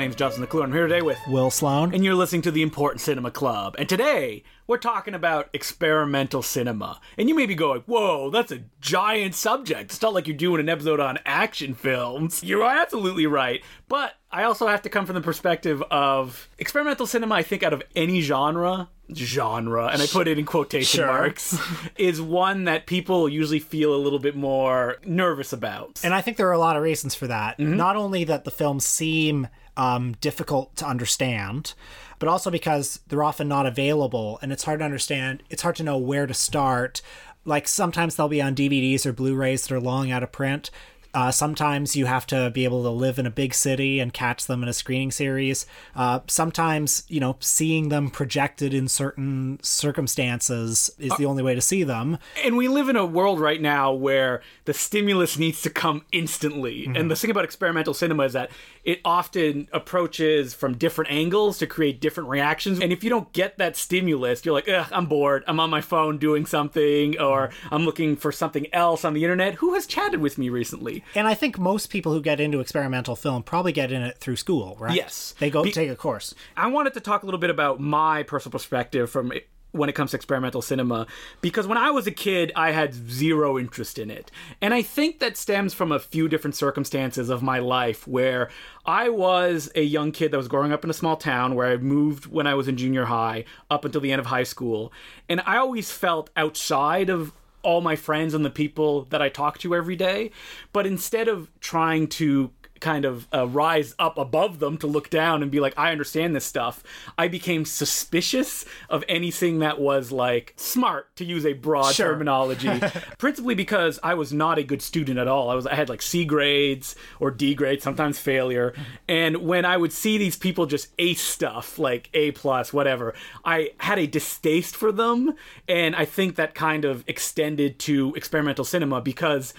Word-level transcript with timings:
name's 0.00 0.16
Justin 0.16 0.40
McClure. 0.40 0.62
I'm 0.64 0.72
here 0.72 0.86
today 0.88 1.02
with 1.02 1.18
Will 1.28 1.50
Sloan. 1.50 1.94
and 1.94 2.02
you're 2.02 2.14
listening 2.14 2.40
to 2.42 2.50
the 2.50 2.62
Important 2.62 3.02
Cinema 3.02 3.30
Club. 3.30 3.76
And 3.78 3.86
today, 3.86 4.42
we're 4.66 4.78
talking 4.78 5.14
about 5.14 5.50
experimental 5.52 6.42
cinema. 6.42 7.00
And 7.18 7.28
you 7.28 7.34
may 7.34 7.44
be 7.44 7.54
going, 7.54 7.82
whoa, 7.82 8.30
that's 8.30 8.50
a 8.50 8.62
giant 8.80 9.34
subject. 9.34 9.90
It's 9.92 10.00
not 10.00 10.14
like 10.14 10.26
you're 10.26 10.36
doing 10.36 10.58
an 10.60 10.70
episode 10.70 11.00
on 11.00 11.18
action 11.26 11.74
films. 11.74 12.42
You're 12.42 12.64
absolutely 12.64 13.26
right. 13.26 13.62
But 13.88 14.14
I 14.32 14.44
also 14.44 14.68
have 14.68 14.80
to 14.82 14.88
come 14.88 15.04
from 15.04 15.16
the 15.16 15.20
perspective 15.20 15.82
of 15.90 16.48
experimental 16.58 17.06
cinema, 17.06 17.34
I 17.34 17.42
think, 17.42 17.62
out 17.62 17.74
of 17.74 17.82
any 17.94 18.22
genre, 18.22 18.88
genre, 19.14 19.88
and 19.88 20.00
I 20.00 20.06
put 20.06 20.28
it 20.28 20.38
in 20.38 20.46
quotation 20.46 20.98
Sure. 20.98 21.06
marks, 21.08 21.58
is 21.98 22.22
one 22.22 22.64
that 22.64 22.86
people 22.86 23.28
usually 23.28 23.58
feel 23.58 23.94
a 23.94 23.98
little 24.00 24.18
bit 24.20 24.34
more 24.34 24.96
nervous 25.04 25.52
about. 25.52 26.00
And 26.02 26.14
I 26.14 26.22
think 26.22 26.38
there 26.38 26.48
are 26.48 26.52
a 26.52 26.58
lot 26.58 26.76
of 26.76 26.82
reasons 26.82 27.14
for 27.14 27.26
that. 27.26 27.58
Mm-hmm. 27.58 27.76
Not 27.76 27.96
only 27.96 28.24
that 28.24 28.44
the 28.44 28.50
films 28.50 28.86
seem 28.86 29.48
um, 29.76 30.12
difficult 30.20 30.76
to 30.76 30.86
understand, 30.86 31.74
but 32.18 32.28
also 32.28 32.50
because 32.50 33.00
they're 33.08 33.22
often 33.22 33.48
not 33.48 33.66
available 33.66 34.38
and 34.42 34.52
it's 34.52 34.64
hard 34.64 34.80
to 34.80 34.84
understand. 34.84 35.42
It's 35.50 35.62
hard 35.62 35.76
to 35.76 35.82
know 35.82 35.98
where 35.98 36.26
to 36.26 36.34
start. 36.34 37.02
Like 37.44 37.66
sometimes 37.68 38.16
they'll 38.16 38.28
be 38.28 38.42
on 38.42 38.54
DVDs 38.54 39.06
or 39.06 39.12
Blu 39.12 39.34
rays 39.34 39.66
that 39.66 39.74
are 39.74 39.80
long 39.80 40.10
out 40.10 40.22
of 40.22 40.32
print. 40.32 40.70
Uh, 41.12 41.30
sometimes 41.30 41.96
you 41.96 42.06
have 42.06 42.26
to 42.26 42.50
be 42.50 42.64
able 42.64 42.82
to 42.82 42.90
live 42.90 43.18
in 43.18 43.26
a 43.26 43.30
big 43.30 43.54
city 43.54 44.00
and 44.00 44.12
catch 44.12 44.46
them 44.46 44.62
in 44.62 44.68
a 44.68 44.72
screening 44.72 45.10
series. 45.10 45.66
Uh, 45.94 46.20
sometimes, 46.26 47.04
you 47.08 47.20
know, 47.20 47.36
seeing 47.40 47.88
them 47.88 48.10
projected 48.10 48.72
in 48.72 48.88
certain 48.88 49.58
circumstances 49.62 50.90
is 50.98 51.12
the 51.16 51.26
only 51.26 51.42
way 51.42 51.54
to 51.54 51.60
see 51.60 51.82
them. 51.82 52.18
And 52.44 52.56
we 52.56 52.68
live 52.68 52.88
in 52.88 52.96
a 52.96 53.06
world 53.06 53.40
right 53.40 53.60
now 53.60 53.92
where 53.92 54.42
the 54.64 54.74
stimulus 54.74 55.38
needs 55.38 55.62
to 55.62 55.70
come 55.70 56.04
instantly. 56.12 56.86
And 56.94 57.10
the 57.10 57.16
thing 57.16 57.30
about 57.30 57.44
experimental 57.44 57.94
cinema 57.94 58.24
is 58.24 58.32
that 58.34 58.50
it 58.84 59.00
often 59.04 59.68
approaches 59.72 60.54
from 60.54 60.76
different 60.76 61.10
angles 61.10 61.58
to 61.58 61.66
create 61.66 62.00
different 62.00 62.28
reactions. 62.28 62.80
And 62.80 62.92
if 62.92 63.04
you 63.04 63.10
don't 63.10 63.32
get 63.32 63.58
that 63.58 63.76
stimulus, 63.76 64.44
you're 64.44 64.54
like, 64.54 64.68
Ugh, 64.68 64.86
I'm 64.92 65.06
bored. 65.06 65.44
I'm 65.46 65.60
on 65.60 65.70
my 65.70 65.80
phone 65.80 66.18
doing 66.18 66.46
something, 66.46 67.18
or 67.18 67.50
I'm 67.70 67.84
looking 67.84 68.16
for 68.16 68.32
something 68.32 68.72
else 68.72 69.04
on 69.04 69.14
the 69.14 69.24
internet. 69.24 69.54
Who 69.54 69.74
has 69.74 69.86
chatted 69.86 70.20
with 70.20 70.38
me 70.38 70.48
recently? 70.48 70.99
And 71.14 71.26
I 71.26 71.34
think 71.34 71.58
most 71.58 71.90
people 71.90 72.12
who 72.12 72.20
get 72.20 72.40
into 72.40 72.60
experimental 72.60 73.16
film 73.16 73.42
probably 73.42 73.72
get 73.72 73.92
in 73.92 74.02
it 74.02 74.18
through 74.18 74.36
school, 74.36 74.76
right? 74.78 74.94
Yes. 74.94 75.34
They 75.38 75.50
go 75.50 75.62
Be- 75.62 75.72
take 75.72 75.90
a 75.90 75.96
course. 75.96 76.34
I 76.56 76.66
wanted 76.68 76.94
to 76.94 77.00
talk 77.00 77.22
a 77.22 77.26
little 77.26 77.40
bit 77.40 77.50
about 77.50 77.80
my 77.80 78.22
personal 78.22 78.52
perspective 78.52 79.10
from 79.10 79.32
when 79.72 79.88
it 79.88 79.94
comes 79.94 80.10
to 80.10 80.16
experimental 80.16 80.62
cinema 80.62 81.06
because 81.40 81.66
when 81.66 81.78
I 81.78 81.90
was 81.90 82.06
a 82.06 82.10
kid 82.10 82.52
I 82.56 82.72
had 82.72 82.94
zero 82.94 83.58
interest 83.58 83.98
in 83.98 84.10
it. 84.10 84.30
And 84.60 84.74
I 84.74 84.82
think 84.82 85.20
that 85.20 85.36
stems 85.36 85.74
from 85.74 85.92
a 85.92 85.98
few 85.98 86.28
different 86.28 86.56
circumstances 86.56 87.28
of 87.28 87.42
my 87.42 87.58
life 87.58 88.06
where 88.06 88.50
I 88.84 89.08
was 89.08 89.70
a 89.74 89.82
young 89.82 90.12
kid 90.12 90.32
that 90.32 90.36
was 90.36 90.48
growing 90.48 90.72
up 90.72 90.84
in 90.84 90.90
a 90.90 90.94
small 90.94 91.16
town 91.16 91.54
where 91.54 91.68
I 91.68 91.76
moved 91.76 92.26
when 92.26 92.46
I 92.46 92.54
was 92.54 92.68
in 92.68 92.76
junior 92.76 93.04
high 93.04 93.44
up 93.70 93.84
until 93.84 94.00
the 94.00 94.12
end 94.12 94.20
of 94.20 94.26
high 94.26 94.42
school 94.42 94.92
and 95.28 95.40
I 95.46 95.56
always 95.56 95.90
felt 95.90 96.30
outside 96.36 97.10
of 97.10 97.32
all 97.62 97.80
my 97.80 97.96
friends 97.96 98.34
and 98.34 98.44
the 98.44 98.50
people 98.50 99.04
that 99.10 99.22
I 99.22 99.28
talk 99.28 99.58
to 99.58 99.74
every 99.74 99.96
day. 99.96 100.30
But 100.72 100.86
instead 100.86 101.28
of 101.28 101.50
trying 101.60 102.08
to 102.08 102.50
kind 102.80 103.04
of 103.04 103.28
uh, 103.32 103.46
rise 103.46 103.94
up 103.98 104.18
above 104.18 104.58
them 104.58 104.76
to 104.78 104.86
look 104.86 105.10
down 105.10 105.42
and 105.42 105.50
be 105.50 105.60
like, 105.60 105.74
I 105.78 105.92
understand 105.92 106.34
this 106.34 106.44
stuff, 106.46 106.82
I 107.18 107.28
became 107.28 107.64
suspicious 107.64 108.64
of 108.88 109.04
anything 109.08 109.58
that 109.60 109.78
was 109.80 110.10
like 110.10 110.54
smart, 110.56 111.14
to 111.16 111.24
use 111.24 111.44
a 111.44 111.52
broad 111.52 111.94
Sure. 111.94 112.12
terminology. 112.12 112.70
Principally 113.18 113.54
because 113.54 113.98
I 114.02 114.14
was 114.14 114.32
not 114.32 114.58
a 114.58 114.62
good 114.62 114.80
student 114.82 115.18
at 115.18 115.28
all. 115.28 115.50
I 115.50 115.54
was 115.54 115.66
I 115.66 115.74
had 115.74 115.88
like 115.88 116.02
C 116.02 116.24
grades 116.24 116.96
or 117.18 117.30
D 117.30 117.54
grades, 117.54 117.84
sometimes 117.84 118.18
failure. 118.18 118.74
And 119.08 119.38
when 119.38 119.64
I 119.64 119.76
would 119.76 119.92
see 119.92 120.16
these 120.18 120.36
people 120.36 120.66
just 120.66 120.88
ace 120.98 121.20
stuff 121.22 121.78
like 121.78 122.08
A 122.14 122.30
plus, 122.32 122.72
whatever, 122.72 123.14
I 123.44 123.70
had 123.78 123.98
a 123.98 124.06
distaste 124.06 124.74
for 124.76 124.90
them, 124.92 125.34
and 125.68 125.94
I 125.94 126.04
think 126.04 126.36
that 126.36 126.54
kind 126.54 126.84
of 126.84 127.04
extended 127.06 127.78
to 127.80 128.14
experimental 128.14 128.64
cinema 128.64 129.00
because. 129.00 129.52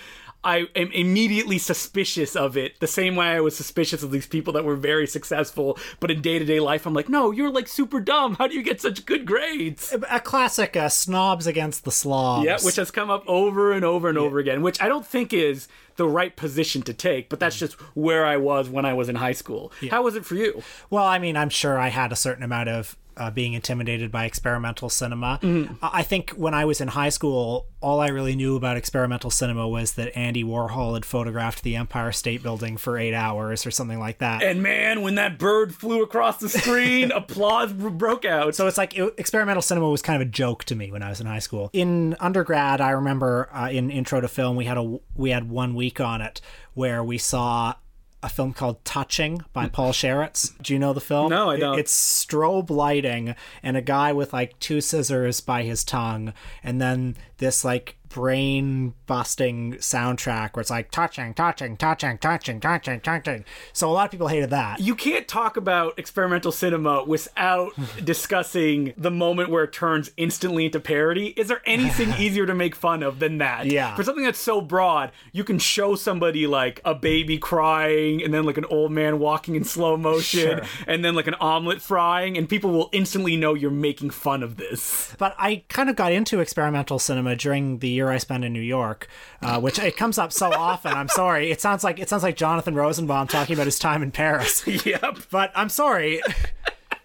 I 0.44 0.68
am 0.76 0.92
immediately 0.92 1.58
suspicious 1.58 2.36
of 2.36 2.58
it, 2.58 2.80
the 2.80 2.88
same 2.88 3.16
way 3.16 3.28
I 3.28 3.42
was 3.42 3.56
suspicious 3.56 4.02
of 4.02 4.12
these 4.12 4.26
people 4.26 4.54
that 4.54 4.66
were 4.66 4.76
very 4.76 5.06
successful, 5.06 5.78
but 6.00 6.10
in 6.10 6.22
day 6.22 6.40
to 6.40 6.46
day 6.46 6.60
life, 6.60 6.86
I'm 6.86 6.94
like, 6.94 7.10
no, 7.10 7.32
you're 7.32 7.52
like 7.52 7.68
super 7.68 8.00
dumb. 8.00 8.36
How 8.36 8.48
do 8.48 8.56
you 8.56 8.64
get 8.64 8.82
such 8.82 9.06
good 9.06 9.26
grades? 9.26 9.94
A 10.10 10.20
classic 10.20 10.76
uh, 10.76 10.90
snobs 10.90 11.46
against 11.46 11.86
the 11.86 11.92
slobs. 11.92 12.46
Yeah, 12.46 12.58
which 12.64 12.78
has 12.78 12.90
come 12.90 13.10
up 13.10 13.24
over 13.28 13.72
and 13.72 13.86
over 13.86 14.10
and 14.10 14.18
over 14.18 14.40
again, 14.40 14.62
which 14.62 14.82
I 14.82 14.88
don't 14.88 15.06
think 15.06 15.32
is 15.34 15.68
the 15.98 16.08
right 16.08 16.36
position 16.36 16.82
to 16.84 16.94
take, 16.94 17.30
but 17.30 17.40
that's 17.40 17.58
just 17.60 17.74
where 17.96 18.26
I 18.26 18.38
was 18.38 18.70
when 18.70 18.86
I 18.86 18.94
was 18.94 19.10
in 19.10 19.16
high 19.18 19.34
school. 19.34 19.72
How 19.92 20.02
was 20.02 20.16
it 20.16 20.26
for 20.26 20.36
you? 20.36 20.64
well, 20.90 21.06
I 21.06 21.20
mean, 21.20 21.38
I'm 21.38 21.50
sure 21.50 21.78
I 21.78 21.90
had 21.90 22.12
a 22.12 22.16
certain 22.16 22.44
amount 22.44 22.70
of 22.70 22.98
uh, 23.18 23.32
being 23.32 23.54
intimidated 23.54 24.12
by 24.12 24.26
experimental 24.26 24.90
cinema. 24.90 25.40
I 25.82 26.02
I 26.02 26.04
think 26.04 26.32
when 26.32 26.56
I 26.56 26.66
was 26.66 26.82
in 26.82 26.88
high 26.88 27.10
school, 27.10 27.68
all 27.80 28.00
I 28.00 28.08
really 28.08 28.36
knew 28.36 28.56
about 28.56 28.76
experimental 28.76 29.30
cinema 29.30 29.68
was 29.68 29.94
that 29.94 30.18
Andy 30.18 30.44
Warhol 30.44 30.96
had 30.96 31.06
photographed 31.06 31.62
the 31.62 31.76
Empire 31.76 32.12
State 32.12 32.42
Building 32.42 32.76
for 32.76 32.98
eight 32.98 33.14
hours 33.14 33.68
or 33.68 33.72
something 33.72 34.00
like 34.00 34.18
that. 34.18 34.42
And 34.42 34.64
man, 34.64 35.04
when 35.04 35.16
that 35.16 35.38
bird 35.38 35.76
flew 35.76 36.02
across 36.02 36.38
the 36.38 36.50
screen, 36.50 37.12
applause 37.16 37.72
broke 37.72 38.26
out. 38.26 38.56
So 38.56 38.66
it's 38.66 38.80
like 38.80 38.98
it, 38.98 39.14
experimental 39.18 39.62
cinema 39.62 39.90
was 39.90 40.02
kind 40.02 40.20
of 40.20 40.28
a 40.28 40.32
joke 40.32 40.64
to 40.66 40.76
me 40.76 40.92
when 40.92 41.04
I 41.04 41.10
was 41.10 41.22
in 41.22 41.28
high 41.28 41.40
school. 41.40 41.70
In 41.72 42.16
undergrad, 42.20 42.82
I 42.82 42.92
remember 42.92 43.50
uh, 43.54 43.70
in 43.70 43.92
intro 43.92 44.22
to 44.22 44.28
film 44.28 44.56
we 44.56 44.66
had 44.66 44.78
a 44.78 45.00
we 45.16 45.30
had 45.30 45.50
one 45.50 45.76
week 45.76 46.00
on 46.00 46.22
it 46.22 46.42
where 46.74 47.04
we 47.04 47.18
saw 47.18 47.76
a 48.24 48.30
film 48.30 48.54
called 48.54 48.84
Touching 48.86 49.42
by 49.54 49.68
mm. 49.68 49.72
Paul 49.72 49.92
Sharits. 49.92 50.54
Do 50.62 50.74
you 50.74 50.80
know 50.80 50.94
the 50.94 51.02
film? 51.02 51.30
No, 51.30 51.50
I 51.50 51.58
don't. 51.58 51.80
it's 51.80 52.26
strobe 52.26 52.70
lighting 52.70 53.36
and 53.64 53.78
a 53.78 53.82
guy 53.82 54.14
with 54.14 54.34
like 54.34 54.58
two 54.60 54.82
scissors 54.82 55.42
by 55.42 55.64
his 55.64 55.84
tongue, 55.84 56.34
and 56.64 56.82
then 56.82 57.16
this 57.38 57.66
like 57.66 57.98
brain 58.14 58.94
busting 59.08 59.74
soundtrack 59.76 60.56
where 60.56 60.62
it's 60.62 60.70
like 60.70 60.92
touching, 60.92 61.34
touching, 61.34 61.78
touching, 61.78 62.18
touching, 62.18 62.60
touching, 62.60 63.00
touching. 63.00 63.46
So 63.74 63.90
a 63.90 63.92
lot 63.92 64.06
of 64.06 64.12
people 64.12 64.28
hated 64.28 64.50
that. 64.52 64.80
you 64.80 64.96
can't 64.96 65.28
talk 65.28 65.58
about 65.58 65.98
experimental 65.98 66.52
cinema 66.52 67.04
without 67.04 67.72
discussing 68.04 68.94
the 68.98 69.12
moment 69.12 69.50
where 69.50 69.64
it 69.64 69.74
turns 69.74 70.12
instantly 70.18 70.66
into 70.66 70.80
parody. 70.80 71.28
Is 71.30 71.48
there 71.48 71.62
anything 71.66 72.14
easier 72.20 72.46
to 72.46 72.54
make 72.54 72.76
fun 72.76 73.04
of 73.04 73.20
than 73.20 73.38
that? 73.40 73.66
Yeah. 73.66 73.96
For 73.96 74.04
something 74.04 74.24
that's 74.24 74.40
so 74.40 74.62
broad, 74.62 75.12
you 75.32 75.44
can 75.44 75.60
show 75.60 75.96
somebody 75.96 76.48
like 76.48 76.82
a 76.86 76.94
baby 76.94 77.38
crying 77.38 78.24
and 78.24 78.34
then 78.34 78.44
like 78.46 78.58
an 78.58 78.66
old 78.66 78.92
man 78.92 79.20
walking 79.20 79.56
in 79.56 79.64
slow 79.64 79.98
motion 79.98 80.22
Sure. 80.42 80.62
and 80.88 81.04
then 81.04 81.16
like 81.16 81.28
an 81.28 81.36
omelet 81.36 81.82
frying, 81.82 82.38
and 82.38 82.48
people 82.48 82.72
will 82.72 82.90
instantly 82.92 83.36
know 83.38 83.54
you're 83.54 83.72
making 83.72 84.10
fun 84.12 84.44
of 84.44 84.58
this. 84.58 85.14
But 85.18 85.36
I 85.38 85.64
kind 85.70 85.90
of 85.90 85.96
got 85.96 86.12
into 86.12 86.40
experimental 86.40 87.00
cinema 87.00 87.36
during 87.36 87.80
the 87.80 88.01
year 88.02 88.10
I 88.10 88.18
spent 88.18 88.44
in 88.44 88.54
New 88.54 88.62
York, 88.62 89.08
uh, 89.42 89.60
which 89.60 89.80
it 89.80 89.96
comes 89.96 90.18
up 90.18 90.34
so 90.34 90.52
often. 90.52 90.94
I'm 90.94 91.08
sorry. 91.08 91.52
It 91.52 91.62
sounds 91.62 91.84
like 91.84 92.00
it 92.00 92.10
sounds 92.10 92.24
like 92.24 92.36
Jonathan 92.36 92.76
Rosenbaum 92.76 93.28
talking 93.28 93.54
about 93.54 93.68
his 93.68 93.80
time 93.80 94.02
in 94.04 94.12
Paris. 94.12 94.66
yep. 94.86 95.18
But 95.30 95.52
I'm 95.56 95.70
sorry. 95.70 96.22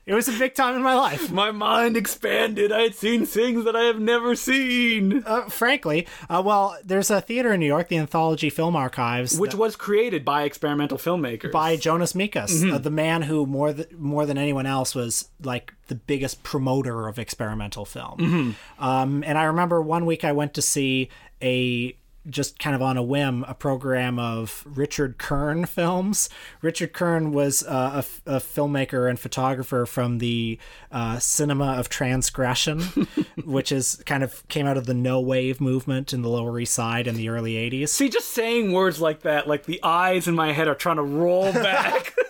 It 0.07 0.15
was 0.15 0.29
a 0.29 0.39
big 0.39 0.55
time 0.55 0.77
in 0.77 0.83
my 0.83 0.95
life. 0.95 1.33
My 1.37 1.51
mind 1.51 1.97
expanded. 1.97 2.71
I 2.71 2.83
had 2.83 2.95
seen 2.95 3.27
things 3.27 3.65
that 3.65 3.75
I 3.75 3.83
have 3.87 3.99
never 3.99 4.37
seen. 4.37 5.25
Uh, 5.27 5.49
frankly, 5.49 6.07
uh, 6.31 6.41
well, 6.47 6.79
there's 6.85 7.11
a 7.11 7.21
theater 7.21 7.53
in 7.53 7.59
New 7.61 7.67
York, 7.67 7.89
the 7.89 7.99
Anthology 7.99 8.49
Film 8.49 8.77
Archives, 8.77 9.37
which 9.37 9.57
was 9.57 9.75
created 9.75 10.25
by 10.25 10.45
experimental 10.45 10.97
filmmakers. 10.97 11.51
by 11.51 11.75
Jonas 11.77 12.13
Mekas, 12.13 12.73
uh, 12.73 12.79
the 12.79 12.91
man 12.91 13.23
who 13.23 13.47
more 13.47 13.73
th- 13.73 13.91
more 13.93 14.27
than 14.27 14.39
anyone 14.39 14.65
else 14.67 14.95
was 14.95 15.29
like 15.43 15.75
the 15.89 15.97
biggest 15.97 16.45
promoter 16.45 17.09
of 17.09 17.19
experimental 17.19 17.85
film. 17.85 18.55
Um, 18.79 19.25
and 19.27 19.37
I 19.37 19.45
remember 19.45 19.83
one 19.83 20.07
week 20.07 20.25
I 20.25 20.31
went 20.31 20.55
to 20.55 20.63
see 20.63 21.09
a 21.43 21.97
just 22.29 22.59
kind 22.59 22.75
of 22.75 22.83
on 22.83 22.97
a 22.97 23.03
whim 23.03 23.45
a 23.49 23.55
program 23.55 24.19
of 24.19 24.65
Richard 24.67 25.19
Kern 25.19 25.65
films. 25.67 26.29
Richard 26.63 26.93
Kern 26.93 27.33
was 27.33 27.63
uh, 27.65 27.91
a, 27.95 27.99
f- 27.99 28.23
a 28.27 28.37
filmmaker 28.37 29.09
and 29.09 29.19
photographer 29.19 29.87
from 29.87 30.19
the 30.19 30.59
uh, 30.91 31.19
cinema 31.19 31.75
of 31.75 31.89
transgression, 31.89 32.81
which 33.45 33.71
is 33.73 34.03
kind 34.07 34.23
of 34.23 34.47
came 34.49 34.67
out 34.67 34.77
of 34.77 34.87
the 34.87 34.95
no 34.95 35.21
wave 35.21 35.61
movement 35.61 36.13
in 36.13 36.23
the 36.23 36.29
Lower 36.29 36.59
East 36.59 36.75
Side 36.75 37.07
in 37.07 37.15
the 37.17 37.29
early 37.29 37.55
80s. 37.55 37.89
See, 37.91 38.09
just 38.09 38.31
saying 38.31 38.73
words 38.73 39.01
like 39.01 39.23
that, 39.23 39.47
like 39.49 39.67
the 39.67 39.81
eyes 39.83 40.27
in 40.29 40.35
my 40.35 40.53
head 40.53 40.69
are 40.69 40.75
trying 40.75 40.97
to 40.97 41.03
roll 41.03 41.53
back. 41.53 42.15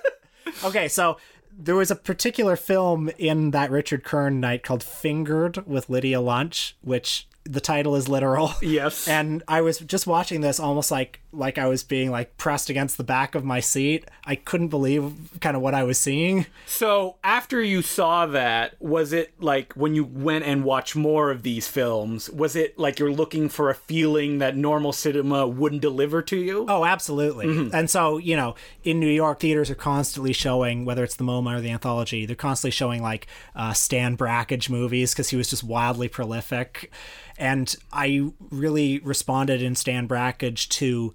Okay, 0.65 0.89
so 0.89 1.19
there 1.59 1.75
was 1.75 1.91
a 1.91 1.97
particular 1.97 2.57
film 2.57 3.11
in 3.19 3.51
that 3.51 3.71
Richard 3.71 4.05
Kern 4.05 4.41
night 4.41 4.63
called 4.63 4.83
Fingered 4.83 5.67
with 5.67 5.91
Lydia 5.91 6.21
Lunch, 6.21 6.77
which 6.81 7.29
the 7.49 7.61
title 7.61 7.97
is 7.97 8.09
literal. 8.09 8.53
Yes. 8.61 9.09
And 9.17 9.43
I 9.49 9.61
was 9.63 9.79
just 9.79 10.07
watching 10.07 10.41
this 10.41 10.61
almost 10.61 10.91
like 10.91 11.21
like 11.37 11.59
I 11.59 11.67
was 11.67 11.83
being 11.85 12.11
like 12.11 12.37
pressed 12.39 12.71
against 12.71 12.97
the 12.97 13.05
back 13.05 13.35
of 13.35 13.45
my 13.45 13.61
seat. 13.61 14.05
I 14.25 14.37
couldn't 14.37 14.69
believe 14.69 15.13
kind 15.41 15.57
of 15.57 15.63
what 15.63 15.75
I 15.75 15.85
was 15.85 15.99
seeing. 15.99 16.47
So 16.67 17.17
after 17.23 17.63
you 17.63 17.83
saw 17.83 18.27
that, 18.27 18.75
was 18.81 19.13
it 19.13 19.35
like 19.41 19.73
when 19.75 19.95
you 19.95 20.05
went 20.05 20.45
and 20.45 20.65
watched 20.65 20.97
more 20.97 21.31
of 21.31 21.43
these 21.43 21.69
films, 21.69 22.31
was 22.31 22.57
it 22.57 22.79
like 22.79 22.99
you're 22.99 23.13
looking 23.13 23.49
for 23.49 23.71
a 23.71 23.75
feeling 23.75 24.39
that 24.39 24.57
normal 24.57 24.93
cinema 24.93 25.47
wouldn't 25.47 25.83
deliver 25.83 26.23
to 26.23 26.37
you? 26.37 26.67
Oh, 26.69 26.85
absolutely. 26.85 27.71
And 27.73 27.91
so, 27.91 28.19
you 28.19 28.37
know, 28.37 28.55
in 28.85 29.01
New 29.01 29.11
York, 29.11 29.41
theaters 29.41 29.71
are 29.71 29.75
constantly 29.75 30.33
showing, 30.33 30.85
whether 30.85 31.05
it's 31.05 31.17
the 31.17 31.25
MoMA 31.25 31.57
or 31.57 31.61
the 31.61 31.71
Anthology, 31.71 32.27
they're 32.27 32.37
constantly 32.37 32.71
showing 32.71 33.03
like 33.03 33.27
uh, 33.55 33.73
Stan 33.73 34.17
Brakhage 34.17 34.71
movies 34.71 35.13
because 35.13 35.29
he 35.29 35.37
was 35.37 35.51
just 35.51 35.65
wildly 35.65 36.09
prolific. 36.09 36.91
And 37.39 37.75
I 37.93 38.31
really 38.51 38.99
responded 39.01 39.61
in 39.61 39.75
Stan 39.75 40.07
Brakhage 40.07 40.69
to 40.71 41.15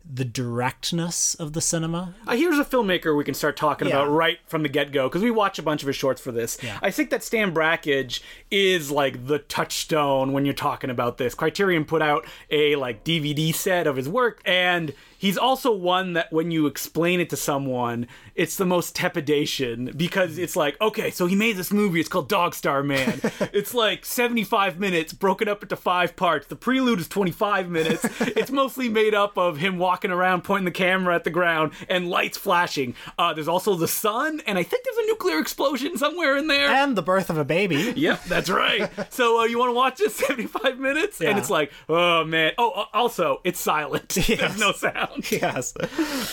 the 0.09 0.25
directness 0.25 1.35
of 1.35 1.53
the 1.53 1.61
cinema. 1.61 2.13
Uh, 2.27 2.35
here's 2.35 2.57
a 2.59 2.65
filmmaker 2.65 3.15
we 3.15 3.23
can 3.23 3.33
start 3.33 3.55
talking 3.55 3.87
Yeah. 3.87 3.95
about 4.01 4.09
right 4.11 4.39
from 4.47 4.63
the 4.63 4.69
get 4.69 4.91
go 4.91 5.07
because 5.07 5.21
we 5.21 5.31
watch 5.31 5.57
a 5.59 5.63
bunch 5.63 5.81
of 5.83 5.87
his 5.87 5.95
shorts 5.95 6.19
for 6.21 6.31
this. 6.31 6.57
Yeah. 6.61 6.79
I 6.81 6.91
think 6.91 7.09
that 7.11 7.23
Stan 7.23 7.53
Brakhage 7.53 8.21
is 8.49 8.91
like 8.91 9.27
the 9.27 9.39
touchstone 9.39 10.33
when 10.33 10.43
you're 10.45 10.53
talking 10.53 10.89
about 10.89 11.17
this. 11.17 11.33
Criterion 11.35 11.85
put 11.85 12.01
out 12.01 12.25
a 12.49 12.75
like 12.75 13.03
DVD 13.03 13.53
set 13.53 13.87
of 13.87 13.95
his 13.95 14.09
work, 14.09 14.41
and 14.45 14.93
he's 15.17 15.37
also 15.37 15.71
one 15.71 16.13
that 16.13 16.31
when 16.33 16.51
you 16.51 16.65
explain 16.67 17.19
it 17.19 17.29
to 17.29 17.37
someone, 17.37 18.07
it's 18.35 18.55
the 18.55 18.65
most 18.65 18.95
tepidation 18.95 19.91
because 19.95 20.37
it's 20.37 20.55
like, 20.55 20.79
okay, 20.81 21.11
so 21.11 21.25
he 21.27 21.35
made 21.35 21.55
this 21.57 21.71
movie. 21.71 21.99
It's 21.99 22.09
called 22.09 22.27
Dog 22.27 22.53
Star 22.55 22.81
Man. 22.83 23.21
it's 23.53 23.73
like 23.73 24.03
75 24.05 24.79
minutes 24.79 25.13
broken 25.13 25.47
up 25.47 25.63
into 25.63 25.75
five 25.75 26.15
parts. 26.15 26.47
The 26.47 26.55
prelude 26.55 26.99
is 26.99 27.07
25 27.07 27.69
minutes. 27.69 28.03
it's 28.21 28.51
mostly 28.51 28.89
made 28.89 29.13
up 29.13 29.37
of 29.37 29.57
him 29.57 29.77
walking 29.77 29.90
around 30.11 30.43
pointing 30.43 30.65
the 30.65 30.71
camera 30.71 31.15
at 31.15 31.23
the 31.23 31.29
ground 31.29 31.73
and 31.89 32.09
lights 32.09 32.37
flashing. 32.37 32.95
Uh, 33.17 33.33
there's 33.33 33.47
also 33.47 33.75
the 33.75 33.87
sun, 33.87 34.41
and 34.47 34.57
I 34.57 34.63
think 34.63 34.83
there's 34.85 34.97
a 34.97 35.07
nuclear 35.07 35.39
explosion 35.39 35.97
somewhere 35.97 36.37
in 36.37 36.47
there. 36.47 36.69
And 36.69 36.95
the 36.95 37.01
birth 37.01 37.29
of 37.29 37.37
a 37.37 37.45
baby. 37.45 37.93
Yep, 38.01 38.23
that's 38.25 38.49
right. 38.49 38.89
so 39.13 39.41
uh, 39.41 39.43
you 39.45 39.59
want 39.59 39.69
to 39.69 39.73
watch 39.75 39.97
this 39.97 40.15
75 40.27 40.79
minutes, 40.79 41.21
and 41.21 41.37
it's 41.37 41.49
like, 41.49 41.71
oh 41.89 42.23
man. 42.23 42.53
Oh, 42.57 42.71
uh, 42.71 42.85
also, 42.93 43.41
it's 43.43 43.59
silent. 43.59 44.17
Yes. 44.31 44.39
There's 44.39 44.59
no 44.59 44.71
sound. 44.71 45.29
yes. 45.31 45.73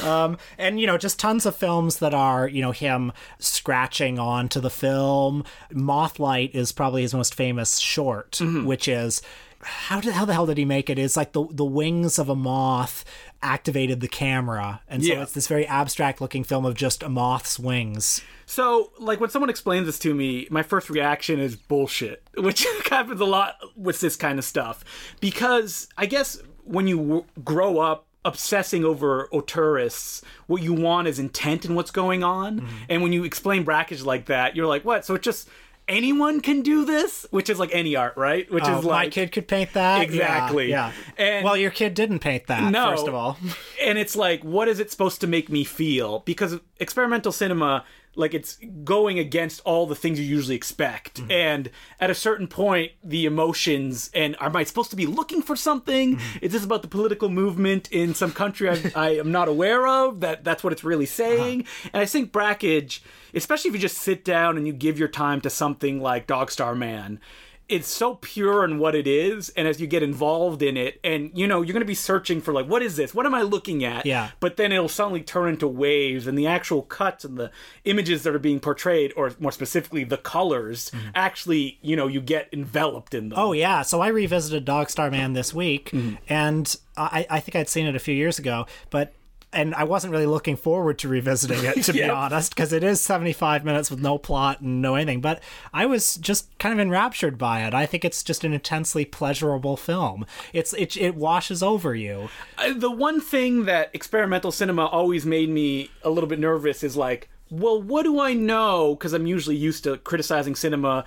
Um, 0.04 0.38
and, 0.56 0.78
you 0.80 0.86
know, 0.86 0.96
just 0.98 1.18
tons 1.18 1.46
of 1.46 1.56
films 1.56 1.98
that 1.98 2.14
are, 2.14 2.46
you 2.46 2.62
know, 2.62 2.70
him 2.70 3.12
scratching 3.38 4.18
onto 4.18 4.60
the 4.60 4.70
film. 4.70 5.44
Mothlight 5.72 6.54
is 6.54 6.70
probably 6.70 7.02
his 7.02 7.12
most 7.14 7.34
famous 7.34 7.78
short, 7.78 8.40
which 8.40 8.86
is. 8.88 9.20
How, 9.60 10.00
did, 10.00 10.12
how 10.14 10.24
the 10.24 10.34
hell 10.34 10.46
did 10.46 10.56
he 10.58 10.64
make 10.64 10.88
it? 10.88 10.98
It's 10.98 11.16
like 11.16 11.32
the 11.32 11.44
the 11.50 11.64
wings 11.64 12.18
of 12.18 12.28
a 12.28 12.36
moth 12.36 13.04
activated 13.42 14.00
the 14.00 14.08
camera, 14.08 14.80
and 14.88 15.02
so 15.04 15.12
Yeah. 15.12 15.22
it's 15.22 15.32
this 15.32 15.46
very 15.48 15.66
abstract 15.66 16.20
looking 16.20 16.44
film 16.44 16.64
of 16.64 16.74
just 16.74 17.02
a 17.02 17.08
moth's 17.08 17.58
wings. 17.58 18.22
So, 18.46 18.92
like, 18.98 19.20
when 19.20 19.30
someone 19.30 19.50
explains 19.50 19.86
this 19.86 19.98
to 20.00 20.14
me, 20.14 20.46
my 20.50 20.62
first 20.62 20.88
reaction 20.90 21.38
is 21.40 21.54
bullshit, 21.56 22.22
which 22.36 22.64
happens 22.88 23.20
a 23.20 23.24
lot 23.24 23.56
with 23.76 24.00
this 24.00 24.16
kind 24.16 24.38
of 24.38 24.44
stuff. 24.44 24.84
Because 25.20 25.88
I 25.96 26.06
guess 26.06 26.40
when 26.64 26.86
you 26.86 26.96
w- 26.98 27.24
grow 27.44 27.78
up 27.78 28.06
obsessing 28.24 28.84
over 28.84 29.28
auteurists, 29.32 30.22
what 30.46 30.62
you 30.62 30.72
want 30.74 31.08
is 31.08 31.18
intent 31.18 31.64
in 31.64 31.74
what's 31.74 31.90
going 31.90 32.22
on. 32.22 32.60
Mm-hmm. 32.60 32.76
And 32.88 33.02
when 33.02 33.12
you 33.12 33.24
explain 33.24 33.64
Brakhage 33.64 34.04
like 34.04 34.26
that, 34.26 34.54
you're 34.56 34.66
like, 34.66 34.84
what? 34.84 35.04
So 35.04 35.14
it's 35.14 35.24
just 35.24 35.48
anyone 35.88 36.40
can 36.40 36.62
do 36.62 36.84
this? 36.84 37.26
Which 37.30 37.48
is 37.50 37.58
like 37.58 37.70
any 37.74 37.96
art, 37.96 38.16
right? 38.16 38.50
Which 38.50 38.64
Oh, 38.66 38.78
is 38.78 38.84
like. 38.84 39.06
my 39.06 39.10
kid 39.10 39.32
could 39.32 39.48
paint 39.48 39.72
that. 39.72 40.02
Exactly. 40.02 40.70
Yeah. 40.70 40.92
yeah. 41.18 41.24
And- 41.24 41.44
well, 41.44 41.56
your 41.56 41.70
kid 41.70 41.94
didn't 41.94 42.18
paint 42.20 42.46
that. 42.48 42.70
No. 42.70 42.90
First 42.90 43.08
of 43.08 43.14
all, 43.14 43.38
and 43.82 43.98
it's 43.98 44.14
like 44.16 44.44
what 44.44 44.68
is 44.68 44.78
it 44.80 44.90
supposed 44.90 45.20
to 45.22 45.26
make 45.26 45.48
me 45.48 45.64
feel 45.64 46.20
because 46.20 46.58
experimental 46.78 47.32
cinema 47.32 47.84
like 48.18 48.34
it's 48.34 48.58
going 48.84 49.18
against 49.18 49.60
all 49.64 49.86
the 49.86 49.94
things 49.94 50.18
you 50.18 50.26
usually 50.26 50.56
expect. 50.56 51.20
Mm-hmm. 51.20 51.30
And 51.30 51.70
at 52.00 52.10
a 52.10 52.14
certain 52.14 52.48
point 52.48 52.92
the 53.02 53.24
emotions 53.24 54.10
and 54.14 54.36
am 54.40 54.56
i 54.56 54.64
supposed 54.64 54.90
to 54.90 54.96
be 54.96 55.06
looking 55.06 55.40
for 55.40 55.56
something? 55.56 56.16
Mm-hmm. 56.16 56.38
Is 56.42 56.52
this 56.52 56.64
about 56.64 56.82
the 56.82 56.88
political 56.88 57.28
movement 57.28 57.90
in 57.90 58.14
some 58.14 58.32
country 58.32 58.68
I, 58.68 58.92
I 58.94 59.10
am 59.10 59.30
not 59.30 59.48
aware 59.48 59.86
of? 59.86 60.20
That 60.20 60.44
that's 60.44 60.64
what 60.64 60.72
it's 60.72 60.84
really 60.84 61.06
uh-huh. 61.06 61.14
saying. 61.14 61.64
And 61.92 62.02
i 62.02 62.06
think 62.06 62.32
brakhage 62.32 63.00
especially 63.34 63.68
if 63.68 63.74
you 63.74 63.80
just 63.80 63.98
sit 63.98 64.24
down 64.24 64.56
and 64.56 64.66
you 64.66 64.72
give 64.72 64.98
your 64.98 65.08
time 65.08 65.40
to 65.42 65.50
something 65.50 66.00
like 66.00 66.26
dog 66.26 66.50
star 66.50 66.74
man 66.74 67.20
it's 67.68 67.88
so 67.88 68.14
pure 68.14 68.64
in 68.64 68.78
what 68.78 68.94
it 68.94 69.06
is 69.06 69.50
and 69.50 69.68
as 69.68 69.80
you 69.80 69.86
get 69.86 70.02
involved 70.02 70.62
in 70.62 70.76
it 70.76 70.98
and 71.04 71.30
you 71.34 71.46
know 71.46 71.60
you're 71.60 71.72
going 71.74 71.80
to 71.80 71.86
be 71.86 71.94
searching 71.94 72.40
for 72.40 72.52
like 72.52 72.66
what 72.66 72.82
is 72.82 72.96
this? 72.96 73.14
What 73.14 73.26
am 73.26 73.34
i 73.34 73.42
looking 73.42 73.84
at? 73.84 74.06
Yeah. 74.06 74.30
but 74.40 74.56
then 74.56 74.72
it'll 74.72 74.88
suddenly 74.88 75.22
turn 75.22 75.50
into 75.50 75.68
waves 75.68 76.26
and 76.26 76.38
the 76.38 76.46
actual 76.46 76.82
cuts 76.82 77.24
and 77.24 77.36
the 77.36 77.50
images 77.84 78.22
that 78.22 78.34
are 78.34 78.38
being 78.38 78.60
portrayed 78.60 79.12
or 79.16 79.32
more 79.38 79.52
specifically 79.52 80.04
the 80.04 80.16
colors 80.16 80.90
actually 81.14 81.78
you 81.82 81.96
know 81.96 82.06
you 82.06 82.20
get 82.20 82.48
enveloped 82.52 83.14
in 83.14 83.28
them. 83.28 83.38
Mm-hmm. 83.38 83.48
Oh 83.48 83.52
yeah, 83.52 83.82
so 83.82 84.00
I 84.00 84.08
revisited 84.08 84.64
Dog 84.64 84.90
Star 84.90 85.10
Man 85.10 85.32
this 85.32 85.52
week, 85.54 85.92
and 86.28 86.74
I, 86.96 87.26
I 87.28 87.40
think 87.40 87.56
I'd 87.56 87.68
seen 87.68 87.86
it 87.86 87.94
a 87.94 87.98
few 87.98 88.14
years 88.14 88.38
ago, 88.38 88.66
but 88.90 89.12
and 89.52 89.74
I 89.74 89.84
wasn't 89.84 90.12
really 90.12 90.26
looking 90.26 90.56
forward 90.56 90.98
to 91.00 91.08
revisiting 91.08 91.64
it 91.64 91.82
to 91.84 91.92
be 91.92 92.02
honest, 92.08 92.54
because 92.54 92.72
it 92.72 92.84
is 92.84 93.00
seventy 93.00 93.32
five 93.32 93.64
minutes 93.64 93.90
with 93.90 94.00
no 94.00 94.18
plot 94.18 94.60
and 94.60 94.82
no 94.82 94.94
anything. 94.94 95.20
But 95.20 95.42
I 95.72 95.86
was 95.86 96.16
just 96.16 96.56
kind 96.58 96.72
of 96.72 96.80
enraptured 96.80 97.38
by 97.38 97.64
it. 97.64 97.74
I 97.74 97.86
think 97.86 98.04
it's 98.04 98.22
just 98.22 98.44
an 98.44 98.52
intensely 98.52 99.04
pleasurable 99.04 99.76
film. 99.76 100.26
It's 100.52 100.72
it 100.74 100.96
it 100.96 101.14
washes 101.14 101.62
over 101.62 101.94
you. 101.94 102.28
Uh, 102.56 102.74
the 102.74 102.90
one 102.90 103.20
thing 103.20 103.64
that 103.64 103.90
experimental 103.92 104.52
cinema 104.52 104.86
always 104.86 105.24
made 105.24 105.48
me 105.48 105.90
a 106.02 106.10
little 106.10 106.28
bit 106.28 106.38
nervous 106.38 106.82
is 106.82 106.96
like, 106.96 107.28
well, 107.50 107.80
what 107.80 108.02
do 108.02 108.20
I 108.20 108.34
know? 108.34 108.94
Because 108.94 109.12
I'm 109.12 109.26
usually 109.26 109.56
used 109.56 109.84
to 109.84 109.96
criticizing 109.98 110.54
cinema 110.54 111.04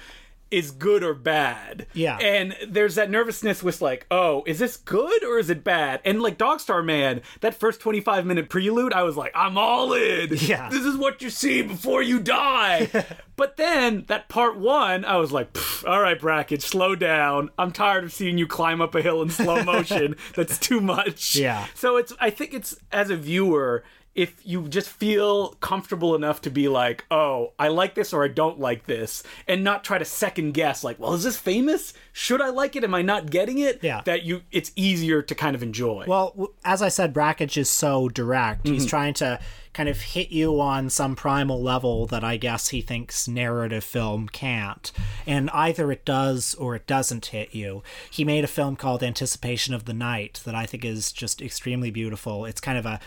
is 0.51 0.71
good 0.71 1.01
or 1.03 1.13
bad. 1.13 1.87
Yeah. 1.93 2.17
And 2.17 2.55
there's 2.67 2.95
that 2.95 3.09
nervousness 3.09 3.63
with 3.63 3.81
like, 3.81 4.05
oh, 4.11 4.43
is 4.45 4.59
this 4.59 4.77
good 4.77 5.23
or 5.23 5.39
is 5.39 5.49
it 5.49 5.63
bad? 5.63 6.01
And 6.03 6.21
like 6.21 6.37
Dog 6.37 6.59
Star 6.59 6.83
Man, 6.83 7.21
that 7.39 7.55
first 7.55 7.79
25 7.79 8.25
minute 8.25 8.49
prelude, 8.49 8.93
I 8.93 9.03
was 9.03 9.15
like, 9.17 9.31
I'm 9.33 9.57
all 9.57 9.93
in. 9.93 10.29
Yeah. 10.41 10.69
This 10.69 10.85
is 10.85 10.97
what 10.97 11.21
you 11.21 11.29
see 11.29 11.61
before 11.61 12.03
you 12.03 12.19
die. 12.19 12.89
but 13.35 13.57
then 13.57 14.05
that 14.07 14.27
part 14.27 14.57
one, 14.57 15.05
I 15.05 15.17
was 15.17 15.31
like, 15.31 15.55
all 15.87 16.01
right, 16.01 16.19
Brakhage, 16.19 16.61
slow 16.63 16.95
down. 16.95 17.49
I'm 17.57 17.71
tired 17.71 18.03
of 18.03 18.11
seeing 18.11 18.37
you 18.37 18.47
climb 18.47 18.81
up 18.81 18.93
a 18.93 19.01
hill 19.01 19.21
in 19.21 19.29
slow 19.29 19.63
motion. 19.63 20.15
That's 20.35 20.57
too 20.57 20.81
much. 20.81 21.35
Yeah. 21.35 21.67
So 21.73 21.97
it's 21.97 22.13
I 22.19 22.29
think 22.29 22.53
it's 22.53 22.75
as 22.91 23.09
a 23.09 23.15
viewer, 23.15 23.83
if 24.13 24.45
you 24.45 24.67
just 24.67 24.89
feel 24.89 25.49
comfortable 25.61 26.15
enough 26.15 26.41
to 26.41 26.49
be 26.49 26.67
like, 26.67 27.05
oh, 27.09 27.53
I 27.57 27.69
like 27.69 27.95
this 27.95 28.11
or 28.11 28.25
I 28.25 28.27
don't 28.27 28.59
like 28.59 28.85
this, 28.85 29.23
and 29.47 29.63
not 29.63 29.83
try 29.83 29.97
to 29.97 30.05
second 30.05 30.51
guess, 30.53 30.83
like, 30.83 30.99
well, 30.99 31.13
is 31.13 31.23
this 31.23 31.37
famous? 31.37 31.93
Should 32.11 32.41
I 32.41 32.49
like 32.49 32.75
it? 32.75 32.83
Am 32.83 32.93
I 32.93 33.01
not 33.01 33.31
getting 33.31 33.59
it? 33.59 33.79
Yeah. 33.81 34.01
That 34.03 34.23
you 34.23 34.41
it's 34.51 34.71
easier 34.75 35.21
to 35.21 35.33
kind 35.33 35.55
of 35.55 35.63
enjoy. 35.63 36.05
Well, 36.07 36.51
as 36.65 36.81
I 36.81 36.89
said, 36.89 37.13
Brakhage 37.13 37.57
is 37.57 37.69
so 37.69 38.09
direct. 38.09 38.67
He's 38.67 38.83
mm-hmm. 38.83 38.89
trying 38.89 39.13
to 39.15 39.39
kind 39.73 39.87
of 39.87 40.01
hit 40.01 40.31
you 40.31 40.59
on 40.59 40.89
some 40.89 41.15
primal 41.15 41.61
level 41.61 42.05
that 42.07 42.25
I 42.25 42.35
guess 42.35 42.69
he 42.69 42.81
thinks 42.81 43.29
narrative 43.29 43.85
film 43.85 44.27
can't. 44.27 44.91
And 45.25 45.49
either 45.51 45.89
it 45.93 46.03
does 46.03 46.53
or 46.55 46.75
it 46.75 46.85
doesn't 46.87 47.27
hit 47.27 47.55
you. 47.55 47.81
He 48.09 48.25
made 48.25 48.43
a 48.43 48.47
film 48.47 48.75
called 48.75 49.01
Anticipation 49.01 49.73
of 49.73 49.85
the 49.85 49.93
Night 49.93 50.41
that 50.43 50.55
I 50.55 50.65
think 50.65 50.83
is 50.83 51.13
just 51.13 51.41
extremely 51.41 51.89
beautiful. 51.89 52.43
It's 52.43 52.59
kind 52.59 52.77
of 52.77 52.85
a 52.85 52.99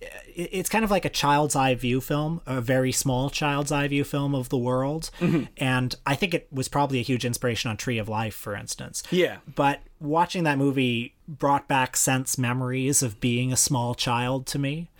it's 0.00 0.68
kind 0.68 0.84
of 0.84 0.90
like 0.90 1.04
a 1.04 1.10
child's 1.10 1.56
eye 1.56 1.74
view 1.74 2.00
film, 2.00 2.40
a 2.46 2.60
very 2.60 2.92
small 2.92 3.30
child's 3.30 3.72
eye 3.72 3.88
view 3.88 4.04
film 4.04 4.34
of 4.34 4.48
the 4.48 4.58
world. 4.58 5.10
Mm-hmm. 5.20 5.44
And 5.56 5.94
I 6.06 6.14
think 6.14 6.34
it 6.34 6.46
was 6.52 6.68
probably 6.68 7.00
a 7.00 7.02
huge 7.02 7.24
inspiration 7.24 7.70
on 7.70 7.76
Tree 7.76 7.98
of 7.98 8.08
Life, 8.08 8.34
for 8.34 8.54
instance 8.54 9.02
yeah. 9.10 9.38
but 9.54 9.80
watching 10.00 10.44
that 10.44 10.58
movie 10.58 11.14
brought 11.26 11.68
back 11.68 11.96
sense 11.96 12.38
memories 12.38 13.02
of 13.02 13.20
being 13.20 13.52
a 13.52 13.56
small 13.56 13.94
child 13.94 14.46
to 14.46 14.58
me 14.58 14.90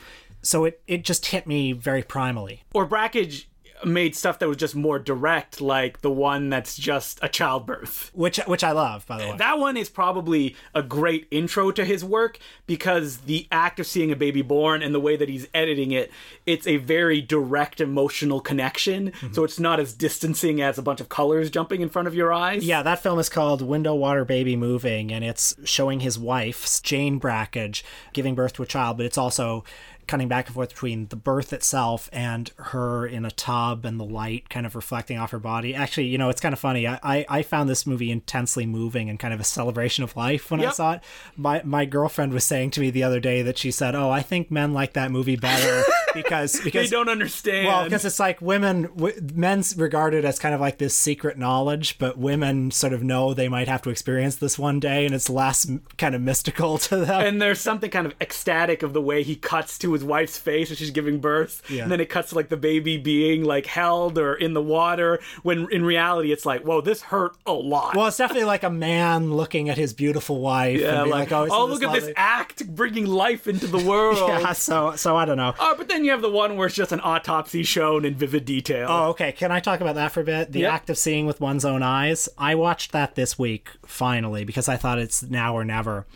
so 0.42 0.64
it, 0.64 0.80
it 0.86 1.04
just 1.04 1.26
hit 1.26 1.46
me 1.46 1.72
very 1.72 2.02
primally 2.02 2.60
Or 2.74 2.86
Brakhage 2.86 3.48
made 3.84 4.14
stuff 4.16 4.38
that 4.38 4.48
was 4.48 4.56
just 4.56 4.74
more 4.74 4.98
direct, 4.98 5.60
like 5.60 6.00
the 6.00 6.10
one 6.10 6.48
that's 6.50 6.76
just 6.76 7.18
a 7.22 7.28
childbirth. 7.28 8.10
which 8.14 8.38
which 8.46 8.64
i 8.64 8.70
love 8.72 9.06
by 9.06 9.18
the 9.18 9.30
way 9.30 9.36
That 9.36 9.58
one 9.58 9.76
is 9.76 9.88
probably 9.88 10.56
a 10.74 10.82
great 10.82 11.26
intro 11.30 11.70
to 11.72 11.84
his 11.84 12.04
work 12.04 12.38
because 12.66 13.18
the 13.18 13.46
act 13.52 13.80
of 13.80 13.86
seeing 13.86 14.10
a 14.12 14.16
baby 14.16 14.42
born 14.42 14.82
and 14.82 14.94
the 14.94 15.00
way 15.00 15.16
that 15.16 15.28
he's 15.28 15.46
editing 15.54 15.92
it, 15.92 16.10
it's 16.46 16.66
a 16.66 16.76
very 16.78 17.20
direct 17.20 17.80
emotional 17.80 18.40
connection. 18.40 19.10
Mm-hmm. 19.12 19.32
So 19.32 19.44
it's 19.44 19.58
not 19.60 19.80
as 19.80 19.92
distancing 19.94 20.60
as 20.60 20.78
a 20.78 20.82
bunch 20.82 21.00
of 21.00 21.08
colors 21.08 21.50
jumping 21.50 21.80
in 21.80 21.88
front 21.88 22.08
of 22.08 22.14
your 22.14 22.32
eyes. 22.32 22.64
yeah 22.66 22.82
that 22.82 23.02
film 23.02 23.18
is 23.18 23.28
called 23.28 23.62
window 23.62 23.94
water 23.94 24.24
baby 24.24 24.56
moving 24.56 25.12
and 25.12 25.24
it's 25.24 25.54
showing 25.64 26.00
his 26.00 26.18
wife 26.18 26.82
jane 26.82 27.18
brakhage 27.18 27.84
giving 28.12 28.34
birth 28.34 28.52
to 28.54 28.62
a 28.62 28.66
child 28.66 28.96
but 28.96 29.06
it's 29.06 29.18
also 29.18 29.64
cutting 30.08 30.26
back 30.28 30.46
and 30.46 30.54
forth 30.54 30.70
between 30.70 31.06
the 31.08 31.16
birth 31.16 31.52
itself 31.52 32.08
and 32.12 32.50
her 32.56 33.06
in 33.06 33.24
a 33.24 33.30
tub 33.30 33.84
and 33.84 34.00
the 34.00 34.04
light 34.04 34.48
kind 34.48 34.66
of 34.66 34.74
reflecting 34.74 35.18
off 35.18 35.30
her 35.30 35.38
body. 35.38 35.74
Actually, 35.74 36.06
you 36.06 36.18
know, 36.18 36.28
it's 36.30 36.40
kind 36.40 36.52
of 36.52 36.58
funny. 36.58 36.86
I, 36.88 36.98
I, 37.02 37.26
I 37.28 37.42
found 37.42 37.68
this 37.68 37.86
movie 37.86 38.10
intensely 38.10 38.66
moving 38.66 39.08
and 39.08 39.18
kind 39.18 39.32
of 39.34 39.40
a 39.40 39.44
celebration 39.44 40.02
of 40.04 40.16
life 40.16 40.50
when 40.50 40.60
I 40.60 40.70
saw 40.70 40.92
it. 40.94 41.00
My 41.36 41.62
my 41.64 41.84
girlfriend 41.84 42.32
was 42.32 42.44
saying 42.44 42.70
to 42.72 42.80
me 42.80 42.90
the 42.90 43.02
other 43.04 43.20
day 43.20 43.42
that 43.42 43.58
she 43.58 43.70
said, 43.70 43.94
"Oh, 43.94 44.10
I 44.10 44.22
think 44.22 44.50
men 44.50 44.72
like 44.72 44.94
that 44.94 45.10
movie 45.10 45.36
better 45.36 45.84
because 46.14 46.60
because 46.64 46.88
They 46.90 46.96
don't 46.96 47.08
understand. 47.08 47.66
well, 47.66 47.84
because 47.84 48.04
it's 48.04 48.18
like 48.18 48.40
women, 48.40 48.82
w- 48.96 49.20
men's 49.34 49.76
regarded 49.76 50.24
as 50.24 50.38
kind 50.38 50.54
of 50.54 50.60
like 50.60 50.78
this 50.78 50.94
secret 50.94 51.36
knowledge, 51.38 51.98
but 51.98 52.16
women 52.18 52.70
sort 52.70 52.92
of 52.92 53.02
know 53.02 53.34
they 53.34 53.48
might 53.48 53.68
have 53.68 53.82
to 53.82 53.90
experience 53.90 54.36
this 54.36 54.58
one 54.58 54.80
day, 54.80 55.04
and 55.04 55.14
it's 55.14 55.28
less 55.28 55.68
m- 55.68 55.82
kind 55.98 56.14
of 56.14 56.22
mystical 56.22 56.78
to 56.88 56.96
them. 56.96 57.20
and 57.20 57.42
there's 57.42 57.60
something 57.60 57.90
kind 57.90 58.06
of 58.06 58.14
ecstatic 58.20 58.82
of 58.82 58.92
the 58.92 59.02
way 59.02 59.22
he 59.22 59.36
cuts 59.36 59.76
to 59.78 59.94
his 59.98 60.04
wife's 60.04 60.38
face 60.38 60.70
as 60.70 60.78
she's 60.78 60.90
giving 60.90 61.18
birth 61.20 61.62
Yeah. 61.70 61.82
and 61.82 61.92
then 61.92 62.00
it 62.00 62.08
cuts 62.08 62.30
to 62.30 62.34
like 62.36 62.48
the 62.48 62.56
baby 62.56 62.96
being 62.96 63.44
like 63.44 63.66
held 63.66 64.18
or 64.18 64.34
in 64.34 64.54
the 64.54 64.62
water 64.62 65.18
when 65.42 65.66
in 65.72 65.84
reality 65.84 66.32
it's 66.32 66.46
like 66.46 66.62
whoa 66.62 66.80
this 66.80 67.02
hurt 67.02 67.36
a 67.46 67.52
lot 67.52 67.96
well, 67.96 68.06
it's 68.06 68.16
definitely 68.16 68.44
like 68.44 68.62
a 68.62 68.70
man 68.70 69.32
looking 69.34 69.68
at 69.68 69.76
his 69.76 69.92
beautiful 69.92 70.40
wife 70.40 70.80
yeah, 70.80 70.94
and 71.02 71.04
being 71.04 71.10
like, 71.10 71.30
like, 71.30 71.50
"Oh, 71.50 71.62
oh 71.62 71.66
look 71.66 71.82
at 71.82 71.92
this 71.92 72.10
act 72.16 72.66
bringing 72.74 73.06
life 73.06 73.46
into 73.48 73.66
the 73.66 73.78
world 73.78 74.18
Yeah, 74.28 74.52
so 74.52 74.94
so 74.96 75.16
I 75.16 75.24
don't 75.24 75.36
know. 75.36 75.54
Oh, 75.58 75.74
but 75.76 75.88
then 75.88 76.04
you 76.04 76.10
have 76.10 76.22
the 76.22 76.30
one 76.30 76.56
where 76.56 76.66
it's 76.66 76.76
just 76.76 76.92
an 76.92 77.00
autopsy 77.00 77.62
shown 77.62 78.04
in 78.04 78.14
vivid 78.14 78.44
detail. 78.44 78.86
Oh, 78.90 79.08
okay. 79.10 79.32
Can 79.32 79.50
I 79.52 79.60
talk 79.60 79.80
about 79.80 79.94
that 79.96 80.12
for 80.12 80.20
a 80.20 80.24
bit? 80.24 80.52
The 80.52 80.60
Yep. 80.60 80.72
act 80.72 80.90
of 80.90 80.98
seeing 80.98 81.26
with 81.26 81.40
one's 81.40 81.64
own 81.64 81.82
eyes. 81.82 82.28
I 82.38 82.54
watched 82.54 82.92
that 82.92 83.14
this 83.14 83.38
week 83.38 83.68
finally 83.86 84.44
because 84.44 84.68
I 84.68 84.76
thought 84.76 84.98
it's 84.98 85.22
now 85.22 85.54
or 85.54 85.64
never, 85.64 86.06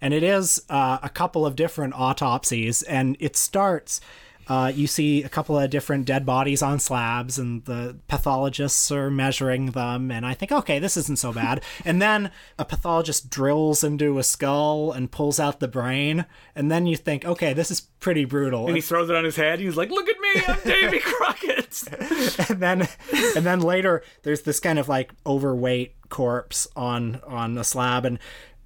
and 0.00 0.14
it 0.14 0.22
is 0.22 0.62
uh, 0.68 0.98
a 1.02 1.08
couple 1.08 1.44
of 1.46 1.56
different 1.56 1.94
autopsies, 1.94 2.82
and 2.82 3.16
it 3.20 3.36
starts. 3.36 4.00
Uh, 4.48 4.72
you 4.74 4.86
see 4.86 5.22
a 5.22 5.28
couple 5.28 5.58
of 5.58 5.68
different 5.68 6.06
dead 6.06 6.24
bodies 6.24 6.62
on 6.62 6.78
slabs, 6.78 7.38
and 7.38 7.66
the 7.66 7.98
pathologists 8.08 8.90
are 8.90 9.10
measuring 9.10 9.72
them. 9.72 10.10
And 10.10 10.24
I 10.24 10.32
think, 10.32 10.50
okay, 10.50 10.78
this 10.78 10.96
isn't 10.96 11.18
so 11.18 11.34
bad. 11.34 11.62
and 11.84 12.00
then 12.00 12.30
a 12.58 12.64
pathologist 12.64 13.28
drills 13.28 13.84
into 13.84 14.18
a 14.18 14.22
skull 14.22 14.90
and 14.90 15.10
pulls 15.10 15.38
out 15.38 15.60
the 15.60 15.68
brain. 15.68 16.24
And 16.56 16.70
then 16.70 16.86
you 16.86 16.96
think, 16.96 17.26
okay, 17.26 17.52
this 17.52 17.70
is 17.70 17.82
pretty 18.00 18.24
brutal. 18.24 18.66
and 18.68 18.74
he 18.76 18.80
throws 18.80 19.10
it 19.10 19.16
on 19.16 19.24
his 19.24 19.36
head. 19.36 19.60
He's 19.60 19.76
like, 19.76 19.90
"Look 19.90 20.08
at 20.08 20.16
me, 20.18 20.42
I'm 20.48 20.60
Davy 20.64 21.00
Crockett." 21.00 22.48
and 22.48 22.60
then 22.60 22.88
and 23.36 23.44
then 23.44 23.60
later 23.60 24.02
there's 24.22 24.42
this 24.42 24.60
kind 24.60 24.78
of 24.78 24.88
like 24.88 25.12
overweight 25.26 25.94
corpse 26.08 26.66
on 26.74 27.20
on 27.26 27.58
a 27.58 27.64
slab 27.64 28.06
and 28.06 28.18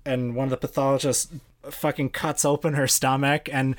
and 0.04 0.34
one 0.34 0.44
of 0.44 0.50
the 0.50 0.56
pathologists 0.56 1.28
fucking 1.70 2.10
cuts 2.10 2.44
open 2.44 2.74
her 2.74 2.86
stomach 2.88 3.48
and 3.52 3.76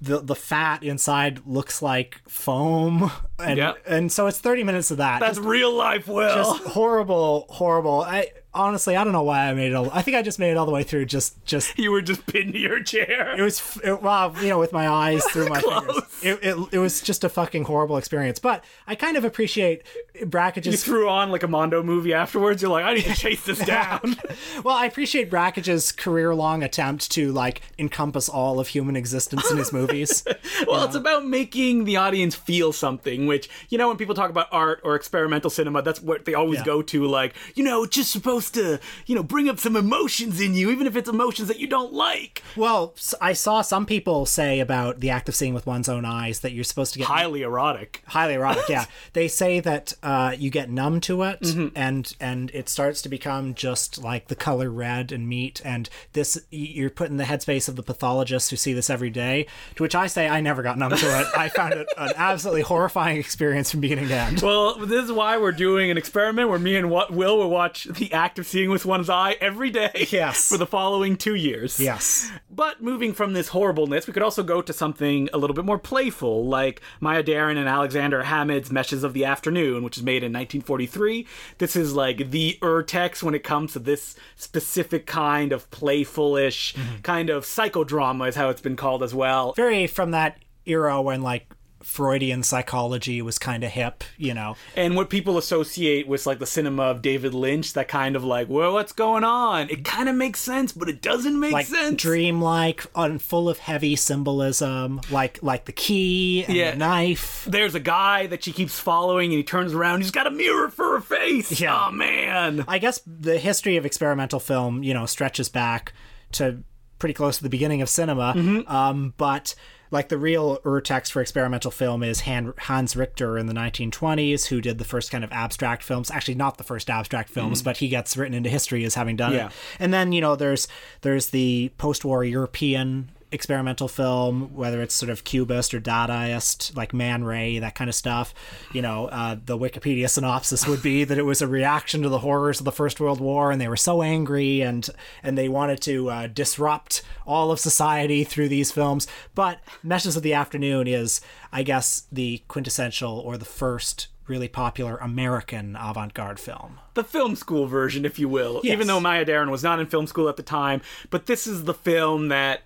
the 0.00 0.18
the 0.20 0.34
fat 0.34 0.82
inside 0.82 1.40
looks 1.46 1.82
like 1.82 2.20
foam 2.26 3.10
and 3.38 3.58
Yep. 3.58 3.78
and 3.86 4.10
so 4.10 4.26
it's 4.26 4.38
30 4.38 4.64
minutes 4.64 4.90
of 4.90 4.96
that 4.96 5.20
That's 5.20 5.38
real 5.38 5.72
life, 5.74 6.08
Will. 6.08 6.34
just 6.34 6.62
horrible 6.64 7.46
horrible 7.50 8.00
i 8.02 8.30
honestly 8.54 8.96
i 8.96 9.02
don't 9.04 9.12
know 9.12 9.22
why 9.22 9.48
i 9.48 9.54
made 9.54 9.72
it 9.72 9.74
all 9.74 9.90
i 9.92 10.00
think 10.02 10.16
i 10.16 10.22
just 10.22 10.38
made 10.38 10.50
it 10.52 10.56
all 10.56 10.66
the 10.66 10.72
way 10.72 10.82
through 10.82 11.04
just 11.04 11.42
just 11.44 11.76
you 11.78 11.90
were 11.90 12.00
just 12.02 12.24
pinned 12.26 12.52
to 12.52 12.58
your 12.58 12.82
chair. 12.82 13.34
it 13.36 13.42
was 13.42 13.78
it, 13.82 14.00
well 14.02 14.34
you 14.40 14.48
know 14.48 14.58
with 14.58 14.72
my 14.72 14.88
eyes 14.88 15.24
through 15.26 15.48
my 15.48 15.60
fingers 15.60 15.96
it, 16.22 16.38
it, 16.42 16.68
it 16.72 16.78
was 16.78 17.00
just 17.00 17.24
a 17.24 17.28
fucking 17.28 17.64
horrible 17.64 17.96
experience 17.96 18.38
but 18.38 18.64
i 18.86 18.94
kind 18.94 19.16
of 19.16 19.24
appreciate 19.24 19.82
Brakhage's. 20.24 20.66
you 20.66 20.76
threw 20.76 21.08
on 21.08 21.30
like 21.32 21.42
a 21.42 21.48
Mondo 21.48 21.82
movie 21.82 22.14
afterwards. 22.14 22.62
You're 22.62 22.70
like, 22.70 22.84
I 22.84 22.94
need 22.94 23.04
to 23.04 23.14
chase 23.14 23.44
this 23.44 23.58
down. 23.66 24.14
well 24.62 24.76
i 24.76 24.86
appreciate 24.86 25.28
brakhage's 25.30 25.90
career-long 25.90 26.62
attempt 26.62 27.10
to 27.12 27.32
like 27.32 27.62
encompass 27.78 28.28
all 28.28 28.60
of 28.60 28.68
human 28.68 28.94
existence 28.94 29.50
in 29.50 29.56
his 29.56 29.72
movies 29.72 30.24
well, 30.66 30.84
it's 30.84 30.94
about 30.94 31.26
making 31.26 31.84
the 31.84 31.96
audience 31.96 32.34
feel 32.34 32.72
something, 32.72 33.26
which, 33.26 33.48
you 33.68 33.78
know, 33.78 33.88
when 33.88 33.96
people 33.96 34.14
talk 34.14 34.30
about 34.30 34.46
art 34.52 34.80
or 34.84 34.94
experimental 34.94 35.50
cinema, 35.50 35.82
that's 35.82 36.00
what 36.00 36.24
they 36.24 36.34
always 36.34 36.60
Yeah. 36.60 36.64
go 36.64 36.82
to. 36.82 37.06
Like, 37.06 37.34
you 37.54 37.64
know, 37.64 37.86
just 37.86 38.10
supposed 38.10 38.43
to, 38.52 38.78
you 39.06 39.14
know, 39.14 39.22
bring 39.22 39.48
up 39.48 39.58
some 39.58 39.76
emotions 39.76 40.40
in 40.40 40.54
you, 40.54 40.70
even 40.70 40.86
if 40.86 40.96
it's 40.96 41.08
emotions 41.08 41.48
that 41.48 41.58
you 41.58 41.66
don't 41.66 41.92
like. 41.92 42.42
well 42.56 42.94
I 43.20 43.32
saw 43.32 43.62
some 43.62 43.86
people 43.86 44.26
say 44.26 44.60
about 44.60 45.00
the 45.00 45.10
act 45.10 45.28
of 45.28 45.34
seeing 45.34 45.54
with 45.54 45.66
one's 45.66 45.88
own 45.88 46.04
eyes 46.04 46.40
that 46.40 46.52
you're 46.52 46.64
supposed 46.64 46.92
to 46.94 46.98
get 46.98 47.08
Highly 47.08 47.42
erotic. 47.42 48.02
highly 48.06 48.34
erotic 48.34 48.68
yeah 48.68 48.84
they 49.12 49.28
say 49.28 49.60
that 49.60 49.92
uh, 50.02 50.34
you 50.38 50.50
get 50.50 50.70
numb 50.70 51.00
to 51.02 51.22
it 51.22 51.40
Mm-hmm. 51.40 51.68
and 51.76 52.14
and 52.20 52.50
it 52.54 52.68
starts 52.68 53.02
to 53.02 53.08
become 53.08 53.54
just 53.54 54.02
like 54.02 54.28
the 54.28 54.36
color 54.36 54.70
red 54.70 55.12
and 55.12 55.28
meat 55.28 55.60
and 55.64 55.88
this 56.12 56.40
you're 56.50 56.90
put 56.90 57.10
in 57.10 57.16
the 57.16 57.24
headspace 57.24 57.68
of 57.68 57.76
the 57.76 57.82
pathologists 57.82 58.50
who 58.50 58.56
see 58.56 58.72
this 58.72 58.88
every 58.90 59.10
day 59.10 59.46
to 59.76 59.82
which 59.82 59.94
i 59.94 60.06
say 60.06 60.28
i 60.28 60.40
never 60.40 60.62
got 60.62 60.78
numb 60.78 60.94
to 60.96 61.20
it 61.20 61.26
i 61.36 61.48
found 61.48 61.74
it 61.74 61.86
an 61.98 62.12
absolutely 62.16 62.62
horrifying 62.62 63.16
experience 63.18 63.70
from 63.70 63.80
beginning 63.80 64.08
to 64.08 64.14
end 64.14 64.40
Well, 64.42 64.76
this 64.86 65.04
is 65.04 65.12
why 65.12 65.38
we're 65.38 65.52
doing 65.52 65.90
an 65.90 65.96
experiment 65.98 66.48
where 66.48 66.58
me 66.58 66.76
and 66.76 66.90
Wa- 66.90 67.06
Will 67.10 67.36
will 67.38 67.50
watch 67.50 67.84
The 67.84 68.12
Act 68.12 68.33
of 68.38 68.46
Seeing 68.46 68.70
with 68.70 68.84
One's 68.86 69.08
Eye 69.10 69.36
every 69.40 69.70
day 69.70 70.06
Yes. 70.10 70.48
for 70.48 70.56
the 70.56 70.66
following 70.66 71.16
two 71.16 71.34
years. 71.34 71.78
yes 71.80 72.30
But 72.50 72.82
moving 72.82 73.12
from 73.12 73.32
this 73.32 73.48
horribleness, 73.48 74.06
we 74.06 74.12
could 74.12 74.22
also 74.22 74.42
go 74.42 74.62
to 74.62 74.72
something 74.72 75.28
a 75.32 75.38
little 75.38 75.54
bit 75.54 75.64
more 75.64 75.78
playful, 75.78 76.46
like 76.46 76.80
Maya 77.00 77.22
Deren 77.22 77.56
and 77.56 77.68
Alexander 77.68 78.22
Hamid's 78.24 78.70
Meshes 78.70 79.04
of 79.04 79.12
the 79.12 79.24
Afternoon, 79.24 79.82
which 79.82 79.96
is 79.96 80.02
made 80.02 80.22
in 80.22 80.32
1943. 80.32 81.26
This 81.58 81.76
is 81.76 81.94
like 81.94 82.30
the 82.30 82.58
urtext 82.62 83.22
when 83.22 83.34
it 83.34 83.44
comes 83.44 83.72
to 83.72 83.78
this 83.78 84.16
specific 84.36 85.06
kind 85.06 85.52
of 85.52 85.70
playful-ish 85.70 86.74
mm-hmm. 86.74 87.00
kind 87.02 87.30
of 87.30 87.44
psychodrama, 87.44 88.28
is 88.28 88.36
how 88.36 88.48
it's 88.48 88.60
been 88.60 88.76
called 88.76 89.02
as 89.02 89.14
well. 89.14 89.52
very 89.54 89.86
from 89.86 90.10
that 90.12 90.38
era 90.66 91.00
when 91.02 91.22
like 91.22 91.46
freudian 91.84 92.42
psychology 92.42 93.20
was 93.22 93.38
kind 93.38 93.62
of 93.62 93.70
hip 93.70 94.02
you 94.16 94.32
know 94.34 94.56
And 94.76 94.96
what 94.96 95.10
people 95.10 95.38
associate 95.38 96.08
with 96.08 96.26
like 96.26 96.38
the 96.38 96.46
cinema 96.46 96.84
of 96.84 97.02
David 97.02 97.34
Lynch, 97.34 97.72
that 97.74 97.88
kind 97.88 98.16
of 98.16 98.24
like, 98.24 98.48
well, 98.48 98.72
what's 98.72 98.92
going 98.92 99.22
on? 99.24 99.68
It 99.70 99.84
kind 99.84 100.08
of 100.08 100.16
makes 100.16 100.40
sense, 100.40 100.72
but 100.72 100.88
it 100.88 101.02
doesn't 101.02 101.38
make 101.38 101.52
like 101.52 101.66
sense. 101.66 102.00
dreamlike 102.00 102.86
and 102.94 103.20
full 103.20 103.48
of 103.48 103.58
heavy 103.58 103.96
symbolism 103.96 105.00
like 105.10 105.42
like 105.42 105.66
the 105.66 105.72
key 105.72 106.44
and 106.46 106.56
Yeah. 106.56 106.70
the 106.72 106.76
knife 106.78 107.46
There's 107.48 107.74
a 107.74 107.80
guy 107.80 108.26
that 108.28 108.42
she 108.44 108.52
keeps 108.52 108.78
following, 108.78 109.30
and 109.30 109.36
he 109.38 109.44
turns 109.44 109.72
around. 109.74 110.00
He's 110.00 110.10
got 110.10 110.26
a 110.26 110.30
mirror 110.30 110.68
for 110.70 110.96
a 110.96 111.02
face. 111.02 111.60
Yeah. 111.60 111.86
Oh 111.88 111.90
man. 111.92 112.64
I 112.66 112.78
guess 112.78 113.00
the 113.06 113.38
history 113.38 113.76
of 113.76 113.84
experimental 113.86 114.40
film, 114.40 114.82
you 114.82 114.94
know, 114.94 115.06
stretches 115.06 115.48
back 115.48 115.92
to 116.32 116.62
pretty 116.98 117.14
close 117.14 117.36
to 117.36 117.42
the 117.42 117.50
beginning 117.50 117.82
of 117.82 117.88
cinema. 117.88 118.32
Um, 118.66 119.14
but 119.18 119.54
like 119.90 120.08
the 120.08 120.18
real 120.18 120.58
urtext 120.64 121.12
for 121.12 121.20
experimental 121.22 121.70
film 121.70 122.02
is 122.02 122.22
Han- 122.22 122.54
Hans 122.58 122.96
Richter 122.96 123.38
in 123.38 123.46
the 123.46 123.54
1920s, 123.54 124.46
who 124.46 124.60
did 124.60 124.78
the 124.78 124.84
first 124.84 125.10
kind 125.10 125.22
of 125.24 125.32
abstract 125.32 125.82
films. 125.82 126.10
Actually, 126.10 126.34
not 126.34 126.58
the 126.58 126.64
first 126.64 126.90
abstract 126.90 127.30
films, 127.30 127.58
mm-hmm. 127.58 127.64
but 127.64 127.76
he 127.78 127.88
gets 127.88 128.16
written 128.16 128.34
into 128.34 128.50
history 128.50 128.84
as 128.84 128.94
having 128.94 129.16
done 129.16 129.32
Yeah. 129.32 129.46
it. 129.46 129.52
And 129.78 129.92
then 129.94 130.12
you 130.12 130.20
know, 130.20 130.36
there's 130.36 130.68
there's 131.02 131.28
the 131.30 131.70
post-war 131.78 132.24
European 132.24 133.10
experimental 133.32 133.88
film, 133.88 134.54
whether 134.54 134.82
it's 134.82 134.94
sort 134.94 135.10
of 135.10 135.24
cubist 135.24 135.74
or 135.74 135.80
Dadaist, 135.80 136.76
like 136.76 136.92
Man 136.92 137.24
Ray, 137.24 137.58
that 137.58 137.74
kind 137.74 137.88
of 137.88 137.94
stuff. 137.94 138.34
You 138.72 138.82
know, 138.82 139.06
uh, 139.06 139.36
the 139.44 139.58
Wikipedia 139.58 140.08
synopsis 140.08 140.66
would 140.66 140.82
be 140.82 141.04
that 141.04 141.18
it 141.18 141.24
was 141.24 141.42
a 141.42 141.48
reaction 141.48 142.02
to 142.02 142.08
the 142.08 142.20
horrors 142.20 142.60
of 142.60 142.64
the 142.64 142.72
First 142.72 143.00
World 143.00 143.20
War, 143.20 143.50
and 143.50 143.60
they 143.60 143.68
were 143.68 143.76
so 143.76 144.02
angry 144.02 144.60
and 144.60 144.88
and 145.22 145.36
they 145.36 145.48
wanted 145.48 145.80
to 145.82 146.10
uh, 146.10 146.26
disrupt 146.26 147.02
all 147.26 147.50
of 147.50 147.60
society 147.60 148.24
through 148.24 148.48
these 148.48 148.70
films. 148.72 149.06
But 149.34 149.60
Meshes 149.82 150.16
of 150.16 150.22
the 150.22 150.34
Afternoon 150.34 150.86
is, 150.86 151.20
I 151.52 151.62
guess, 151.62 152.06
the 152.12 152.42
quintessential 152.48 153.18
or 153.18 153.36
the 153.36 153.44
first 153.44 154.08
really 154.26 154.48
popular 154.48 154.96
American 154.96 155.76
avant-garde 155.78 156.40
film. 156.40 156.80
the 156.94 157.04
film 157.04 157.36
school 157.36 157.66
version, 157.66 158.06
if 158.06 158.18
you 158.18 158.26
will. 158.26 158.60
Yes. 158.64 158.72
Even 158.72 158.86
though 158.86 159.00
Maya 159.00 159.24
Deren 159.24 159.50
was 159.50 159.62
not 159.62 159.80
in 159.80 159.86
film 159.86 160.06
school 160.06 160.30
at 160.30 160.36
the 160.36 160.42
time, 160.42 160.80
but 161.10 161.26
this 161.26 161.46
is 161.46 161.64
the 161.64 161.74
film 161.74 162.28
that 162.28 162.62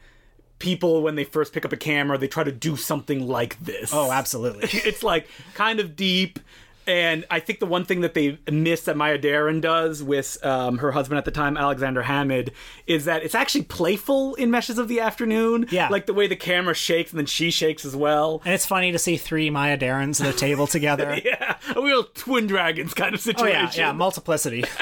people, 0.58 1.02
when 1.02 1.14
they 1.14 1.24
first 1.24 1.52
pick 1.52 1.64
up 1.64 1.72
a 1.72 1.76
camera, 1.76 2.18
they 2.18 2.28
try 2.28 2.44
to 2.44 2.52
do 2.52 2.76
something 2.76 3.26
like 3.26 3.58
this. 3.60 3.92
Oh, 3.92 4.10
absolutely. 4.10 4.68
it's 4.72 5.02
like 5.02 5.28
kind 5.54 5.80
of 5.80 5.96
deep. 5.96 6.38
And 6.86 7.26
I 7.30 7.40
think 7.40 7.58
the 7.58 7.66
one 7.66 7.84
thing 7.84 8.00
that 8.00 8.14
they 8.14 8.38
miss 8.50 8.84
that 8.84 8.96
Maya 8.96 9.18
Deren 9.18 9.60
does 9.60 10.02
with 10.02 10.42
um, 10.42 10.78
her 10.78 10.90
husband 10.90 11.18
at 11.18 11.26
the 11.26 11.30
time, 11.30 11.58
Alexander 11.58 12.00
Hamid, 12.00 12.52
is 12.86 13.04
that 13.04 13.22
it's 13.22 13.34
actually 13.34 13.64
playful 13.64 14.34
in 14.36 14.50
Meshes 14.50 14.78
of 14.78 14.88
the 14.88 14.98
Afternoon. 14.98 15.66
Yeah. 15.70 15.88
Like 15.90 16.06
the 16.06 16.14
way 16.14 16.26
the 16.26 16.36
camera 16.36 16.72
shakes 16.72 17.10
and 17.10 17.18
then 17.18 17.26
she 17.26 17.50
shakes 17.50 17.84
as 17.84 17.94
well. 17.94 18.40
And 18.46 18.54
it's 18.54 18.64
funny 18.64 18.90
to 18.90 18.98
see 18.98 19.18
three 19.18 19.50
Maya 19.50 19.76
Derens 19.76 20.18
at 20.24 20.34
a 20.34 20.36
table 20.36 20.66
together. 20.78 21.20
Yeah. 21.22 21.56
A 21.76 21.82
real 21.82 22.04
twin 22.04 22.46
dragons 22.46 22.94
kind 22.94 23.14
of 23.14 23.20
situation. 23.20 23.56
Oh 23.56 23.70
yeah, 23.74 23.88
yeah, 23.88 23.92
multiplicity. 23.92 24.64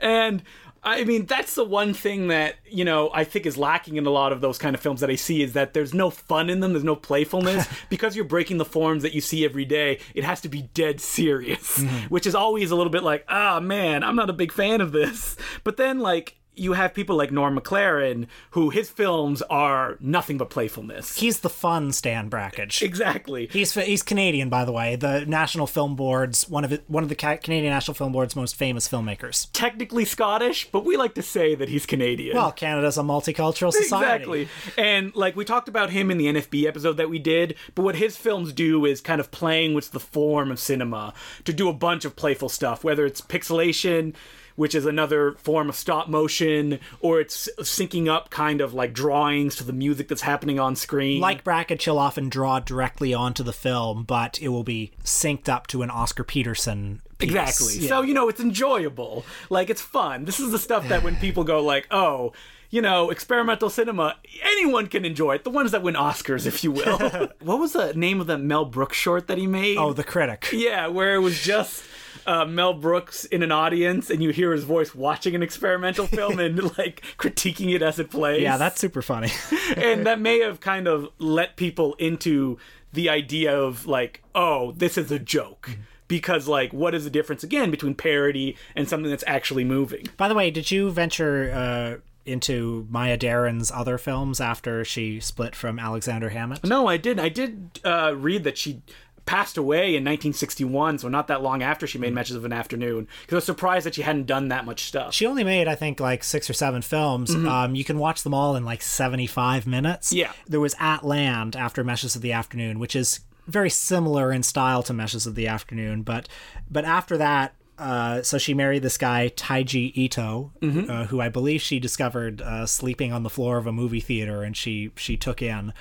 And 0.00 0.42
I 0.82 1.04
mean, 1.04 1.26
that's 1.26 1.54
the 1.54 1.64
one 1.64 1.92
thing 1.92 2.28
that, 2.28 2.56
you 2.64 2.86
know, 2.86 3.10
I 3.12 3.24
think 3.24 3.44
is 3.44 3.58
lacking 3.58 3.96
in 3.96 4.06
a 4.06 4.10
lot 4.10 4.32
of 4.32 4.40
those 4.40 4.56
kind 4.56 4.74
of 4.74 4.80
films 4.80 5.00
that 5.00 5.10
I 5.10 5.14
see 5.14 5.42
is 5.42 5.52
that 5.52 5.74
there's 5.74 5.92
no 5.92 6.08
fun 6.08 6.48
in 6.48 6.60
them, 6.60 6.72
there's 6.72 6.84
no 6.84 6.96
playfulness. 6.96 7.68
because 7.90 8.16
you're 8.16 8.24
breaking 8.24 8.56
the 8.56 8.64
forms 8.64 9.02
that 9.02 9.14
you 9.14 9.20
see 9.20 9.44
every 9.44 9.66
day, 9.66 9.98
it 10.14 10.24
has 10.24 10.40
to 10.40 10.48
be 10.48 10.62
dead 10.72 11.00
serious, 11.00 11.82
which 12.08 12.26
is 12.26 12.34
always 12.34 12.70
a 12.70 12.76
little 12.76 12.90
bit 12.90 13.02
like, 13.02 13.24
ah, 13.28 13.60
man, 13.60 14.02
I'm 14.02 14.16
not 14.16 14.30
a 14.30 14.34
big 14.34 14.52
fan 14.52 14.80
of 14.80 14.92
this. 14.92 15.36
But 15.64 15.76
then, 15.76 15.98
like, 15.98 16.39
you 16.60 16.74
have 16.74 16.92
people 16.92 17.16
like 17.16 17.32
Norm 17.32 17.58
McLaren, 17.58 18.26
who 18.50 18.68
his 18.68 18.90
films 18.90 19.40
are 19.42 19.96
nothing 19.98 20.36
but 20.36 20.50
playfulness. 20.50 21.16
He's 21.18 21.40
the 21.40 21.48
fun 21.48 21.90
Stan 21.92 22.28
Brakhage. 22.28 22.82
exactly. 22.82 23.48
He's 23.50 23.72
he's 23.72 24.02
Canadian, 24.02 24.50
by 24.50 24.66
the 24.66 24.72
way. 24.72 24.94
The 24.94 25.24
National 25.26 25.66
Film 25.66 25.96
Board's 25.96 26.48
one 26.48 26.64
of 26.64 26.72
it, 26.72 26.84
one 26.86 27.02
of 27.02 27.08
the 27.08 27.14
Canadian 27.14 27.72
National 27.72 27.94
Film 27.94 28.12
Board's 28.12 28.36
most 28.36 28.56
famous 28.56 28.86
filmmakers. 28.86 29.48
Technically 29.52 30.04
Scottish, 30.04 30.70
but 30.70 30.84
we 30.84 30.98
like 30.98 31.14
to 31.14 31.22
say 31.22 31.54
that 31.54 31.70
he's 31.70 31.86
Canadian. 31.86 32.36
Well, 32.36 32.52
Canada's 32.52 32.98
a 32.98 33.02
multicultural 33.02 33.72
society. 33.72 34.42
Exactly. 34.42 34.48
And 34.76 35.16
like 35.16 35.36
we 35.36 35.46
talked 35.46 35.68
about 35.68 35.90
him 35.90 36.10
in 36.10 36.18
the 36.18 36.26
NFB 36.26 36.66
episode 36.66 36.98
that 36.98 37.08
we 37.08 37.18
did, 37.18 37.54
but 37.74 37.82
what 37.82 37.96
his 37.96 38.18
films 38.18 38.52
do 38.52 38.84
is 38.84 39.00
kind 39.00 39.20
of 39.20 39.30
playing 39.30 39.72
with 39.72 39.92
the 39.92 40.00
form 40.00 40.50
of 40.50 40.58
cinema 40.58 41.14
to 41.44 41.52
do 41.54 41.68
a 41.70 41.72
bunch 41.72 42.04
of 42.04 42.16
playful 42.16 42.50
stuff, 42.50 42.84
whether 42.84 43.06
it's 43.06 43.22
pixelation, 43.22 44.14
which 44.60 44.74
is 44.74 44.84
another 44.84 45.32
form 45.38 45.70
of 45.70 45.74
stop 45.74 46.06
motion, 46.06 46.78
or 47.00 47.18
it's 47.18 47.48
syncing 47.60 48.08
up 48.08 48.28
kind 48.28 48.60
of 48.60 48.74
like 48.74 48.92
drawings 48.92 49.56
to 49.56 49.64
the 49.64 49.72
music 49.72 50.06
that's 50.06 50.20
happening 50.20 50.60
on 50.60 50.76
screen. 50.76 51.18
Like 51.18 51.42
Brakhage, 51.42 51.84
he'll 51.84 51.98
often 51.98 52.28
draw 52.28 52.60
directly 52.60 53.14
onto 53.14 53.42
the 53.42 53.54
film, 53.54 54.04
but 54.04 54.38
it 54.38 54.48
will 54.48 54.62
be 54.62 54.92
synced 55.02 55.48
up 55.48 55.66
to 55.68 55.80
an 55.80 55.88
Oscar 55.88 56.24
Peterson. 56.24 57.00
Piece. 57.16 57.30
Exactly. 57.30 57.78
Yeah. 57.78 57.88
So, 57.88 58.02
you 58.02 58.12
know, 58.12 58.28
it's 58.28 58.40
enjoyable. 58.40 59.24
Like, 59.48 59.70
it's 59.70 59.80
fun. 59.80 60.26
This 60.26 60.38
is 60.38 60.50
the 60.50 60.58
stuff 60.58 60.88
that 60.88 61.02
when 61.02 61.16
people 61.16 61.42
go, 61.42 61.64
like, 61.64 61.86
oh, 61.90 62.34
you 62.68 62.82
know, 62.82 63.08
experimental 63.08 63.70
cinema, 63.70 64.16
anyone 64.42 64.88
can 64.88 65.06
enjoy 65.06 65.36
it. 65.36 65.44
The 65.44 65.50
ones 65.50 65.70
that 65.70 65.82
win 65.82 65.94
Oscars, 65.94 66.44
if 66.46 66.62
you 66.62 66.72
will. 66.72 66.98
what 67.40 67.58
was 67.58 67.72
the 67.72 67.94
name 67.94 68.20
of 68.20 68.26
the 68.26 68.36
Mel 68.36 68.66
Brooks 68.66 68.98
short 68.98 69.26
that 69.28 69.38
he 69.38 69.46
made? 69.46 69.78
oh, 69.78 69.94
the 69.94 70.04
critic. 70.04 70.50
yeah, 70.52 70.86
where 70.86 71.14
it 71.14 71.20
was 71.20 71.40
just 71.40 71.82
uh, 72.26 72.44
Mel 72.44 72.74
Brooks 72.74 73.24
in 73.26 73.42
an 73.42 73.52
audience 73.52 74.10
and 74.10 74.22
you 74.22 74.30
hear 74.30 74.52
his 74.52 74.64
voice 74.64 74.94
watching 74.94 75.34
an 75.34 75.42
experimental 75.42 76.06
film 76.08 76.38
and, 76.38 76.76
like, 76.78 77.02
critiquing 77.18 77.74
it 77.74 77.82
as 77.82 77.98
it 77.98 78.10
plays. 78.10 78.42
Yeah, 78.42 78.56
that's 78.56 78.80
super 78.80 79.02
funny. 79.02 79.30
and 79.76 80.06
that 80.06 80.20
may 80.20 80.40
have 80.40 80.60
kind 80.60 80.86
of 80.86 81.08
let 81.18 81.56
people 81.56 81.94
into 81.94 82.58
the 82.92 83.08
idea 83.08 83.56
of 83.56 83.86
like, 83.86 84.22
oh, 84.34 84.72
this 84.72 84.98
is 84.98 85.10
a 85.10 85.18
joke. 85.18 85.68
Mm-hmm. 85.70 85.82
Because 86.08 86.48
like, 86.48 86.72
what 86.72 86.92
is 86.92 87.04
the 87.04 87.10
difference 87.10 87.44
again 87.44 87.70
between 87.70 87.94
parody 87.94 88.56
and 88.74 88.88
something 88.88 89.08
that's 89.08 89.22
actually 89.28 89.62
moving? 89.62 90.08
By 90.16 90.26
the 90.26 90.34
way, 90.34 90.50
did 90.50 90.68
you 90.72 90.90
venture 90.90 91.52
uh, 91.52 92.00
into 92.26 92.86
Maya 92.90 93.16
Deren's 93.16 93.70
other 93.70 93.96
films 93.96 94.40
after 94.40 94.84
she 94.84 95.20
split 95.20 95.54
from 95.54 95.78
Alexander 95.78 96.30
Hamid? 96.30 96.64
No, 96.64 96.88
I 96.88 96.96
did. 96.96 97.20
I 97.20 97.28
did 97.28 97.78
uh, 97.84 98.14
read 98.16 98.42
that 98.42 98.58
she 98.58 98.82
passed 99.30 99.56
away 99.56 99.90
in 99.90 100.02
1961, 100.02 100.98
so 100.98 101.08
not 101.08 101.28
that 101.28 101.40
long 101.40 101.62
after 101.62 101.86
she 101.86 101.98
made 101.98 102.12
Matches 102.12 102.34
of 102.34 102.44
an 102.44 102.52
Afternoon. 102.52 103.06
Because 103.20 103.34
I 103.34 103.36
was 103.36 103.44
surprised 103.44 103.86
that 103.86 103.94
she 103.94 104.02
hadn't 104.02 104.26
done 104.26 104.48
that 104.48 104.64
much 104.64 104.82
stuff. 104.82 105.14
She 105.14 105.24
only 105.24 105.44
made, 105.44 105.68
I 105.68 105.76
think, 105.76 106.00
like 106.00 106.24
six 106.24 106.50
or 106.50 106.52
seven 106.52 106.82
films. 106.82 107.32
Um, 107.32 107.76
you 107.76 107.84
can 107.84 108.00
watch 108.00 108.24
them 108.24 108.34
all 108.34 108.56
in 108.56 108.64
like 108.64 108.82
75 108.82 109.68
minutes. 109.68 110.08
Mm-hmm. 110.08 110.18
Yeah. 110.18 110.32
There 110.48 110.58
was 110.58 110.74
At 110.80 111.04
Land 111.04 111.54
after 111.54 111.84
Meshes 111.84 112.16
of 112.16 112.22
the 112.22 112.32
Afternoon, 112.32 112.80
which 112.80 112.96
is 112.96 113.20
very 113.46 113.70
similar 113.70 114.32
in 114.32 114.42
style 114.42 114.82
to 114.82 114.92
Meshes 114.92 115.28
of 115.28 115.36
the 115.36 115.46
Afternoon. 115.46 116.02
But 116.02 116.28
but 116.68 116.84
after 116.84 117.16
that, 117.18 117.54
uh, 117.78 118.22
so 118.22 118.36
she 118.36 118.52
married 118.52 118.82
this 118.82 118.98
guy, 118.98 119.30
Teiji 119.34 119.92
Ito, 119.96 120.52
uh, 120.60 121.06
who 121.06 121.20
I 121.20 121.28
believe 121.28 121.62
she 121.62 121.78
discovered 121.80 122.42
uh, 122.42 122.66
sleeping 122.66 123.12
on 123.12 123.22
the 123.22 123.30
floor 123.30 123.58
of 123.58 123.66
a 123.66 123.72
movie 123.72 124.00
theater 124.00 124.42
and 124.42 124.54
she, 124.54 124.90
she 124.96 125.16
took 125.16 125.40
in, 125.40 125.72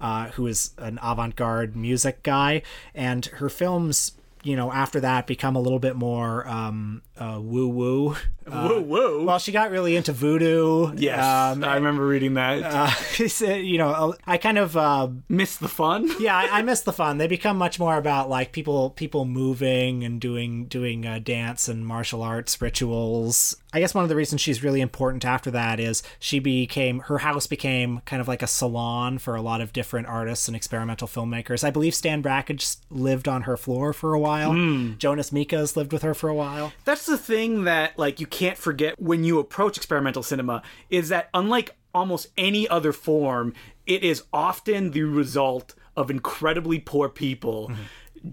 uh, 0.00 0.28
who 0.30 0.46
is 0.46 0.70
an 0.78 0.98
avant 1.02 1.36
garde 1.36 1.76
music 1.76 2.22
guy. 2.22 2.62
And 2.94 3.26
her 3.26 3.48
films. 3.48 4.12
You 4.42 4.54
know, 4.54 4.70
after 4.70 5.00
that, 5.00 5.26
become 5.26 5.56
a 5.56 5.60
little 5.60 5.80
bit 5.80 5.96
more 5.96 6.46
um, 6.46 7.02
uh, 7.18 7.40
woo 7.42 7.66
woo. 7.66 8.16
whoa, 8.46 8.80
whoa. 8.80 9.24
Well, 9.24 9.40
she 9.40 9.50
got 9.50 9.72
really 9.72 9.96
into 9.96 10.12
voodoo. 10.12 10.92
yes, 10.96 11.18
Um, 11.18 11.64
I 11.64 11.74
remember 11.74 12.06
reading 12.06 12.34
that. 12.34 12.62
uh, 12.64 12.90
uh, 13.44 13.54
you 13.54 13.76
know, 13.76 14.14
I 14.24 14.38
kind 14.38 14.58
of, 14.58 14.76
uh, 14.76 15.08
Miss 15.28 15.56
the 15.56 15.66
fun. 15.66 16.08
yeah, 16.20 16.36
I, 16.36 16.60
I 16.60 16.62
miss 16.62 16.82
the 16.82 16.92
fun. 16.92 17.18
They 17.18 17.26
become 17.26 17.56
much 17.56 17.80
more 17.80 17.96
about 17.96 18.28
like 18.30 18.52
people, 18.52 18.90
people 18.90 19.24
moving 19.24 20.04
and 20.04 20.20
doing, 20.20 20.66
doing 20.66 21.04
uh, 21.04 21.18
dance 21.18 21.66
and 21.66 21.84
martial 21.84 22.22
arts 22.22 22.62
rituals. 22.62 23.56
I 23.72 23.80
guess 23.80 23.94
one 23.94 24.04
of 24.04 24.08
the 24.08 24.16
reasons 24.16 24.40
she's 24.40 24.62
really 24.62 24.80
important 24.80 25.24
after 25.24 25.50
that 25.50 25.80
is 25.80 26.02
she 26.18 26.38
became 26.38 27.00
her 27.00 27.18
house 27.18 27.46
became 27.46 28.00
kind 28.06 28.20
of 28.20 28.28
like 28.28 28.42
a 28.42 28.46
salon 28.46 29.18
for 29.18 29.34
a 29.34 29.42
lot 29.42 29.60
of 29.60 29.72
different 29.72 30.06
artists 30.06 30.48
and 30.48 30.56
experimental 30.56 31.08
filmmakers. 31.08 31.64
I 31.64 31.70
believe 31.70 31.94
Stan 31.94 32.22
Brakhage 32.22 32.76
lived 32.90 33.28
on 33.28 33.42
her 33.42 33.56
floor 33.56 33.92
for 33.92 34.14
a 34.14 34.20
while. 34.20 34.52
Hmm. 34.52 34.94
Jonas 34.98 35.30
Mekas 35.30 35.76
lived 35.76 35.92
with 35.92 36.02
her 36.02 36.14
for 36.14 36.28
a 36.28 36.34
while. 36.34 36.72
That's 36.84 37.06
the 37.06 37.18
thing 37.18 37.64
that 37.64 37.98
like 37.98 38.20
you 38.20 38.26
can't 38.26 38.58
forget 38.58 39.00
when 39.00 39.24
you 39.24 39.38
approach 39.38 39.76
experimental 39.76 40.22
cinema 40.22 40.62
is 40.88 41.08
that 41.08 41.28
unlike 41.34 41.76
almost 41.94 42.28
any 42.36 42.68
other 42.68 42.92
form, 42.92 43.54
it 43.86 44.02
is 44.02 44.22
often 44.32 44.92
the 44.92 45.02
result 45.02 45.74
of 45.96 46.10
incredibly 46.10 46.78
poor 46.78 47.08
people 47.08 47.68
mm-hmm. 47.68 47.82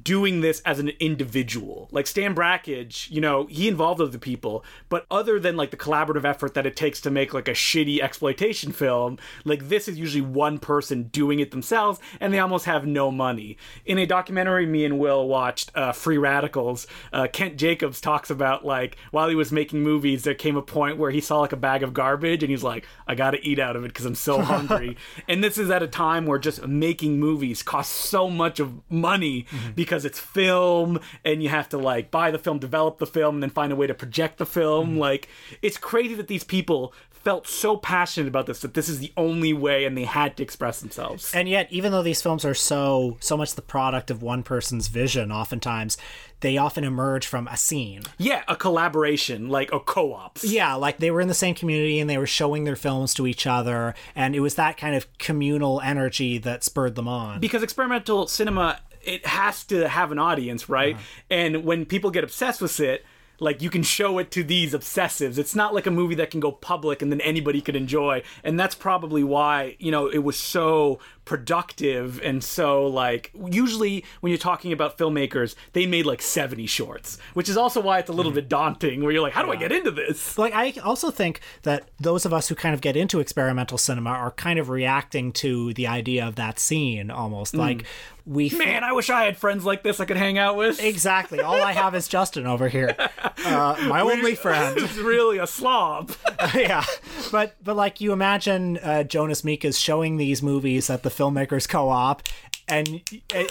Doing 0.02 0.42
this 0.42 0.60
as 0.62 0.80
an 0.80 0.90
individual. 1.00 1.88
Like 1.92 2.08
Stan 2.08 2.34
Brakhage, 2.34 3.10
you 3.12 3.22
know, 3.22 3.46
he 3.46 3.68
involved 3.68 4.02
other 4.02 4.18
people, 4.18 4.66
but 4.90 5.06
other 5.12 5.40
than 5.40 5.56
like 5.56 5.70
the 5.70 5.78
collaborative 5.78 6.26
effort 6.26 6.56
that 6.56 6.66
it 6.66 6.76
takes 6.76 7.00
to 7.02 7.12
make 7.12 7.32
like 7.32 7.48
a 7.48 7.52
shitty 7.52 8.02
exploitation 8.02 8.72
film, 8.72 9.20
like 9.46 9.70
this 9.70 9.88
is 9.88 10.00
usually 10.00 10.22
one 10.22 10.58
person 10.58 11.04
doing 11.04 11.40
it 11.40 11.52
themselves 11.52 12.00
and 12.20 12.34
they 12.34 12.40
almost 12.40 12.66
have 12.66 12.88
no 12.88 13.12
money. 13.12 13.56
In 13.86 14.00
a 14.00 14.08
documentary 14.08 14.66
me 14.66 14.84
and 14.84 14.98
Will 14.98 15.28
watched, 15.28 15.72
uh, 15.76 15.92
Free 15.92 16.18
Radicals, 16.18 16.88
uh, 17.12 17.28
Ken 17.32 17.56
Jacobs 17.56 18.02
talks 18.02 18.32
about 18.32 18.66
like 18.66 18.98
while 19.12 19.30
he 19.30 19.36
was 19.36 19.52
making 19.52 19.84
movies, 19.84 20.24
there 20.24 20.34
came 20.34 20.58
a 20.58 20.64
point 20.64 20.98
where 20.98 21.12
he 21.12 21.22
saw 21.22 21.42
like 21.42 21.54
a 21.54 21.58
bag 21.58 21.84
of 21.84 21.94
garbage 21.94 22.42
and 22.42 22.50
he's 22.50 22.64
like, 22.64 22.88
I 23.06 23.14
gotta 23.14 23.40
eat 23.48 23.60
out 23.60 23.76
of 23.76 23.84
it 23.84 23.90
because 23.90 24.06
I'm 24.06 24.16
so 24.16 24.42
hungry. 24.54 24.98
and 25.28 25.44
this 25.44 25.60
is 25.60 25.70
at 25.70 25.84
a 25.84 25.88
time 25.88 26.26
where 26.26 26.40
just 26.40 26.66
making 26.68 27.20
movies 27.20 27.62
costs 27.62 27.94
so 27.94 28.28
much 28.28 28.60
of 28.60 28.82
money 28.90 29.46
because 29.84 30.06
it's 30.06 30.20
film 30.20 31.00
and 31.26 31.44
you 31.44 31.50
have 31.50 31.70
to 31.70 31.78
like 31.78 32.12
buy 32.12 32.32
the 32.32 32.40
film, 32.40 32.60
develop 32.60 32.98
the 33.00 33.06
film, 33.08 33.36
and 33.36 33.44
then 33.44 33.50
find 33.50 33.72
a 33.72 33.76
way 33.76 33.88
to 33.88 33.94
project 33.94 34.38
the 34.38 34.46
film. 34.46 34.92
Mm-hmm. 34.92 35.00
Like 35.00 35.28
it's 35.62 35.78
crazy 35.78 36.16
that 36.16 36.28
these 36.28 36.44
people 36.44 36.94
felt 37.12 37.48
so 37.48 37.78
passionate 37.78 38.28
about 38.28 38.48
this 38.48 38.60
that 38.60 38.74
this 38.74 38.90
is 38.90 39.00
the 39.00 39.12
only 39.16 39.54
way 39.54 39.86
and 39.86 39.98
they 39.98 40.04
had 40.04 40.36
to 40.36 40.44
express 40.44 40.82
themselves. 40.82 41.34
and 41.34 41.48
yet 41.48 41.72
even 41.72 41.94
though 41.94 42.04
these 42.04 42.22
films 42.22 42.44
are 42.44 42.54
so 42.54 43.16
so 43.22 43.38
much 43.38 43.56
the 43.56 43.62
product 43.62 44.12
of 44.12 44.22
one 44.22 44.44
person's 44.44 44.90
vision 44.90 45.32
oftentimes 45.32 45.98
they 46.42 46.58
often 46.58 46.84
emerge 46.84 47.26
from 47.26 47.48
a 47.48 47.56
scene 47.56 48.02
yeah, 48.18 48.44
a 48.50 48.56
collaboration, 48.58 49.48
like 49.48 49.72
a 49.72 49.80
co-ops. 49.80 50.44
yeah 50.44 50.74
like 50.74 50.98
they 50.98 51.10
were 51.10 51.22
in 51.22 51.30
the 51.30 51.34
same 51.34 51.56
community 51.56 51.98
and 52.02 52.10
they 52.10 52.18
were 52.18 52.28
showing 52.28 52.66
their 52.66 52.76
films 52.76 53.14
to 53.14 53.26
each 53.26 53.48
other 53.48 53.96
and 54.16 54.36
it 54.36 54.42
was 54.42 54.56
that 54.56 54.76
kind 54.76 54.94
of 54.94 55.08
communal 55.18 55.80
energy 55.80 56.38
that 56.38 56.62
spurred 56.62 56.96
them 56.96 57.08
on 57.08 57.40
because 57.40 57.64
experimental 57.64 58.28
cinema 58.28 58.82
it 59.04 59.26
has 59.26 59.64
to 59.66 59.88
have 59.88 60.12
an 60.12 60.20
audience 60.20 60.70
right? 60.70 60.96
Uh-huh. 60.96 61.04
And 61.30 61.66
when 61.66 61.86
people 61.86 62.12
get 62.12 62.24
obsessed 62.24 62.62
with 62.62 62.80
it 62.80 63.06
like 63.40 63.62
you 63.62 63.70
can 63.70 63.84
show 63.84 64.18
it 64.20 64.32
to 64.32 64.44
these 64.44 64.74
obsessives. 64.74 65.38
It's 65.38 65.56
not 65.56 65.74
like 65.74 65.86
a 65.86 65.92
movie 65.92 66.16
that 66.16 66.32
can 66.32 66.40
go 66.40 66.52
public 66.52 67.02
and 67.02 67.12
then 67.12 67.22
anybody 67.22 67.62
could 67.62 67.76
enjoy. 67.76 68.24
And 68.44 68.60
that's 68.60 68.76
probably 68.76 69.24
why 69.24 69.76
you 69.80 69.92
know 69.92 70.08
it 70.08 70.20
was 70.20 70.38
so 70.38 71.00
productive. 71.26 72.20
And 72.24 72.44
so 72.44 72.88
like 72.88 73.32
usually 73.48 74.04
when 74.22 74.32
you're 74.32 74.38
talking 74.38 74.72
about 74.74 74.98
filmmakers 74.98 75.56
they 75.74 75.86
made 75.86 76.06
like 76.06 76.22
70 76.22 76.66
shorts 76.68 77.18
which 77.34 77.50
is 77.50 77.58
also 77.58 77.82
why 77.82 78.00
it's 78.00 78.10
a 78.10 78.14
little 78.14 78.32
bit 78.32 78.50
daunting 78.50 79.02
where 79.04 79.12
you're 79.12 79.22
like 79.22 79.34
how 79.34 79.44
do 79.44 79.52
i 79.52 79.56
get 79.56 79.72
into 79.72 79.92
this? 79.92 80.38
Like 80.38 80.54
i 80.54 80.74
also 80.84 81.12
think 81.12 81.40
that 81.64 81.90
those 82.00 82.26
of 82.26 82.34
us 82.34 82.48
who 82.50 82.56
kind 82.56 82.74
of 82.74 82.82
get 82.82 82.96
into 82.96 83.20
experimental 83.20 83.78
cinema 83.78 84.10
are 84.10 84.32
kind 84.32 84.60
of 84.60 84.70
reacting 84.70 85.32
to 85.34 85.74
the 85.74 85.88
idea 85.88 86.26
of 86.28 86.36
that 86.36 86.60
scene 86.60 87.10
almost. 87.12 87.56
Like 87.56 87.86
we 88.26 88.50
man 88.52 88.86
i 88.86 88.94
wish 88.94 89.10
i 89.10 89.26
had 89.26 89.36
friends 89.36 89.66
like 89.66 89.84
this 89.84 90.00
i 90.00 90.06
could 90.06 90.18
hang 90.18 90.38
out 90.38 90.56
with. 90.56 90.82
Exactly. 90.82 91.42
All 91.42 91.62
i 91.62 91.74
have 91.74 91.94
is 91.96 92.08
justin 92.08 92.48
over 92.48 92.70
here. 92.70 92.96
Uh, 93.46 93.76
my 93.88 94.00
only 94.00 94.36
friend. 94.36 94.80
He's 94.80 94.98
really 95.00 95.38
a 95.38 95.48
slob. 95.48 96.12
Yeah, 96.56 96.84
but 97.32 97.56
but 97.64 97.76
like 97.76 98.00
you 98.00 98.14
imagine 98.14 98.78
uh, 98.78 99.04
Jonas 99.04 99.42
Mekas 99.42 99.80
showing 99.80 100.18
these 100.18 100.42
movies 100.44 100.90
at 100.90 101.04
the 101.04 101.10
filmmakers 101.14 101.68
co-op, 101.68 102.24
and 102.68 103.02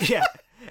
yeah. 0.01 0.25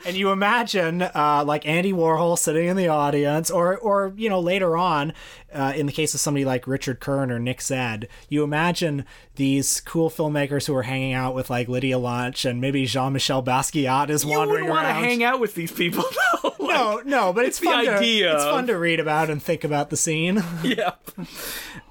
And 0.06 0.16
you 0.16 0.32
imagine, 0.32 1.02
uh, 1.02 1.44
like 1.46 1.68
Andy 1.68 1.92
Warhol 1.92 2.38
sitting 2.38 2.68
in 2.68 2.78
the 2.78 2.88
audience, 2.88 3.52
or, 3.52 3.78
or 3.78 4.14
you 4.16 4.30
know, 4.30 4.40
later 4.40 4.78
on, 4.78 5.14
uh, 5.54 5.74
in 5.76 5.86
the 5.86 5.92
case 5.92 6.14
of 6.14 6.20
somebody 6.22 6.46
like 6.46 6.66
Richard 6.66 7.00
Kern 7.00 7.30
or 7.30 7.40
Nick 7.40 7.60
Zedd, 7.60 8.08
you 8.30 8.44
imagine 8.44 9.06
these 9.36 9.82
cool 9.82 10.10
filmmakers 10.10 10.68
who 10.68 10.76
are 10.76 10.84
hanging 10.84 11.14
out 11.14 11.36
with 11.36 11.50
like 11.50 11.68
Lydia 11.68 11.98
Lunch 11.98 12.46
and 12.46 12.62
maybe 12.62 12.86
Jean-Michel 12.86 13.44
Basquiat 13.44 14.10
is 14.10 14.24
you 14.24 14.32
wandering 14.32 14.66
wouldn't 14.66 14.70
want 14.70 14.88
to 14.88 14.94
hang 14.94 15.24
out 15.24 15.40
with 15.40 15.56
these 15.56 15.72
people 15.72 16.06
though 16.44 16.51
no, 16.74 17.02
no, 17.06 17.34
but 17.34 17.46
it's, 17.46 17.60
the 17.60 17.66
fun 17.66 17.88
idea 17.88 18.30
To, 18.30 18.36
it's 18.36 18.44
fun 18.44 18.68
to 18.68 18.78
read 18.78 19.00
about 19.00 19.30
and 19.30 19.42
think 19.42 19.64
about 19.64 19.90
the 19.90 19.98
scene. 19.98 20.44
yeah. 20.64 20.94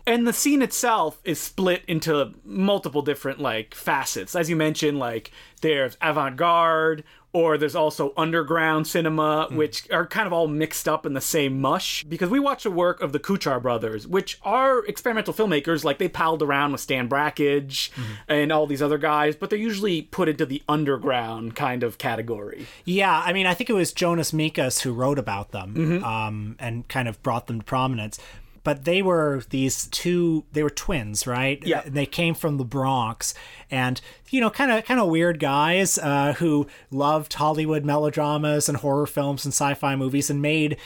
And 0.06 0.26
the 0.26 0.32
scene 0.32 0.62
itself 0.62 1.20
is 1.24 1.40
split 1.40 1.82
into 1.86 2.32
multiple 2.44 3.02
different 3.02 3.40
like 3.40 3.74
facets. 3.74 4.34
As 4.34 4.50
you 4.50 4.56
mentioned, 4.56 4.98
like 4.98 5.30
there's 5.60 5.96
avant-garde 6.00 7.04
or 7.32 7.56
there's 7.56 7.76
also 7.76 8.12
underground 8.16 8.86
cinema, 8.86 9.46
Hmm. 9.48 9.56
which 9.56 9.88
are 9.90 10.06
kind 10.06 10.26
of 10.26 10.32
all 10.32 10.48
mixed 10.48 10.88
up 10.88 11.06
in 11.06 11.12
the 11.12 11.20
same 11.20 11.60
mush. 11.60 12.02
Because 12.04 12.28
we 12.30 12.40
watch 12.40 12.64
the 12.64 12.70
work 12.70 13.00
of 13.00 13.12
the 13.12 13.20
Kuchar 13.20 13.62
brothers, 13.62 14.06
which 14.06 14.38
are 14.42 14.84
experimental 14.86 15.32
filmmakers, 15.32 15.84
like 15.84 15.98
they 15.98 16.08
palled 16.08 16.42
around 16.42 16.72
with 16.72 16.80
Stan 16.80 17.08
Brakhage 17.08 17.90
Hmm. 17.94 18.02
and 18.28 18.52
all 18.52 18.66
these 18.66 18.82
other 18.82 18.98
guys, 18.98 19.36
but 19.36 19.48
they're 19.50 19.58
usually 19.58 20.02
put 20.02 20.28
into 20.28 20.44
the 20.44 20.62
underground 20.68 21.54
kind 21.54 21.82
of 21.82 21.98
category. 21.98 22.66
Yeah, 22.84 23.22
I 23.24 23.32
mean, 23.32 23.46
I 23.46 23.54
think 23.54 23.70
it 23.70 23.74
was 23.74 23.92
Jonas 23.92 24.32
Mekas 24.32 24.80
who 24.82 24.92
wrote 24.92 25.18
about 25.18 25.52
them 25.52 25.74
Mm-hmm. 25.74 26.04
um, 26.04 26.56
and 26.58 26.86
kind 26.88 27.06
of 27.08 27.22
brought 27.22 27.46
them 27.46 27.60
to 27.60 27.64
prominence. 27.64 28.18
But 28.62 28.84
they 28.84 29.00
were 29.00 29.42
these 29.50 29.86
two, 29.88 30.44
they 30.52 30.62
were 30.62 30.70
twins, 30.70 31.26
right? 31.26 31.62
Yeah. 31.64 31.82
They 31.86 32.06
came 32.06 32.34
from 32.34 32.58
the 32.58 32.64
Bronx 32.64 33.34
and, 33.70 34.00
you 34.30 34.40
know, 34.40 34.50
kind 34.50 34.70
of 34.70 34.84
kind 34.84 35.00
of 35.00 35.08
weird 35.08 35.40
guys 35.40 35.98
uh, 35.98 36.34
who 36.34 36.66
loved 36.90 37.32
Hollywood 37.34 37.84
melodramas 37.84 38.68
and 38.68 38.78
horror 38.78 39.06
films 39.06 39.44
and 39.44 39.52
sci 39.52 39.74
fi 39.74 39.96
movies 39.96 40.30
and 40.30 40.42
made. 40.42 40.76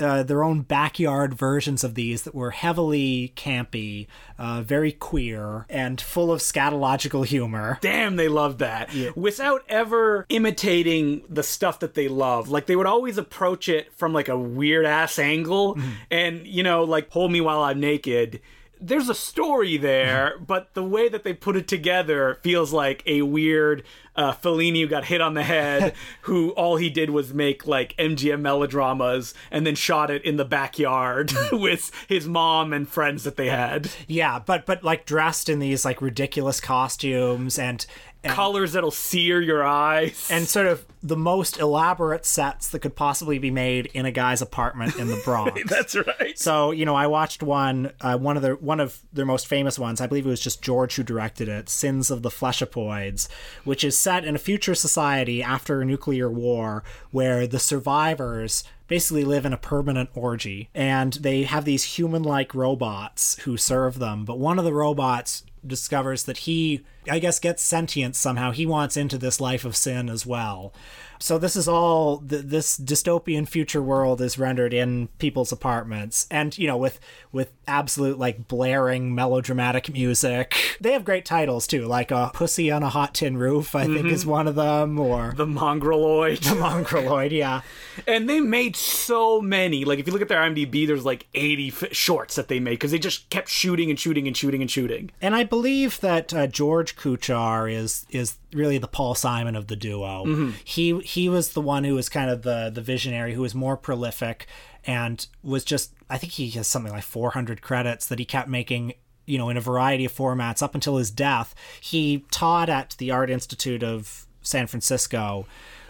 Uh, 0.00 0.24
their 0.24 0.42
own 0.42 0.60
backyard 0.62 1.34
versions 1.34 1.84
of 1.84 1.94
these 1.94 2.22
that 2.22 2.34
were 2.34 2.50
heavily 2.50 3.32
campy, 3.36 4.08
uh, 4.38 4.60
very 4.60 4.90
queer, 4.90 5.66
and 5.70 6.00
full 6.00 6.32
of 6.32 6.40
scatological 6.40 7.24
humor. 7.24 7.78
damn 7.80 8.16
they 8.16 8.26
loved 8.28 8.58
that. 8.58 8.90
Without 9.14 9.62
ever 9.68 10.26
imitating 10.28 11.22
the 11.28 11.42
stuff 11.44 11.78
that 11.80 11.94
they 11.94 12.08
love 12.08 12.48
like 12.48 12.66
they 12.66 12.76
would 12.76 12.86
always 12.86 13.18
approach 13.18 13.68
it 13.68 13.92
from 13.94 14.12
like 14.12 14.28
a 14.28 14.38
weird 14.38 14.84
ass 14.84 15.18
angle. 15.18 15.78
And 16.10 16.46
you 16.46 16.62
know 16.62 16.82
like 16.84 17.10
hold 17.10 17.30
me 17.30 17.40
while 17.40 17.62
i'm 17.62 17.78
naked. 17.80 18.40
There's 18.80 19.08
a 19.08 19.14
story 19.14 19.76
there 19.76 20.36
but 20.44 20.74
the 20.74 20.82
way 20.84 21.08
that 21.08 21.22
they 21.24 21.32
put 21.32 21.56
it 21.56 21.68
together 21.68 22.38
feels 22.42 22.72
like 22.72 23.02
a 23.06 23.22
weird 23.22 23.84
uh, 24.16 24.32
Fellini 24.32 24.80
who 24.82 24.86
got 24.86 25.04
hit 25.04 25.20
on 25.20 25.34
the 25.34 25.42
head, 25.42 25.94
who 26.22 26.50
all 26.50 26.76
he 26.76 26.90
did 26.90 27.10
was 27.10 27.34
make 27.34 27.66
like 27.66 27.96
MGM 27.96 28.40
melodramas 28.40 29.34
and 29.50 29.66
then 29.66 29.74
shot 29.74 30.10
it 30.10 30.24
in 30.24 30.36
the 30.36 30.44
backyard 30.44 31.32
with 31.52 31.90
his 32.08 32.26
mom 32.26 32.72
and 32.72 32.88
friends 32.88 33.24
that 33.24 33.36
they 33.36 33.48
had. 33.48 33.90
Yeah, 34.06 34.38
but 34.38 34.66
but 34.66 34.82
like 34.82 35.06
dressed 35.06 35.48
in 35.48 35.58
these 35.58 35.84
like 35.84 36.00
ridiculous 36.00 36.60
costumes 36.60 37.58
and 37.58 37.84
and, 38.24 38.32
Colors 38.32 38.72
that'll 38.72 38.90
sear 38.90 39.40
your 39.42 39.62
eyes. 39.64 40.28
and 40.30 40.48
sort 40.48 40.66
of 40.66 40.86
the 41.02 41.16
most 41.16 41.58
elaborate 41.58 42.24
sets 42.24 42.70
that 42.70 42.78
could 42.78 42.96
possibly 42.96 43.38
be 43.38 43.50
made 43.50 43.90
in 43.92 44.06
a 44.06 44.10
guy's 44.10 44.40
apartment 44.40 44.96
in 44.96 45.08
the 45.08 45.16
Bronx. 45.24 45.60
That's 45.66 45.94
right. 45.94 46.38
So 46.38 46.70
you 46.70 46.86
know, 46.86 46.94
I 46.94 47.06
watched 47.06 47.42
one, 47.42 47.92
uh, 48.00 48.16
one 48.16 48.36
of 48.38 48.42
their 48.42 48.56
one 48.56 48.80
of 48.80 49.02
their 49.12 49.26
most 49.26 49.46
famous 49.46 49.78
ones. 49.78 50.00
I 50.00 50.06
believe 50.06 50.24
it 50.24 50.30
was 50.30 50.40
just 50.40 50.62
George 50.62 50.96
who 50.96 51.02
directed 51.02 51.48
it, 51.48 51.68
"Sins 51.68 52.10
of 52.10 52.22
the 52.22 52.30
Fleshopoids," 52.30 53.28
which 53.64 53.84
is 53.84 53.98
set 54.04 54.24
in 54.24 54.36
a 54.36 54.38
future 54.38 54.74
society 54.74 55.42
after 55.42 55.80
a 55.80 55.84
nuclear 55.84 56.30
war, 56.30 56.84
where 57.10 57.46
the 57.46 57.58
survivors 57.58 58.62
basically 58.86 59.24
live 59.24 59.46
in 59.46 59.52
a 59.52 59.56
permanent 59.56 60.10
orgy, 60.14 60.68
and 60.74 61.14
they 61.14 61.42
have 61.44 61.64
these 61.64 61.96
human-like 61.96 62.54
robots 62.54 63.36
who 63.40 63.56
serve 63.56 63.98
them. 63.98 64.24
But 64.24 64.38
one 64.38 64.58
of 64.58 64.64
the 64.64 64.74
robots 64.74 65.42
discovers 65.66 66.24
that 66.24 66.36
he, 66.38 66.84
I 67.10 67.18
guess, 67.18 67.38
gets 67.38 67.62
sentience 67.62 68.18
somehow. 68.18 68.50
He 68.50 68.66
wants 68.66 68.98
into 68.98 69.16
this 69.16 69.40
life 69.40 69.64
of 69.64 69.74
sin 69.74 70.10
as 70.10 70.26
well. 70.26 70.74
So 71.18 71.38
this 71.38 71.56
is 71.56 71.68
all 71.68 72.18
th- 72.18 72.44
this 72.44 72.78
dystopian 72.78 73.48
future 73.48 73.82
world 73.82 74.20
is 74.20 74.38
rendered 74.38 74.74
in 74.74 75.08
people's 75.18 75.52
apartments, 75.52 76.26
and 76.30 76.56
you 76.58 76.66
know, 76.66 76.76
with 76.76 77.00
with 77.32 77.52
absolute 77.66 78.18
like 78.18 78.46
blaring 78.48 79.14
melodramatic 79.14 79.92
music. 79.92 80.54
They 80.80 80.92
have 80.92 81.04
great 81.04 81.24
titles 81.24 81.66
too, 81.66 81.86
like 81.86 82.10
a 82.10 82.30
"Pussy 82.34 82.70
on 82.70 82.82
a 82.82 82.88
Hot 82.88 83.14
Tin 83.14 83.36
Roof," 83.36 83.74
I 83.74 83.86
think 83.86 84.06
is 84.06 84.26
one 84.26 84.46
of 84.48 84.54
them, 84.54 84.98
or 84.98 85.34
The 85.36 85.46
Mongroloid. 85.46 86.58
"Mongoloid." 86.58 87.32
Yeah, 87.32 87.62
and 88.06 88.28
they 88.28 88.40
made 88.40 88.76
so 88.76 89.40
many. 89.40 89.84
Like, 89.84 89.98
if 89.98 90.06
you 90.06 90.12
look 90.12 90.22
at 90.22 90.28
their 90.28 90.40
IMDb, 90.40 90.86
there's 90.86 91.04
like 91.04 91.26
80 91.34 91.68
f- 91.68 91.92
shorts 91.92 92.34
that 92.36 92.48
they 92.48 92.60
made 92.60 92.72
because 92.72 92.90
they 92.90 92.98
just 92.98 93.30
kept 93.30 93.48
shooting 93.48 93.90
and 93.90 93.98
shooting 93.98 94.26
and 94.26 94.36
shooting 94.36 94.60
and 94.60 94.70
shooting. 94.70 95.10
and 95.22 95.34
I 95.34 95.44
believe 95.44 96.00
that 96.00 96.34
uh, 96.34 96.46
George 96.46 96.96
Kuchar 96.96 97.72
is 97.72 98.04
is 98.10 98.36
really 98.54 98.78
the 98.78 98.88
Paul 98.88 99.14
Simon 99.14 99.56
of 99.56 99.66
the 99.66 99.76
duo. 99.76 100.24
Mm-hmm. 100.24 100.50
He 100.64 100.98
he 101.00 101.28
was 101.28 101.52
the 101.52 101.60
one 101.60 101.84
who 101.84 101.94
was 101.94 102.08
kind 102.08 102.30
of 102.30 102.42
the 102.42 102.70
the 102.72 102.80
visionary, 102.80 103.34
who 103.34 103.42
was 103.42 103.54
more 103.54 103.76
prolific, 103.76 104.46
and 104.86 105.26
was 105.42 105.64
just 105.64 105.92
I 106.08 106.18
think 106.18 106.34
he 106.34 106.50
has 106.50 106.66
something 106.66 106.92
like 106.92 107.02
400 107.02 107.60
credits 107.60 108.06
that 108.06 108.18
he 108.18 108.24
kept 108.24 108.48
making. 108.48 108.94
You 109.26 109.38
know, 109.38 109.48
in 109.48 109.56
a 109.56 109.60
variety 109.62 110.04
of 110.04 110.12
formats 110.12 110.62
up 110.62 110.74
until 110.74 110.98
his 110.98 111.10
death. 111.10 111.54
He 111.80 112.26
taught 112.30 112.68
at 112.68 112.94
the 112.98 113.10
Art 113.10 113.30
Institute 113.30 113.82
of 113.82 114.26
San 114.42 114.66
Francisco, 114.66 115.46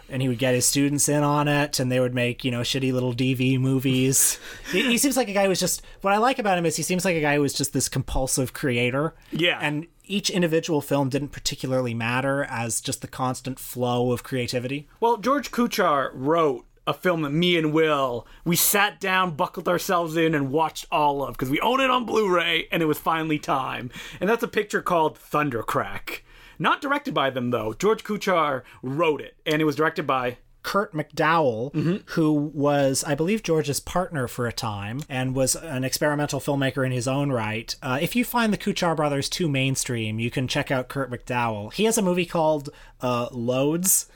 and 0.08 0.22
he 0.22 0.28
would 0.28 0.38
get 0.38 0.54
his 0.54 0.66
students 0.66 1.08
in 1.08 1.24
on 1.24 1.48
it, 1.48 1.80
and 1.80 1.90
they 1.90 1.98
would 1.98 2.14
make 2.14 2.44
you 2.44 2.52
know 2.52 2.60
shitty 2.60 2.92
little 2.92 3.12
DV 3.12 3.58
movies. 3.58 4.38
he, 4.70 4.82
he 4.82 4.98
seems 4.98 5.16
like 5.16 5.28
a 5.28 5.32
guy 5.32 5.46
who's 5.46 5.58
just. 5.58 5.82
What 6.02 6.12
I 6.12 6.18
like 6.18 6.38
about 6.38 6.58
him 6.58 6.64
is 6.64 6.76
he 6.76 6.84
seems 6.84 7.04
like 7.04 7.16
a 7.16 7.20
guy 7.20 7.34
who 7.34 7.42
is 7.42 7.54
just 7.54 7.72
this 7.72 7.88
compulsive 7.88 8.52
creator. 8.52 9.14
Yeah. 9.32 9.58
and 9.60 9.88
each 10.06 10.30
individual 10.30 10.80
film 10.80 11.08
didn't 11.08 11.28
particularly 11.28 11.94
matter 11.94 12.44
as 12.44 12.80
just 12.80 13.00
the 13.00 13.08
constant 13.08 13.58
flow 13.58 14.12
of 14.12 14.22
creativity. 14.22 14.88
Well, 15.00 15.16
George 15.16 15.50
Kuchar 15.50 16.10
wrote 16.12 16.66
a 16.86 16.92
film 16.92 17.22
that 17.22 17.30
me 17.30 17.56
and 17.56 17.72
Will 17.72 18.26
we 18.44 18.56
sat 18.56 19.00
down, 19.00 19.36
buckled 19.36 19.68
ourselves 19.68 20.16
in, 20.16 20.34
and 20.34 20.52
watched 20.52 20.86
all 20.90 21.24
of 21.24 21.34
because 21.34 21.50
we 21.50 21.60
own 21.60 21.80
it 21.80 21.90
on 21.90 22.04
Blu-ray, 22.04 22.68
and 22.70 22.82
it 22.82 22.86
was 22.86 22.98
finally 22.98 23.38
time. 23.38 23.90
And 24.20 24.28
that's 24.28 24.42
a 24.42 24.48
picture 24.48 24.82
called 24.82 25.18
Thundercrack. 25.18 26.20
Not 26.58 26.80
directed 26.80 27.14
by 27.14 27.30
them 27.30 27.50
though. 27.50 27.72
George 27.72 28.04
Kuchar 28.04 28.62
wrote 28.82 29.20
it, 29.20 29.36
and 29.46 29.60
it 29.60 29.64
was 29.64 29.76
directed 29.76 30.06
by 30.06 30.38
Curt 30.64 30.92
McDowell, 30.94 32.02
who 32.06 32.32
was, 32.32 33.04
I 33.04 33.14
believe, 33.14 33.44
George's 33.44 33.78
partner 33.78 34.26
for 34.26 34.48
a 34.48 34.52
time 34.52 35.02
and 35.08 35.36
was 35.36 35.54
an 35.54 35.84
experimental 35.84 36.40
filmmaker 36.40 36.84
in 36.84 36.90
his 36.90 37.06
own 37.06 37.30
right. 37.30 37.72
Uh, 37.82 37.98
if 38.02 38.16
you 38.16 38.24
find 38.24 38.52
the 38.52 38.58
Kuchar 38.58 38.96
brothers 38.96 39.28
too 39.28 39.48
mainstream, 39.48 40.18
you 40.18 40.30
can 40.30 40.48
check 40.48 40.72
out 40.72 40.88
Curt 40.88 41.10
McDowell. 41.10 41.72
He 41.72 41.84
has 41.84 41.98
a 41.98 42.02
movie 42.02 42.26
called 42.26 42.70
uh, 43.00 43.28
Loads. 43.30 44.08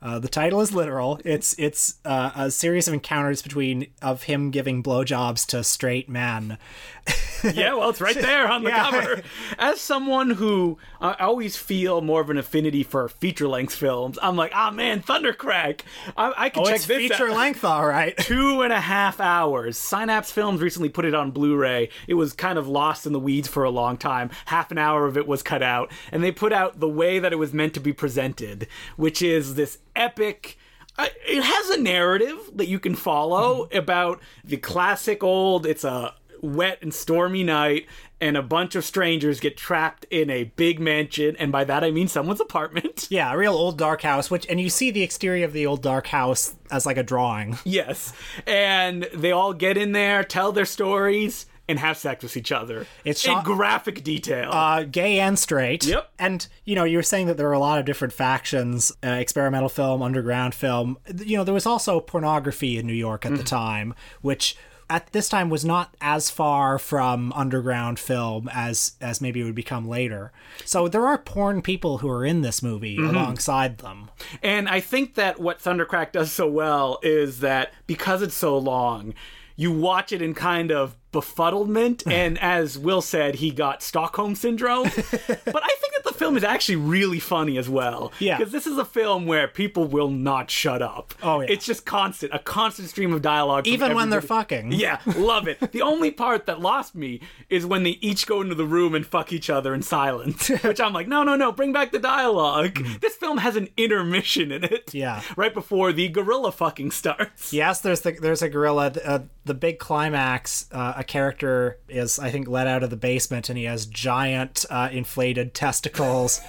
Uh, 0.00 0.18
the 0.18 0.28
title 0.28 0.60
is 0.60 0.72
literal. 0.72 1.20
It's 1.24 1.54
it's 1.58 1.96
uh, 2.04 2.30
a 2.36 2.50
series 2.50 2.86
of 2.86 2.94
encounters 2.94 3.42
between 3.42 3.88
of 4.00 4.24
him 4.24 4.50
giving 4.50 4.82
blowjobs 4.82 5.46
to 5.46 5.64
straight 5.64 6.08
men. 6.08 6.58
yeah, 7.54 7.74
well, 7.74 7.90
it's 7.90 8.00
right 8.00 8.14
there 8.16 8.48
on 8.50 8.64
the 8.64 8.70
Yeah. 8.70 8.90
cover. 8.90 9.22
As 9.58 9.80
someone 9.80 10.30
who 10.30 10.78
uh, 11.00 11.14
I 11.18 11.24
always 11.24 11.56
feel 11.56 12.00
more 12.00 12.20
of 12.20 12.30
an 12.30 12.38
affinity 12.38 12.82
for 12.82 13.08
feature 13.08 13.46
length 13.46 13.74
films, 13.74 14.18
I'm 14.20 14.36
like, 14.36 14.52
ah, 14.54 14.70
man, 14.70 15.02
Thundercrack. 15.02 15.82
I, 16.16 16.32
I 16.36 16.48
can 16.48 16.62
Oh, 16.62 16.66
check 16.66 16.80
this 16.80 16.96
feature 16.98 17.28
out. 17.28 17.36
length, 17.36 17.64
all 17.64 17.86
right. 17.86 18.16
Two 18.18 18.62
and 18.62 18.72
a 18.72 18.80
half 18.80 19.20
hours. 19.20 19.78
Synapse 19.78 20.32
Films 20.32 20.60
recently 20.60 20.88
put 20.88 21.04
it 21.04 21.14
on 21.14 21.30
Blu-ray. 21.30 21.90
It 22.08 22.14
was 22.14 22.32
kind 22.32 22.58
of 22.58 22.66
lost 22.68 23.06
in 23.06 23.12
the 23.12 23.20
weeds 23.20 23.46
for 23.48 23.62
a 23.64 23.70
long 23.70 23.96
time. 23.96 24.30
Half 24.46 24.70
an 24.72 24.78
hour 24.78 25.06
of 25.06 25.16
it 25.16 25.26
was 25.28 25.42
cut 25.42 25.62
out, 25.62 25.92
and 26.10 26.24
they 26.24 26.32
put 26.32 26.52
out 26.52 26.80
the 26.80 26.88
way 26.88 27.18
that 27.18 27.32
it 27.32 27.36
was 27.36 27.52
meant 27.52 27.74
to 27.74 27.80
be 27.80 27.92
presented, 27.92 28.66
which 28.96 29.22
is 29.22 29.54
this 29.54 29.78
epic. 29.94 30.58
I- 30.98 31.10
It 31.28 31.42
has 31.44 31.70
a 31.70 31.80
narrative 31.80 32.38
that 32.54 32.68
you 32.68 32.80
can 32.80 32.94
follow 32.96 33.68
about 33.72 34.20
the 34.42 34.56
classic 34.56 35.22
old. 35.22 35.66
It's 35.66 35.84
a 35.84 36.14
wet 36.42 36.78
and 36.82 36.92
stormy 36.94 37.42
night, 37.44 37.86
and 38.20 38.36
a 38.36 38.42
bunch 38.42 38.74
of 38.74 38.84
strangers 38.84 39.40
get 39.40 39.56
trapped 39.56 40.06
in 40.10 40.30
a 40.30 40.44
big 40.44 40.80
mansion, 40.80 41.36
and 41.38 41.52
by 41.52 41.64
that 41.64 41.84
I 41.84 41.90
mean 41.90 42.08
someone's 42.08 42.40
apartment. 42.40 43.08
Yeah, 43.10 43.32
a 43.32 43.36
real 43.36 43.54
old 43.54 43.78
dark 43.78 44.02
house. 44.02 44.30
Which 44.30 44.46
and 44.48 44.60
you 44.60 44.68
see 44.70 44.90
the 44.90 45.02
exterior 45.02 45.44
of 45.44 45.52
the 45.52 45.66
old 45.66 45.82
dark 45.82 46.06
house 46.08 46.54
as 46.70 46.86
like 46.86 46.96
a 46.96 47.02
drawing. 47.02 47.58
Yes. 47.64 48.12
And 48.46 49.08
they 49.14 49.32
all 49.32 49.52
get 49.52 49.76
in 49.76 49.92
there, 49.92 50.24
tell 50.24 50.52
their 50.52 50.64
stories, 50.64 51.46
and 51.68 51.78
have 51.80 51.96
sex 51.96 52.22
with 52.22 52.36
each 52.36 52.52
other. 52.52 52.86
It's 53.04 53.26
in 53.26 53.42
graphic 53.42 54.04
detail. 54.04 54.50
uh, 54.52 54.84
gay 54.84 55.18
and 55.18 55.36
straight. 55.38 55.84
Yep. 55.84 56.10
And 56.18 56.46
you 56.64 56.74
know, 56.74 56.84
you 56.84 56.96
were 56.98 57.02
saying 57.02 57.26
that 57.26 57.36
there 57.36 57.46
were 57.46 57.52
a 57.52 57.58
lot 57.58 57.78
of 57.78 57.84
different 57.84 58.12
factions: 58.14 58.92
uh, 59.04 59.08
experimental 59.10 59.68
film, 59.68 60.00
underground 60.02 60.54
film. 60.54 60.96
You 61.24 61.36
know, 61.38 61.44
there 61.44 61.54
was 61.54 61.66
also 61.66 62.00
pornography 62.00 62.78
in 62.78 62.86
New 62.86 62.92
York 62.94 63.26
at 63.26 63.36
the 63.36 63.42
time, 63.44 63.94
which 64.20 64.56
at 64.88 65.12
this 65.12 65.28
time 65.28 65.50
was 65.50 65.64
not 65.64 65.94
as 66.00 66.30
far 66.30 66.78
from 66.78 67.32
underground 67.32 67.98
film 67.98 68.48
as 68.52 68.92
as 69.00 69.20
maybe 69.20 69.40
it 69.40 69.44
would 69.44 69.54
become 69.54 69.88
later. 69.88 70.32
So 70.64 70.88
there 70.88 71.06
are 71.06 71.18
porn 71.18 71.62
people 71.62 71.98
who 71.98 72.08
are 72.08 72.24
in 72.24 72.42
this 72.42 72.62
movie 72.62 72.96
mm-hmm. 72.96 73.16
alongside 73.16 73.78
them. 73.78 74.10
and 74.42 74.68
I 74.68 74.80
think 74.80 75.14
that 75.14 75.40
what 75.40 75.58
Thundercrack 75.58 76.12
does 76.12 76.32
so 76.32 76.48
well 76.48 76.98
is 77.02 77.40
that 77.40 77.72
because 77.86 78.22
it's 78.22 78.34
so 78.34 78.56
long, 78.56 79.14
you 79.56 79.72
watch 79.72 80.12
it 80.12 80.22
in 80.22 80.34
kind 80.34 80.70
of 80.70 80.96
befuddlement 81.12 82.02
and 82.12 82.38
as 82.38 82.78
Will 82.78 83.02
said, 83.02 83.36
he 83.36 83.50
got 83.50 83.82
Stockholm 83.82 84.34
syndrome. 84.34 84.84
but 84.84 85.62
I 85.62 85.76
think 85.80 85.95
film 86.16 86.36
is 86.36 86.44
actually 86.44 86.76
really 86.76 87.20
funny 87.20 87.58
as 87.58 87.68
well. 87.68 88.12
Yeah. 88.18 88.38
Because 88.38 88.52
this 88.52 88.66
is 88.66 88.78
a 88.78 88.84
film 88.84 89.26
where 89.26 89.48
people 89.48 89.84
will 89.84 90.10
not 90.10 90.50
shut 90.50 90.82
up. 90.82 91.14
Oh, 91.22 91.40
yeah. 91.40 91.48
It's 91.50 91.64
just 91.66 91.86
constant, 91.86 92.34
a 92.34 92.38
constant 92.38 92.88
stream 92.88 93.12
of 93.12 93.22
dialogue. 93.22 93.66
Even 93.66 93.94
when 93.94 94.10
they're 94.10 94.20
fucking. 94.20 94.72
Yeah, 94.72 95.00
love 95.16 95.48
it. 95.48 95.72
the 95.72 95.82
only 95.82 96.10
part 96.10 96.46
that 96.46 96.60
lost 96.60 96.94
me 96.94 97.20
is 97.48 97.64
when 97.64 97.82
they 97.82 97.98
each 98.00 98.26
go 98.26 98.40
into 98.40 98.54
the 98.54 98.66
room 98.66 98.94
and 98.94 99.06
fuck 99.06 99.32
each 99.32 99.48
other 99.50 99.74
in 99.74 99.82
silence. 99.82 100.48
Which 100.62 100.80
I'm 100.80 100.92
like, 100.92 101.08
no, 101.08 101.22
no, 101.22 101.36
no, 101.36 101.52
bring 101.52 101.72
back 101.72 101.92
the 101.92 101.98
dialogue. 101.98 102.78
This 103.00 103.14
film 103.16 103.38
has 103.38 103.56
an 103.56 103.68
intermission 103.76 104.52
in 104.52 104.64
it. 104.64 104.94
Yeah. 104.94 105.22
Right 105.36 105.54
before 105.54 105.92
the 105.92 106.08
gorilla 106.08 106.52
fucking 106.52 106.90
starts. 106.90 107.52
Yes, 107.52 107.80
there's 107.80 108.00
the 108.00 108.12
there's 108.12 108.42
a 108.42 108.48
gorilla. 108.48 108.92
Uh, 109.04 109.18
the 109.46 109.54
big 109.54 109.78
climax, 109.78 110.66
uh, 110.72 110.94
a 110.96 111.04
character 111.04 111.78
is 111.88 112.18
I 112.18 112.30
think 112.30 112.48
let 112.48 112.66
out 112.66 112.82
of 112.82 112.90
the 112.90 112.96
basement, 112.96 113.48
and 113.48 113.56
he 113.56 113.64
has 113.64 113.86
giant 113.86 114.64
uh, 114.68 114.88
inflated 114.92 115.54
testicles. 115.54 116.40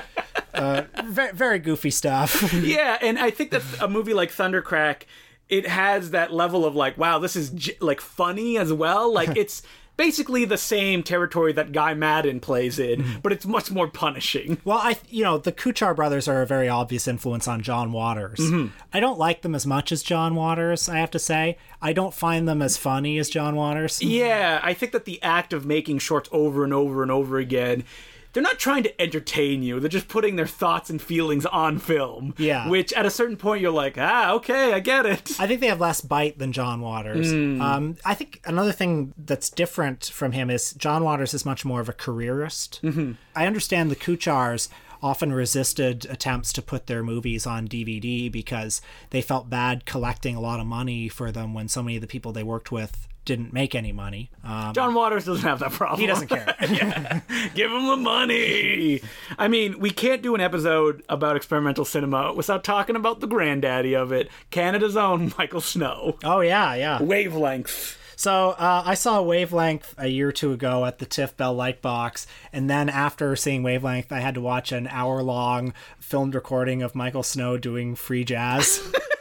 uh, 0.54 0.82
very, 1.04 1.32
very 1.32 1.58
goofy 1.58 1.90
stuff. 1.90 2.52
Yeah, 2.62 2.98
and 3.00 3.18
I 3.18 3.30
think 3.30 3.50
that 3.50 3.62
a 3.80 3.88
movie 3.88 4.14
like 4.14 4.30
Thundercrack, 4.30 5.02
it 5.48 5.66
has 5.66 6.10
that 6.10 6.32
level 6.32 6.64
of 6.64 6.76
like, 6.76 6.96
wow, 6.98 7.18
this 7.18 7.36
is 7.36 7.50
j- 7.50 7.76
like 7.80 8.00
funny 8.00 8.58
as 8.58 8.72
well. 8.72 9.12
Like 9.12 9.30
it's 9.36 9.62
basically 9.96 10.44
the 10.44 10.58
same 10.58 11.02
territory 11.02 11.52
that 11.52 11.72
Guy 11.72 11.94
Maddin 11.94 12.40
plays 12.40 12.78
in, 12.78 13.02
mm-hmm. 13.02 13.20
but 13.22 13.32
it's 13.32 13.46
much 13.46 13.70
more 13.70 13.88
punishing. 13.88 14.58
well, 14.64 14.78
I 14.78 14.98
you 15.08 15.24
know 15.24 15.38
the 15.38 15.52
Kuchar 15.52 15.94
brothers 15.94 16.28
are 16.28 16.42
a 16.42 16.46
very 16.46 16.68
obvious 16.68 17.06
influence 17.06 17.46
on 17.48 17.62
John 17.62 17.92
Waters. 17.92 18.38
Mm-hmm. 18.38 18.74
I 18.92 19.00
don't 19.00 19.18
like 19.18 19.42
them 19.42 19.54
as 19.54 19.66
much 19.66 19.92
as 19.92 20.02
John 20.02 20.34
Waters. 20.34 20.88
I 20.88 20.98
have 20.98 21.10
to 21.12 21.18
say, 21.18 21.58
I 21.80 21.92
don't 21.92 22.14
find 22.14 22.48
them 22.48 22.62
as 22.62 22.76
funny 22.76 23.18
as 23.18 23.30
John 23.30 23.56
Waters. 23.56 24.02
Yeah, 24.02 24.60
I 24.62 24.74
think 24.74 24.92
that 24.92 25.04
the 25.04 25.22
act 25.22 25.52
of 25.52 25.66
making 25.66 25.98
shorts 25.98 26.28
over 26.32 26.64
and 26.64 26.72
over 26.72 27.02
and 27.02 27.10
over 27.10 27.38
again. 27.38 27.84
They're 28.32 28.42
not 28.42 28.58
trying 28.58 28.82
to 28.84 29.02
entertain 29.02 29.62
you. 29.62 29.80
They're 29.80 29.88
just 29.88 30.08
putting 30.08 30.36
their 30.36 30.46
thoughts 30.46 30.90
and 30.90 31.00
feelings 31.00 31.44
on 31.46 31.78
film. 31.78 32.34
Yeah. 32.38 32.68
Which 32.68 32.92
at 32.94 33.06
a 33.06 33.10
certain 33.10 33.36
point 33.36 33.60
you're 33.60 33.70
like, 33.70 33.96
ah, 33.98 34.32
okay, 34.32 34.72
I 34.72 34.80
get 34.80 35.06
it. 35.06 35.32
I 35.38 35.46
think 35.46 35.60
they 35.60 35.66
have 35.66 35.80
less 35.80 36.00
bite 36.00 36.38
than 36.38 36.52
John 36.52 36.80
Waters. 36.80 37.32
Um, 37.32 37.96
I 38.04 38.14
think 38.14 38.40
another 38.44 38.72
thing 38.72 39.12
that's 39.18 39.50
different 39.50 40.06
from 40.06 40.32
him 40.32 40.50
is 40.50 40.72
John 40.72 41.04
Waters 41.04 41.34
is 41.34 41.44
much 41.44 41.64
more 41.64 41.80
of 41.80 41.88
a 41.88 41.92
careerist. 41.92 42.80
Mm-hmm. 42.82 43.12
I 43.36 43.46
understand 43.46 43.90
the 43.90 43.96
Kuchars 43.96 44.68
often 45.02 45.32
resisted 45.32 46.06
attempts 46.06 46.52
to 46.52 46.62
put 46.62 46.86
their 46.86 47.02
movies 47.02 47.46
on 47.46 47.66
DVD 47.66 48.30
because 48.30 48.80
they 49.10 49.20
felt 49.20 49.50
bad 49.50 49.84
collecting 49.84 50.36
a 50.36 50.40
lot 50.40 50.60
of 50.60 50.66
money 50.66 51.08
for 51.08 51.32
them 51.32 51.52
when 51.52 51.68
so 51.68 51.82
many 51.82 51.96
of 51.96 52.00
the 52.00 52.06
people 52.06 52.32
they 52.32 52.44
worked 52.44 52.70
with 52.70 53.08
didn't 53.24 53.52
make 53.52 53.74
any 53.74 53.92
money. 53.92 54.30
Um, 54.42 54.72
John 54.74 54.94
Waters 54.94 55.24
doesn't 55.24 55.44
have 55.44 55.60
that 55.60 55.70
problem. 55.72 56.00
he 56.00 56.06
doesn't 56.06 56.28
care. 56.28 56.54
Give 57.54 57.70
him 57.70 57.86
the 57.86 57.96
money. 57.96 59.00
I 59.38 59.48
mean, 59.48 59.78
we 59.78 59.90
can't 59.90 60.22
do 60.22 60.34
an 60.34 60.40
episode 60.40 61.02
about 61.08 61.36
experimental 61.36 61.84
cinema 61.84 62.32
without 62.32 62.64
talking 62.64 62.96
about 62.96 63.20
the 63.20 63.26
granddaddy 63.28 63.94
of 63.94 64.10
it, 64.12 64.28
Canada's 64.50 64.96
own 64.96 65.32
Michael 65.38 65.60
Snow. 65.60 66.18
oh 66.24 66.40
yeah, 66.40 66.74
yeah. 66.74 67.02
Wavelength. 67.02 67.98
So 68.16 68.50
uh, 68.50 68.82
I 68.86 68.94
saw 68.94 69.20
Wavelength 69.22 69.94
a 69.98 70.06
year 70.06 70.28
or 70.28 70.32
two 70.32 70.52
ago 70.52 70.84
at 70.84 70.98
the 70.98 71.06
TIFF 71.06 71.36
Bell 71.36 71.56
Lightbox, 71.56 72.26
and 72.52 72.68
then 72.70 72.88
after 72.88 73.34
seeing 73.34 73.62
Wavelength, 73.64 74.12
I 74.12 74.20
had 74.20 74.34
to 74.34 74.40
watch 74.40 74.70
an 74.70 74.86
hour-long 74.86 75.74
filmed 75.98 76.34
recording 76.34 76.82
of 76.82 76.94
Michael 76.94 77.24
Snow 77.24 77.56
doing 77.56 77.94
free 77.96 78.24
jazz. 78.24 78.80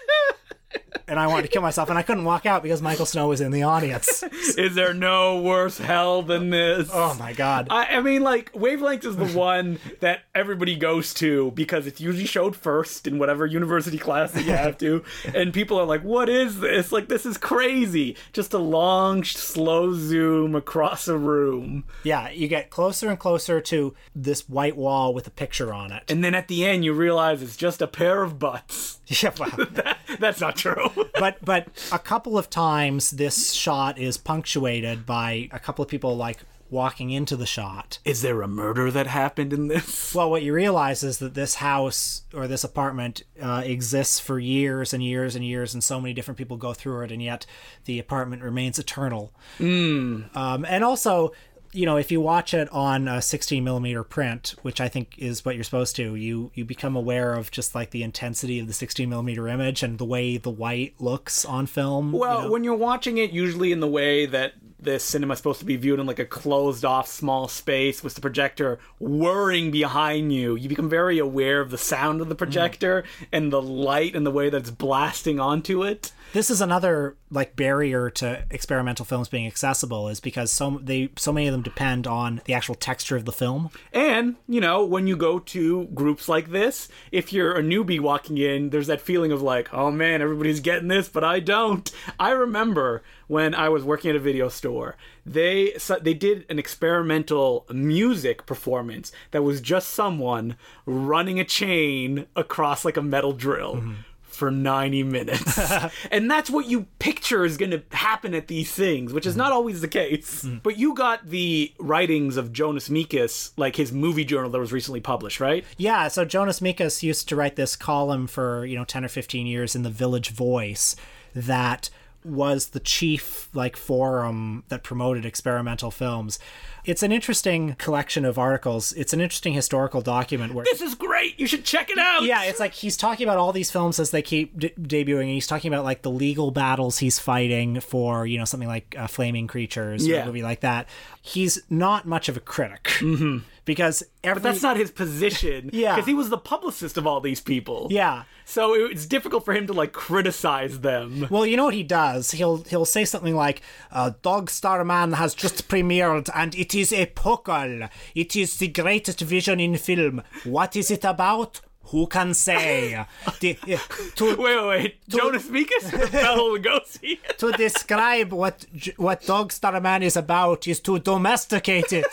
and 1.12 1.20
I 1.20 1.28
wanted 1.28 1.42
to 1.42 1.48
kill 1.50 1.62
myself, 1.62 1.90
and 1.90 2.00
I 2.00 2.04
couldn't 2.04 2.24
walk 2.24 2.46
out 2.46 2.64
because 2.64 2.82
Michael 2.82 3.06
Snow 3.06 3.28
was 3.28 3.42
in 3.42 3.52
the 3.52 3.64
audience. 3.64 4.24
Is 4.58 4.76
there 4.76 4.94
no 4.94 5.42
worse 5.42 5.78
hell 5.78 6.22
than 6.22 6.52
this? 6.52 6.90
Oh 6.94 7.14
my 7.16 7.34
god! 7.34 7.68
I, 7.70 7.98
I 7.98 8.02
mean, 8.02 8.24
like, 8.24 8.50
Wavelength 8.54 9.04
is 9.04 9.18
the 9.18 9.26
one 9.38 9.78
that 10.00 10.22
everybody 10.34 10.78
goes 10.78 11.14
to 11.16 11.52
because 11.52 11.86
it's 11.86 12.00
usually 12.00 12.26
showed 12.26 12.56
first 12.56 13.08
in 13.08 13.20
whatever 13.20 13.46
university 13.46 13.98
class 13.98 14.32
that 14.32 14.46
you 14.46 14.54
have 14.54 14.78
to. 14.78 15.04
and 15.36 15.54
people 15.54 15.78
are 15.78 15.86
like, 15.86 16.02
what 16.02 16.30
is 16.30 16.62
this? 16.62 16.94
Like, 16.94 17.10
this 17.10 17.26
is 17.26 17.38
crazy. 17.38 18.16
Just 18.32 18.54
a 18.54 18.58
long, 18.58 19.26
slow 19.26 19.94
zoom 19.94 20.56
across 20.56 21.10
a 21.10 21.18
room. 21.18 21.84
yeah, 22.04 22.30
you 22.30 22.48
get 22.48 22.70
closer 22.70 23.10
and 23.10 23.20
closer 23.20 23.60
to 23.60 23.94
this 24.16 24.48
white 24.48 24.78
wall 24.78 25.14
with 25.14 25.28
a 25.28 25.32
picture 25.32 25.74
on 25.74 25.92
it. 25.92 26.10
And 26.10 26.24
then 26.24 26.34
at 26.36 26.48
the 26.48 26.66
end, 26.66 26.86
you 26.86 26.94
realize 26.94 27.42
it's 27.42 27.58
just 27.58 27.82
a 27.82 27.88
pair 27.88 28.24
of 28.24 28.40
butts. 28.40 29.01
yeah, 29.22 29.32
well, 29.38 29.50
That, 29.72 29.98
that's 30.20 30.42
not 30.42 30.56
true. 30.56 30.90
but 31.20 31.44
but 31.44 31.68
a 31.92 32.00
couple 32.00 32.38
of 32.38 32.50
times 32.50 33.12
this 33.12 33.54
shot 33.54 33.98
is 33.98 34.18
punctuated 34.18 35.06
by 35.06 35.50
a 35.52 35.60
couple 35.60 35.84
of 35.84 35.90
people 35.90 36.16
like 36.16 36.40
walking 36.70 37.10
into 37.12 37.36
the 37.36 37.46
shot. 37.46 38.00
is 38.06 38.22
there 38.22 38.42
a 38.42 38.48
murder 38.48 38.90
that 38.90 39.06
happened 39.06 39.52
in 39.52 39.68
this? 39.68 40.16
Well, 40.16 40.30
what 40.30 40.42
you 40.42 40.54
realize 40.54 41.04
is 41.04 41.18
that 41.18 41.34
this 41.34 41.56
house 41.56 42.22
or 42.34 42.48
this 42.48 42.64
apartment 42.64 43.24
uh, 43.42 43.62
exists 43.66 44.22
for 44.22 44.40
years 44.40 44.94
and 44.94 45.04
years 45.04 45.36
and 45.36 45.44
years, 45.44 45.74
and 45.74 45.84
so 45.84 46.00
many 46.00 46.14
different 46.14 46.38
people 46.38 46.56
go 46.56 46.74
through 46.74 47.02
it, 47.02 47.12
and 47.12 47.22
yet 47.22 47.46
the 47.86 48.00
apartment 48.00 48.42
remains 48.42 48.80
eternal. 48.80 49.34
Mm. 49.60 50.34
Um, 50.36 50.64
and 50.64 50.84
also, 50.86 51.34
you 51.74 51.86
know, 51.86 51.98
if 51.98 52.12
you 52.12 52.20
watch 52.22 52.54
it 52.54 52.70
on 52.72 53.08
a 53.08 53.22
16 53.22 53.64
millimeter 53.64 54.04
print, 54.04 54.56
which 54.62 54.82
I 54.82 54.88
think 54.88 55.16
is 55.18 55.46
what 55.46 55.56
you're 55.56 55.64
supposed 55.64 55.96
to, 55.98 56.16
you 56.16 56.52
you 56.54 56.66
become 56.66 56.96
aware 56.96 57.34
of 57.34 57.52
just 57.52 57.74
like 57.76 57.92
the 57.92 58.04
intensity 58.04 58.60
of 58.60 58.68
the 58.68 58.74
16 58.74 59.10
millimeter 59.10 59.48
image 59.48 59.84
and 59.84 59.98
the 59.98 60.06
way 60.06 60.38
the 60.38 60.50
white 60.50 60.96
looks 61.00 61.46
on 61.46 61.66
film. 61.66 62.14
you 62.14 62.20
Well, 62.20 62.42
know? 62.44 62.52
when 62.52 62.64
you're 62.64 62.76
watching 62.76 63.18
it, 63.18 63.32
usually 63.32 63.72
in 63.72 63.80
the 63.80 63.88
way 63.88 64.26
that 64.26 64.54
the 64.82 65.00
cinema 65.00 65.34
is 65.34 65.40
supposed 65.40 65.60
to 65.60 65.66
be 65.66 65.76
viewed 65.76 66.00
in 66.00 66.06
like 66.06 66.20
a 66.20 66.26
closed 66.26 66.84
off 66.84 67.08
small 67.08 67.48
space 67.48 68.04
with 68.04 68.16
the 68.16 68.22
projector 68.22 68.80
whirring 69.00 69.72
behind 69.72 70.34
you, 70.34 70.56
you 70.56 70.68
become 70.68 70.90
very 70.90 71.20
aware 71.20 71.62
of 71.62 71.70
the 71.70 71.78
sound 71.78 72.22
of 72.22 72.30
the 72.30 72.36
projector 72.36 73.04
and 73.32 73.52
the 73.52 73.62
light 73.62 74.16
and 74.16 74.26
the 74.26 74.32
way 74.32 74.50
that 74.50 74.62
it's 74.62 74.72
blasting 74.72 75.40
onto 75.40 75.84
it. 75.84 76.12
this 76.34 76.50
is 76.50 76.62
another 76.62 77.16
like 77.30 77.56
barrier 77.56 78.10
to 78.10 78.44
experimental 78.50 79.06
films 79.06 79.30
being 79.30 79.48
accessible 79.48 80.10
is 80.10 80.20
because 80.20 80.52
so 80.52 80.80
they 80.84 81.10
so 81.18 81.32
many 81.32 81.48
of 81.48 81.54
them 81.54 81.62
depend 81.62 82.06
on 82.06 82.42
the 82.46 82.54
actual 82.54 82.76
texture 82.76 83.16
of 83.16 83.26
the 83.26 83.32
film. 83.32 83.70
And, 83.94 84.36
you 84.48 84.60
know, 84.60 84.84
when 84.86 85.08
you 85.08 85.16
go 85.16 85.40
to 85.40 85.86
groups 85.88 86.28
like 86.28 86.52
this, 86.52 86.90
if 87.12 87.32
you're 87.32 87.58
a 87.58 87.64
newbie 87.64 88.00
walking 88.00 88.38
in, 88.38 88.70
there's 88.70 88.88
that 88.88 89.02
feeling 89.02 89.32
of 89.32 89.42
like, 89.42 89.74
oh 89.74 89.92
man, 89.92 90.22
everybody's 90.22 90.60
getting 90.60 90.90
this, 90.90 91.08
but 91.08 91.24
I 91.24 91.40
don't. 91.40 91.90
I 92.20 92.32
remember 92.32 93.04
when 93.32 93.56
I 93.56 93.70
was 93.70 93.82
working 93.86 94.10
at 94.10 94.18
a 94.18 94.20
video 94.20 94.50
store, 94.50 94.98
they 95.26 95.72
so 95.78 95.96
they 95.96 96.14
did 96.14 96.46
an 96.50 96.60
experimental 96.60 97.66
music 97.72 98.46
performance 98.46 99.14
that 99.32 99.42
was 99.42 99.62
just 99.62 99.92
someone 99.92 100.58
running 100.86 101.40
a 101.40 101.46
chain 101.46 102.26
across 102.36 102.84
like 102.84 102.98
a 102.98 103.02
metal 103.02 103.32
drill. 103.32 103.76
Mm-hmm. 103.76 103.94
For 104.24 104.50
90 104.50 105.04
minutes. 105.04 105.60
and 106.12 106.32
that's 106.32 106.50
what 106.50 106.66
you 106.66 106.88
picture 107.00 107.44
is 107.44 107.58
going 107.58 107.72
to 107.72 107.84
happen 107.92 108.34
at 108.34 108.48
these 108.48 108.72
things, 108.72 109.14
which 109.14 109.26
is 109.26 109.34
mm-hmm. 109.34 109.40
not 109.40 109.52
always 109.52 109.82
the 109.82 109.90
case. 109.90 110.46
Mm. 110.46 110.64
But 110.64 110.80
you 110.80 110.96
got 110.96 111.28
the 111.28 111.72
writings 111.78 112.38
of 112.38 112.52
Jonas 112.52 112.88
Mekas, 112.88 113.52
like 113.58 113.76
his 113.76 113.92
movie 113.92 114.24
journal 114.24 114.50
that 114.50 114.58
was 114.58 114.72
recently 114.72 115.02
published, 115.02 115.42
right? 115.42 115.66
Yeah, 115.78 116.08
so 116.08 116.24
Jonas 116.24 116.62
Mekas 116.62 117.04
used 117.04 117.28
to 117.28 117.36
write 117.36 117.58
this 117.58 117.76
column 117.76 118.26
for, 118.26 118.66
you 118.66 118.78
know, 118.78 118.86
10 118.86 119.06
or 119.06 119.10
15 119.10 119.46
years 119.46 119.76
in 119.76 119.84
the 119.84 119.92
Village 119.92 120.30
Voice 120.30 120.96
that 121.36 121.90
was 122.24 122.70
the 122.70 122.80
chief 122.80 123.50
like 123.54 123.76
forum 123.76 124.64
that 124.70 124.84
promoted 124.84 125.26
experimental 125.26 125.92
films. 125.92 126.40
It's 126.86 127.04
an 127.04 127.12
interesting 127.12 127.76
collection 127.76 128.26
of 128.26 128.38
articles. 128.38 128.92
It's 128.94 129.14
an 129.14 129.22
interesting 129.22 129.54
historical 129.54 130.02
document 130.02 130.54
where 130.54 130.66
This 130.66 130.82
is 130.82 130.96
great. 130.96 131.40
You 131.40 131.48
should 131.48 131.64
check 131.64 131.90
it 131.90 131.98
out. 131.98 132.24
yeah, 132.24 132.44
it's 132.44 132.60
like 132.60 132.74
he's 132.74 132.98
talking 132.98 133.26
about 133.26 133.38
all 133.38 133.52
these 133.52 133.72
films 133.72 134.00
as 134.00 134.12
they 134.12 134.22
keep 134.22 134.58
d- 134.58 134.74
debuting. 134.80 135.22
And 135.22 135.30
he's 135.30 135.48
talking 135.48 135.72
about 135.74 135.84
like 135.84 136.02
the 136.02 136.12
legal 136.12 136.52
battles 136.52 136.98
he's 137.00 137.20
fighting 137.20 137.80
for, 137.80 138.26
you 138.26 138.38
know, 138.38 138.46
something 138.46 138.70
like 138.70 138.96
uh, 138.98 139.08
Flaming 139.08 139.48
Creatures 139.48 140.08
or 140.08 140.16
a 140.20 140.26
movie 140.26 140.44
like 140.44 140.62
that. 140.62 140.88
He's 141.22 141.62
not 141.70 142.06
much 142.08 142.30
of 142.30 142.38
a 142.38 142.40
critic 142.40 142.84
mm-hmm. 143.00 143.40
because 143.66 144.04
every 144.24 144.42
That's 144.42 144.64
not 144.64 144.78
his 144.78 144.92
position. 144.92 145.70
Yeah. 145.82 145.96
Because 145.96 146.08
he 146.08 146.14
was 146.14 146.30
the 146.30 146.38
publicist 146.38 146.98
of 146.98 147.08
all 147.08 147.22
these 147.22 147.40
people. 147.40 147.88
yeah. 147.92 148.24
So 148.44 148.74
it's 148.74 149.06
difficult 149.06 149.46
for 149.46 149.54
him 149.54 149.68
to 149.68 149.74
like 149.74 149.94
criticize 149.94 150.82
them. 150.82 151.28
Well, 151.30 151.46
you 151.46 151.56
know 151.56 151.64
what 151.64 151.74
he 151.74 151.84
does? 151.84 152.32
He'll 152.32 152.58
he'll 152.64 152.84
say 152.84 153.06
something 153.06 153.34
like, 153.34 153.62
uh, 153.92 154.12
"Dog 154.24 154.50
Star 154.50 154.84
Man 154.84 155.14
has 155.14 155.34
just 155.34 155.70
premiered, 155.70 156.30
and 156.36 156.54
it 156.56 156.71
is 156.76 156.94
a 156.94 157.06
pocal. 157.08 157.90
It 158.16 158.36
is 158.36 158.58
the 158.58 158.68
greatest 158.68 159.22
vision 159.22 159.60
in 159.60 159.78
film. 159.78 160.22
What 160.44 160.76
is 160.76 160.92
it 160.92 161.04
about? 161.04 161.62
Who 161.86 162.08
can 162.08 162.34
say? 162.34 163.06
the, 163.40 163.58
uh, 163.64 163.78
to 164.16 164.36
Wait, 164.38 164.38
wait, 164.38 164.68
wait. 164.68 165.08
Jonas 165.10 165.48
Mekas? 165.50 166.12
Bela 166.12 166.38
Lugosi? 166.38 167.20
to 167.38 167.52
describe 167.54 168.32
what 168.32 168.66
what 168.98 169.26
Dog 169.26 169.52
Star 169.52 169.80
Man 169.82 170.04
is 170.04 170.16
about 170.16 170.68
is 170.68 170.80
to 170.82 171.00
domesticate 171.00 171.92
it. 171.92 172.06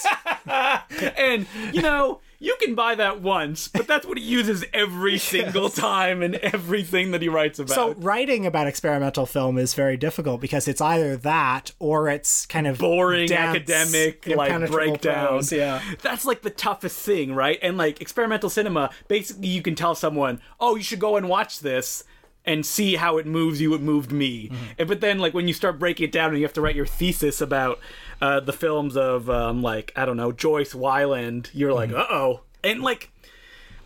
and, 1.16 1.46
you 1.72 1.82
know, 1.82 2.20
you 2.40 2.56
can 2.60 2.74
buy 2.74 2.94
that 2.94 3.20
once, 3.20 3.66
but 3.68 3.86
that's 3.86 4.06
what 4.06 4.16
he 4.16 4.24
uses 4.24 4.64
every 4.72 5.18
single 5.34 5.68
time 5.68 6.22
in 6.22 6.38
everything 6.42 7.10
that 7.10 7.20
he 7.20 7.28
writes 7.28 7.58
about. 7.58 7.74
So 7.74 7.94
writing 7.94 8.46
about 8.46 8.66
experimental 8.66 9.26
film 9.26 9.58
is 9.58 9.74
very 9.74 9.96
difficult 9.96 10.40
because 10.40 10.68
it's 10.68 10.80
either 10.80 11.16
that 11.16 11.72
or 11.78 12.08
it's 12.08 12.46
kind 12.46 12.66
of 12.66 12.78
boring 12.78 13.28
dense, 13.28 13.56
academic 13.56 14.26
like 14.26 14.50
impenetrable 14.50 14.92
breakdown. 14.92 15.28
prose, 15.28 15.52
Yeah. 15.52 15.82
That's 16.02 16.24
like 16.24 16.42
the 16.42 16.50
toughest 16.50 16.98
thing, 17.00 17.34
right? 17.34 17.58
And 17.60 17.76
like 17.76 18.00
experimental 18.00 18.50
cinema, 18.50 18.90
basically 19.08 19.48
you 19.48 19.62
can 19.62 19.74
tell 19.74 19.94
someone, 19.94 20.40
"Oh, 20.60 20.76
you 20.76 20.82
should 20.82 21.00
go 21.00 21.16
and 21.16 21.28
watch 21.28 21.60
this." 21.60 22.04
And 22.44 22.64
see 22.64 22.94
how 22.96 23.18
it 23.18 23.26
moves 23.26 23.60
you. 23.60 23.74
It 23.74 23.82
moved 23.82 24.10
me. 24.10 24.48
Mm-hmm. 24.48 24.64
And, 24.78 24.88
but 24.88 25.02
then, 25.02 25.18
like 25.18 25.34
when 25.34 25.48
you 25.48 25.52
start 25.52 25.78
breaking 25.78 26.04
it 26.04 26.12
down, 26.12 26.30
and 26.30 26.38
you 26.38 26.44
have 26.44 26.54
to 26.54 26.62
write 26.62 26.76
your 26.76 26.86
thesis 26.86 27.42
about 27.42 27.78
uh, 28.20 28.40
the 28.40 28.52
films 28.52 28.96
of, 28.96 29.28
um, 29.30 29.62
like 29.62 29.92
I 29.96 30.04
don't 30.04 30.16
know, 30.16 30.32
Joyce 30.32 30.74
Wieland, 30.74 31.50
you're 31.52 31.72
like, 31.72 31.92
uh 31.92 32.06
oh. 32.10 32.40
And 32.62 32.82
like, 32.82 33.10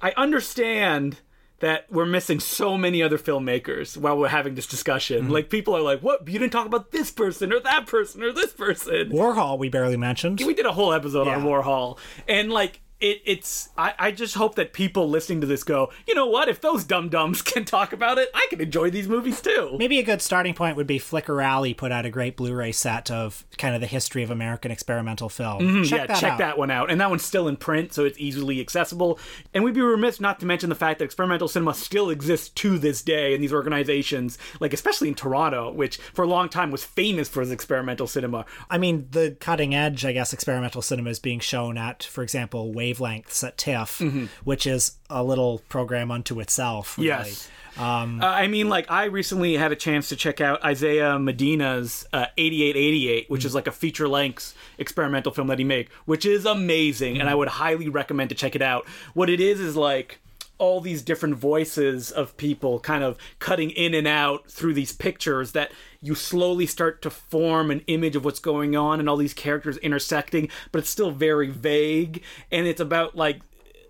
I 0.00 0.12
understand 0.16 1.18
that 1.62 1.86
we're 1.90 2.04
missing 2.04 2.40
so 2.40 2.76
many 2.76 3.02
other 3.02 3.16
filmmakers 3.16 3.96
while 3.96 4.18
we're 4.18 4.28
having 4.28 4.56
this 4.56 4.66
discussion. 4.66 5.24
Mm-hmm. 5.24 5.32
Like 5.32 5.48
people 5.48 5.76
are 5.76 5.80
like, 5.80 6.00
"What? 6.00 6.26
You 6.26 6.38
didn't 6.38 6.52
talk 6.52 6.66
about 6.66 6.90
this 6.90 7.10
person 7.10 7.52
or 7.52 7.60
that 7.60 7.86
person 7.86 8.22
or 8.22 8.32
this 8.32 8.52
person." 8.52 9.10
Warhol 9.10 9.58
we 9.58 9.68
barely 9.68 9.96
mentioned. 9.96 10.40
we 10.40 10.54
did 10.54 10.66
a 10.66 10.72
whole 10.72 10.92
episode 10.92 11.28
on 11.28 11.44
Warhol, 11.44 11.98
and 12.26 12.50
like 12.50 12.80
it, 13.02 13.20
it's 13.24 13.68
I, 13.76 13.94
I 13.98 14.10
just 14.12 14.36
hope 14.36 14.54
that 14.54 14.72
people 14.72 15.10
listening 15.10 15.40
to 15.40 15.46
this 15.46 15.64
go, 15.64 15.90
you 16.06 16.14
know 16.14 16.26
what? 16.26 16.48
If 16.48 16.60
those 16.60 16.84
dum 16.84 17.08
dums 17.08 17.42
can 17.42 17.64
talk 17.64 17.92
about 17.92 18.16
it, 18.16 18.30
I 18.32 18.46
can 18.48 18.60
enjoy 18.60 18.90
these 18.90 19.08
movies 19.08 19.40
too. 19.40 19.76
Maybe 19.78 19.98
a 19.98 20.04
good 20.04 20.22
starting 20.22 20.54
point 20.54 20.76
would 20.76 20.86
be 20.86 20.98
Flicker 20.98 21.42
Alley 21.42 21.74
put 21.74 21.90
out 21.90 22.06
a 22.06 22.10
great 22.10 22.36
Blu-ray 22.36 22.72
set 22.72 23.10
of 23.10 23.44
kind 23.58 23.74
of 23.74 23.80
the 23.80 23.88
history 23.88 24.22
of 24.22 24.30
American 24.30 24.70
experimental 24.70 25.28
film. 25.28 25.60
Mm-hmm, 25.60 25.82
check 25.82 26.00
yeah, 26.00 26.06
that 26.06 26.20
check 26.20 26.32
out. 26.32 26.38
that 26.38 26.58
one 26.58 26.70
out. 26.70 26.90
And 26.90 27.00
that 27.00 27.10
one's 27.10 27.24
still 27.24 27.48
in 27.48 27.56
print, 27.56 27.92
so 27.92 28.04
it's 28.04 28.18
easily 28.18 28.60
accessible. 28.60 29.18
And 29.52 29.64
we'd 29.64 29.74
be 29.74 29.80
remiss 29.80 30.20
not 30.20 30.38
to 30.40 30.46
mention 30.46 30.68
the 30.68 30.76
fact 30.76 31.00
that 31.00 31.04
experimental 31.04 31.48
cinema 31.48 31.74
still 31.74 32.08
exists 32.08 32.50
to 32.50 32.78
this 32.78 33.02
day 33.02 33.34
in 33.34 33.40
these 33.40 33.52
organizations, 33.52 34.38
like 34.60 34.72
especially 34.72 35.08
in 35.08 35.14
Toronto, 35.14 35.72
which 35.72 35.96
for 35.96 36.22
a 36.22 36.28
long 36.28 36.48
time 36.48 36.70
was 36.70 36.84
famous 36.84 37.28
for 37.28 37.42
its 37.42 37.50
experimental 37.50 38.06
cinema. 38.06 38.44
I 38.70 38.78
mean, 38.78 39.08
the 39.10 39.36
cutting 39.40 39.74
edge, 39.74 40.04
I 40.04 40.12
guess, 40.12 40.32
experimental 40.32 40.82
cinema 40.82 41.10
is 41.10 41.18
being 41.18 41.40
shown 41.40 41.76
at, 41.76 42.04
for 42.04 42.22
example, 42.22 42.72
wavelengths 42.96 43.42
at 43.44 43.56
TIFF, 43.58 43.98
Mm-hmm. 43.98 44.26
which 44.44 44.66
is 44.66 44.96
a 45.10 45.22
little 45.22 45.58
program 45.68 46.10
unto 46.10 46.40
itself. 46.40 46.96
Really. 46.98 47.08
Yes. 47.08 47.48
Uh, 47.78 48.18
I 48.20 48.48
mean, 48.48 48.68
like, 48.68 48.90
I 48.90 49.04
recently 49.04 49.54
had 49.56 49.72
a 49.72 49.76
chance 49.76 50.10
to 50.10 50.16
check 50.16 50.42
out 50.42 50.60
Isiah 50.68 51.18
Medina's 51.18 52.06
uh, 52.12 52.26
8888, 52.36 53.30
which 53.30 53.44
is 53.46 53.54
like 53.54 53.66
a 53.66 53.72
feature 53.72 54.06
length 54.08 54.54
experimental 54.76 55.32
film 55.32 55.46
that 55.48 55.58
he 55.58 55.64
made, 55.64 55.88
which 56.04 56.26
is 56.26 56.44
amazing. 56.44 57.18
And 57.18 57.30
I 57.30 57.34
would 57.34 57.48
highly 57.48 57.88
recommend 57.88 58.28
to 58.28 58.36
check 58.36 58.54
it 58.54 58.60
out. 58.62 58.86
What 59.14 59.30
it 59.30 59.40
is 59.40 59.58
is 59.58 59.74
like 59.74 60.18
all 60.62 60.80
these 60.80 61.02
different 61.02 61.34
voices 61.34 62.12
of 62.12 62.36
people 62.36 62.78
kind 62.78 63.02
of 63.02 63.18
cutting 63.40 63.70
in 63.70 63.94
and 63.94 64.06
out 64.06 64.48
through 64.48 64.72
these 64.72 64.92
pictures 64.92 65.50
that 65.50 65.72
you 66.00 66.14
slowly 66.14 66.66
start 66.66 67.02
to 67.02 67.10
form 67.10 67.68
an 67.72 67.80
image 67.88 68.14
of 68.14 68.24
what's 68.24 68.38
going 68.38 68.76
on 68.76 69.00
and 69.00 69.08
all 69.08 69.16
these 69.16 69.34
characters 69.34 69.76
intersecting, 69.78 70.48
but 70.70 70.78
it's 70.78 70.88
still 70.88 71.10
very 71.10 71.50
vague. 71.50 72.22
And 72.52 72.68
it's 72.68 72.80
about 72.80 73.16
like 73.16 73.40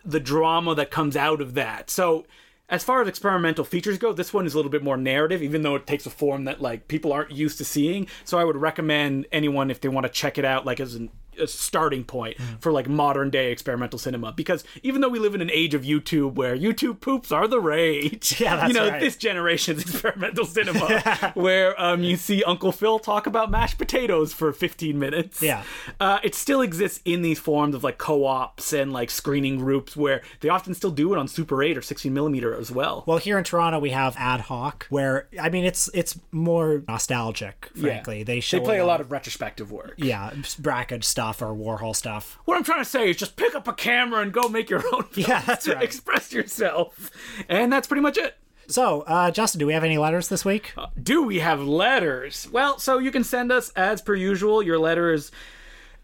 the 0.03 0.19
drama 0.19 0.75
that 0.77 0.91
comes 0.91 1.15
out 1.15 1.43
of 1.43 1.53
that. 1.53 1.91
So 1.91 2.25
as 2.71 2.83
far 2.83 3.03
as 3.03 3.09
experimental 3.09 3.67
features 3.67 3.99
go, 3.99 4.15
this 4.15 4.33
one 4.33 4.47
is 4.47 4.55
a 4.55 4.57
little 4.57 4.71
bit 4.71 4.83
more 4.83 4.97
narrative, 4.97 5.43
even 5.43 5.61
though 5.61 5.75
it 5.75 5.87
takes 5.87 6.07
a 6.07 6.11
form 6.11 6.45
that 6.45 6.63
like 6.63 6.89
people 6.89 7.13
aren't 7.13 7.33
used 7.33 7.59
to 7.59 7.67
seeing. 7.67 8.07
So 8.25 8.39
I 8.39 8.45
would 8.45 8.57
recommend 8.57 9.27
anyone 9.31 9.71
if 9.71 9.83
they 9.83 9.91
want 9.91 10.07
to 10.07 10.13
check 10.13 10.39
it 10.39 10.47
out, 10.47 10.65
like 10.65 10.81
as 10.81 10.95
an 10.95 11.11
a 11.41 11.47
starting 11.47 12.05
point 12.05 12.37
for 12.61 12.73
like 12.73 12.89
modern 12.89 13.31
day 13.31 13.51
experimental 13.53 13.99
cinema 13.99 14.33
because 14.33 14.65
even 14.83 15.01
though 15.01 15.09
we 15.09 15.19
live 15.19 15.35
in 15.35 15.41
an 15.41 15.51
age 15.51 15.75
of 15.75 15.83
YouTube 15.83 16.35
where 16.35 16.57
YouTube 16.57 17.01
poops 17.01 17.33
are 17.33 17.49
the 17.49 17.61
rage, 17.61 18.41
Yeah, 18.41 18.57
that's 18.57 18.69
you 18.69 18.75
know 18.79 18.89
right. 18.89 19.01
this 19.01 19.17
generation's 19.17 19.83
experimental 19.89 20.45
cinema 20.45 21.33
where 21.35 21.81
um, 21.81 22.03
you 22.03 22.17
see 22.17 22.43
Uncle 22.45 22.73
Phil 22.73 22.99
talk 22.99 23.27
about 23.27 23.51
mashed 23.51 23.79
potatoes 23.79 24.33
for 24.33 24.53
15 24.53 24.99
minutes. 24.99 25.43
Yeah. 25.43 25.63
uh, 26.01 26.19
it 26.23 26.35
still 26.35 26.61
exists 26.61 27.01
in 27.05 27.23
these 27.23 27.39
forms 27.39 27.75
of 27.75 27.85
like 27.85 27.99
co-ops 27.99 28.73
and 28.73 28.93
like 28.93 29.11
screening 29.11 29.59
groups 29.59 29.97
where 29.97 30.23
they 30.41 30.49
often 30.49 30.75
still 30.75 30.91
do 30.91 31.13
it 31.13 31.19
on 31.19 31.29
Super 31.29 31.63
8 31.63 31.79
or 31.79 31.83
16 31.83 32.13
millimeter 32.13 32.55
as 32.55 32.71
well. 32.71 33.05
Well, 33.07 33.19
here 33.19 33.39
in 33.39 33.45
Toronto, 33.45 33.79
we 33.79 33.91
have 33.91 34.17
Ad 34.19 34.43
Hoc, 34.43 34.87
where 34.91 35.29
I 35.41 35.49
mean, 35.49 35.65
it's 35.65 35.89
it's 35.95 36.19
more 36.31 36.83
nostalgic. 36.89 37.69
Frankly, 37.79 38.23
they 38.23 38.41
show 38.41 38.59
they 38.59 38.65
play 38.65 38.79
a 38.79 38.87
lot 38.87 39.01
of 39.01 39.11
retrospective 39.13 39.71
work. 39.73 39.95
yeah 39.97 40.31
Brakhage 40.59 41.05
stuff 41.05 41.22
or 41.23 41.55
Warhol 41.55 41.95
stuff. 41.95 42.39
What 42.45 42.57
I'm 42.57 42.65
trying 42.65 42.81
to 42.81 42.89
say 42.89 43.11
is 43.11 43.17
just 43.17 43.37
pick 43.37 43.55
up 43.55 43.69
a 43.69 43.73
camera 43.73 44.21
and 44.21 44.33
go 44.33 44.49
make 44.49 44.69
your 44.69 44.83
own. 44.93 45.07
Yeah, 45.15 45.41
that's 45.43 45.65
to 45.67 45.75
right. 45.75 45.83
Express 45.85 46.33
yourself, 46.33 47.11
and 47.49 47.73
that's 47.73 47.87
pretty 47.87 48.03
much 48.03 48.17
it. 48.19 48.37
So, 48.69 49.03
uh, 49.03 49.31
Justin, 49.31 49.59
do 49.59 49.67
we 49.67 49.73
have 49.73 49.85
any 49.85 49.99
letters 49.99 50.29
this 50.29 50.45
week? 50.45 50.75
Do 51.01 51.23
we 51.25 51.41
have 51.41 51.61
letters? 51.63 52.49
Well, 52.51 52.79
so 52.79 52.99
you 52.99 53.11
can 53.11 53.25
send 53.25 53.53
us 53.53 53.71
as 53.71 54.01
per 54.01 54.15
usual 54.15 54.63
your 54.63 54.79
letters 54.79 55.31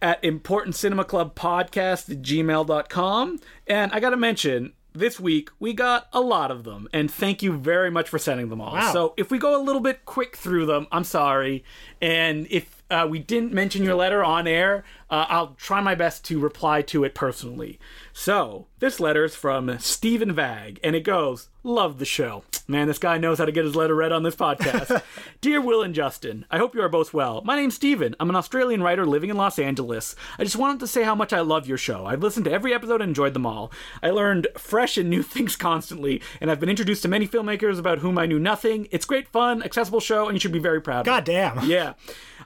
at 0.03 0.23
important 0.25 0.75
cinema 0.75 1.05
club 1.05 1.35
podcast 1.35 2.11
at 2.11 2.23
gmail.com. 2.23 3.41
And 3.67 3.93
I 3.93 4.01
gotta 4.01 4.17
mention, 4.17 4.73
this 4.93 5.21
week 5.21 5.51
we 5.59 5.73
got 5.73 6.09
a 6.13 6.21
lot 6.21 6.51
of 6.51 6.65
them, 6.65 6.89
and 6.93 7.11
thank 7.11 7.43
you 7.43 7.53
very 7.57 7.91
much 7.91 8.09
for 8.09 8.19
sending 8.19 8.49
them 8.49 8.61
all. 8.61 8.73
Wow. 8.73 8.93
So 8.93 9.15
if 9.17 9.31
we 9.31 9.39
go 9.39 9.61
a 9.61 9.63
little 9.63 9.81
bit 9.81 10.05
quick 10.05 10.37
through 10.37 10.67
them, 10.67 10.87
I'm 10.91 11.05
sorry. 11.05 11.65
And 12.01 12.47
if 12.51 12.83
uh, 12.91 13.07
we 13.09 13.19
didn't 13.19 13.53
mention 13.53 13.85
your 13.85 13.95
letter 13.95 14.25
on 14.25 14.47
air, 14.47 14.85
uh, 15.11 15.27
I'll 15.29 15.55
try 15.55 15.81
my 15.81 15.95
best 15.95 16.25
to 16.27 16.39
reply 16.39 16.83
to 16.83 17.05
it 17.05 17.15
personally. 17.15 17.79
So, 18.13 18.67
this 18.79 19.01
letter 19.01 19.25
is 19.25 19.35
from 19.35 19.79
Stephen 19.79 20.33
Vag, 20.33 20.81
and 20.83 20.95
it 20.95 21.05
goes, 21.05 21.49
Love 21.65 21.99
the 21.99 22.05
show. 22.05 22.45
Man, 22.67 22.87
this 22.87 22.99
guy 22.99 23.19
knows 23.19 23.39
how 23.39 23.45
to 23.45 23.53
get 23.53 23.65
his 23.65 23.77
letter 23.77 23.95
read 23.95 24.13
on 24.13 24.23
this 24.23 24.37
podcast. 24.37 25.03
Dear 25.41 25.61
Will 25.61 25.83
and 25.83 25.95
Justin, 25.95 26.47
I 26.51 26.57
hope 26.59 26.75
you 26.75 26.81
are 26.81 26.89
both 26.89 27.13
well. 27.13 27.43
My 27.45 27.57
name's 27.57 27.75
Stephen. 27.75 28.15
I'm 28.19 28.31
an 28.31 28.37
Australian 28.37 28.83
writer 28.83 29.05
living 29.05 29.29
in 29.29 29.37
Los 29.37 29.59
Angeles. 29.59 30.17
I 30.39 30.45
just 30.45 30.57
wanted 30.57 30.81
to 30.81 30.87
say 30.87 31.03
how 31.03 31.15
much 31.15 31.33
I 31.33 31.41
love 31.41 31.67
your 31.67 31.77
show. 31.77 32.07
I've 32.07 32.23
listened 32.23 32.47
to 32.47 32.53
every 32.53 32.73
episode 32.73 33.03
and 33.03 33.11
enjoyed 33.11 33.35
them 33.35 33.45
all. 33.45 33.71
I 34.03 34.11
learned 34.11 34.47
fresh 34.57 34.97
and 34.97 35.11
new 35.11 35.23
things 35.25 35.57
constantly, 35.57 36.23
and 36.41 36.51
I've 36.51 36.61
been 36.61 36.71
introduced 36.71 37.03
to 37.03 37.09
many 37.09 37.29
filmmakers 37.29 37.79
about 37.79 37.99
whom 37.99 38.19
I 38.19 38.27
knew 38.27 38.39
nothing. 38.39 38.89
It's 38.91 39.05
great 39.05 39.29
fun, 39.29 39.63
accessible 39.63 40.01
show, 40.01 40.27
and 40.27 40.35
you 40.35 40.41
should 40.41 40.53
be 40.53 40.59
very 40.59 40.81
proud 40.81 41.01
of 41.01 41.07
it. 41.07 41.11
God 41.11 41.25
damn. 41.25 41.69
Yeah. 41.69 41.95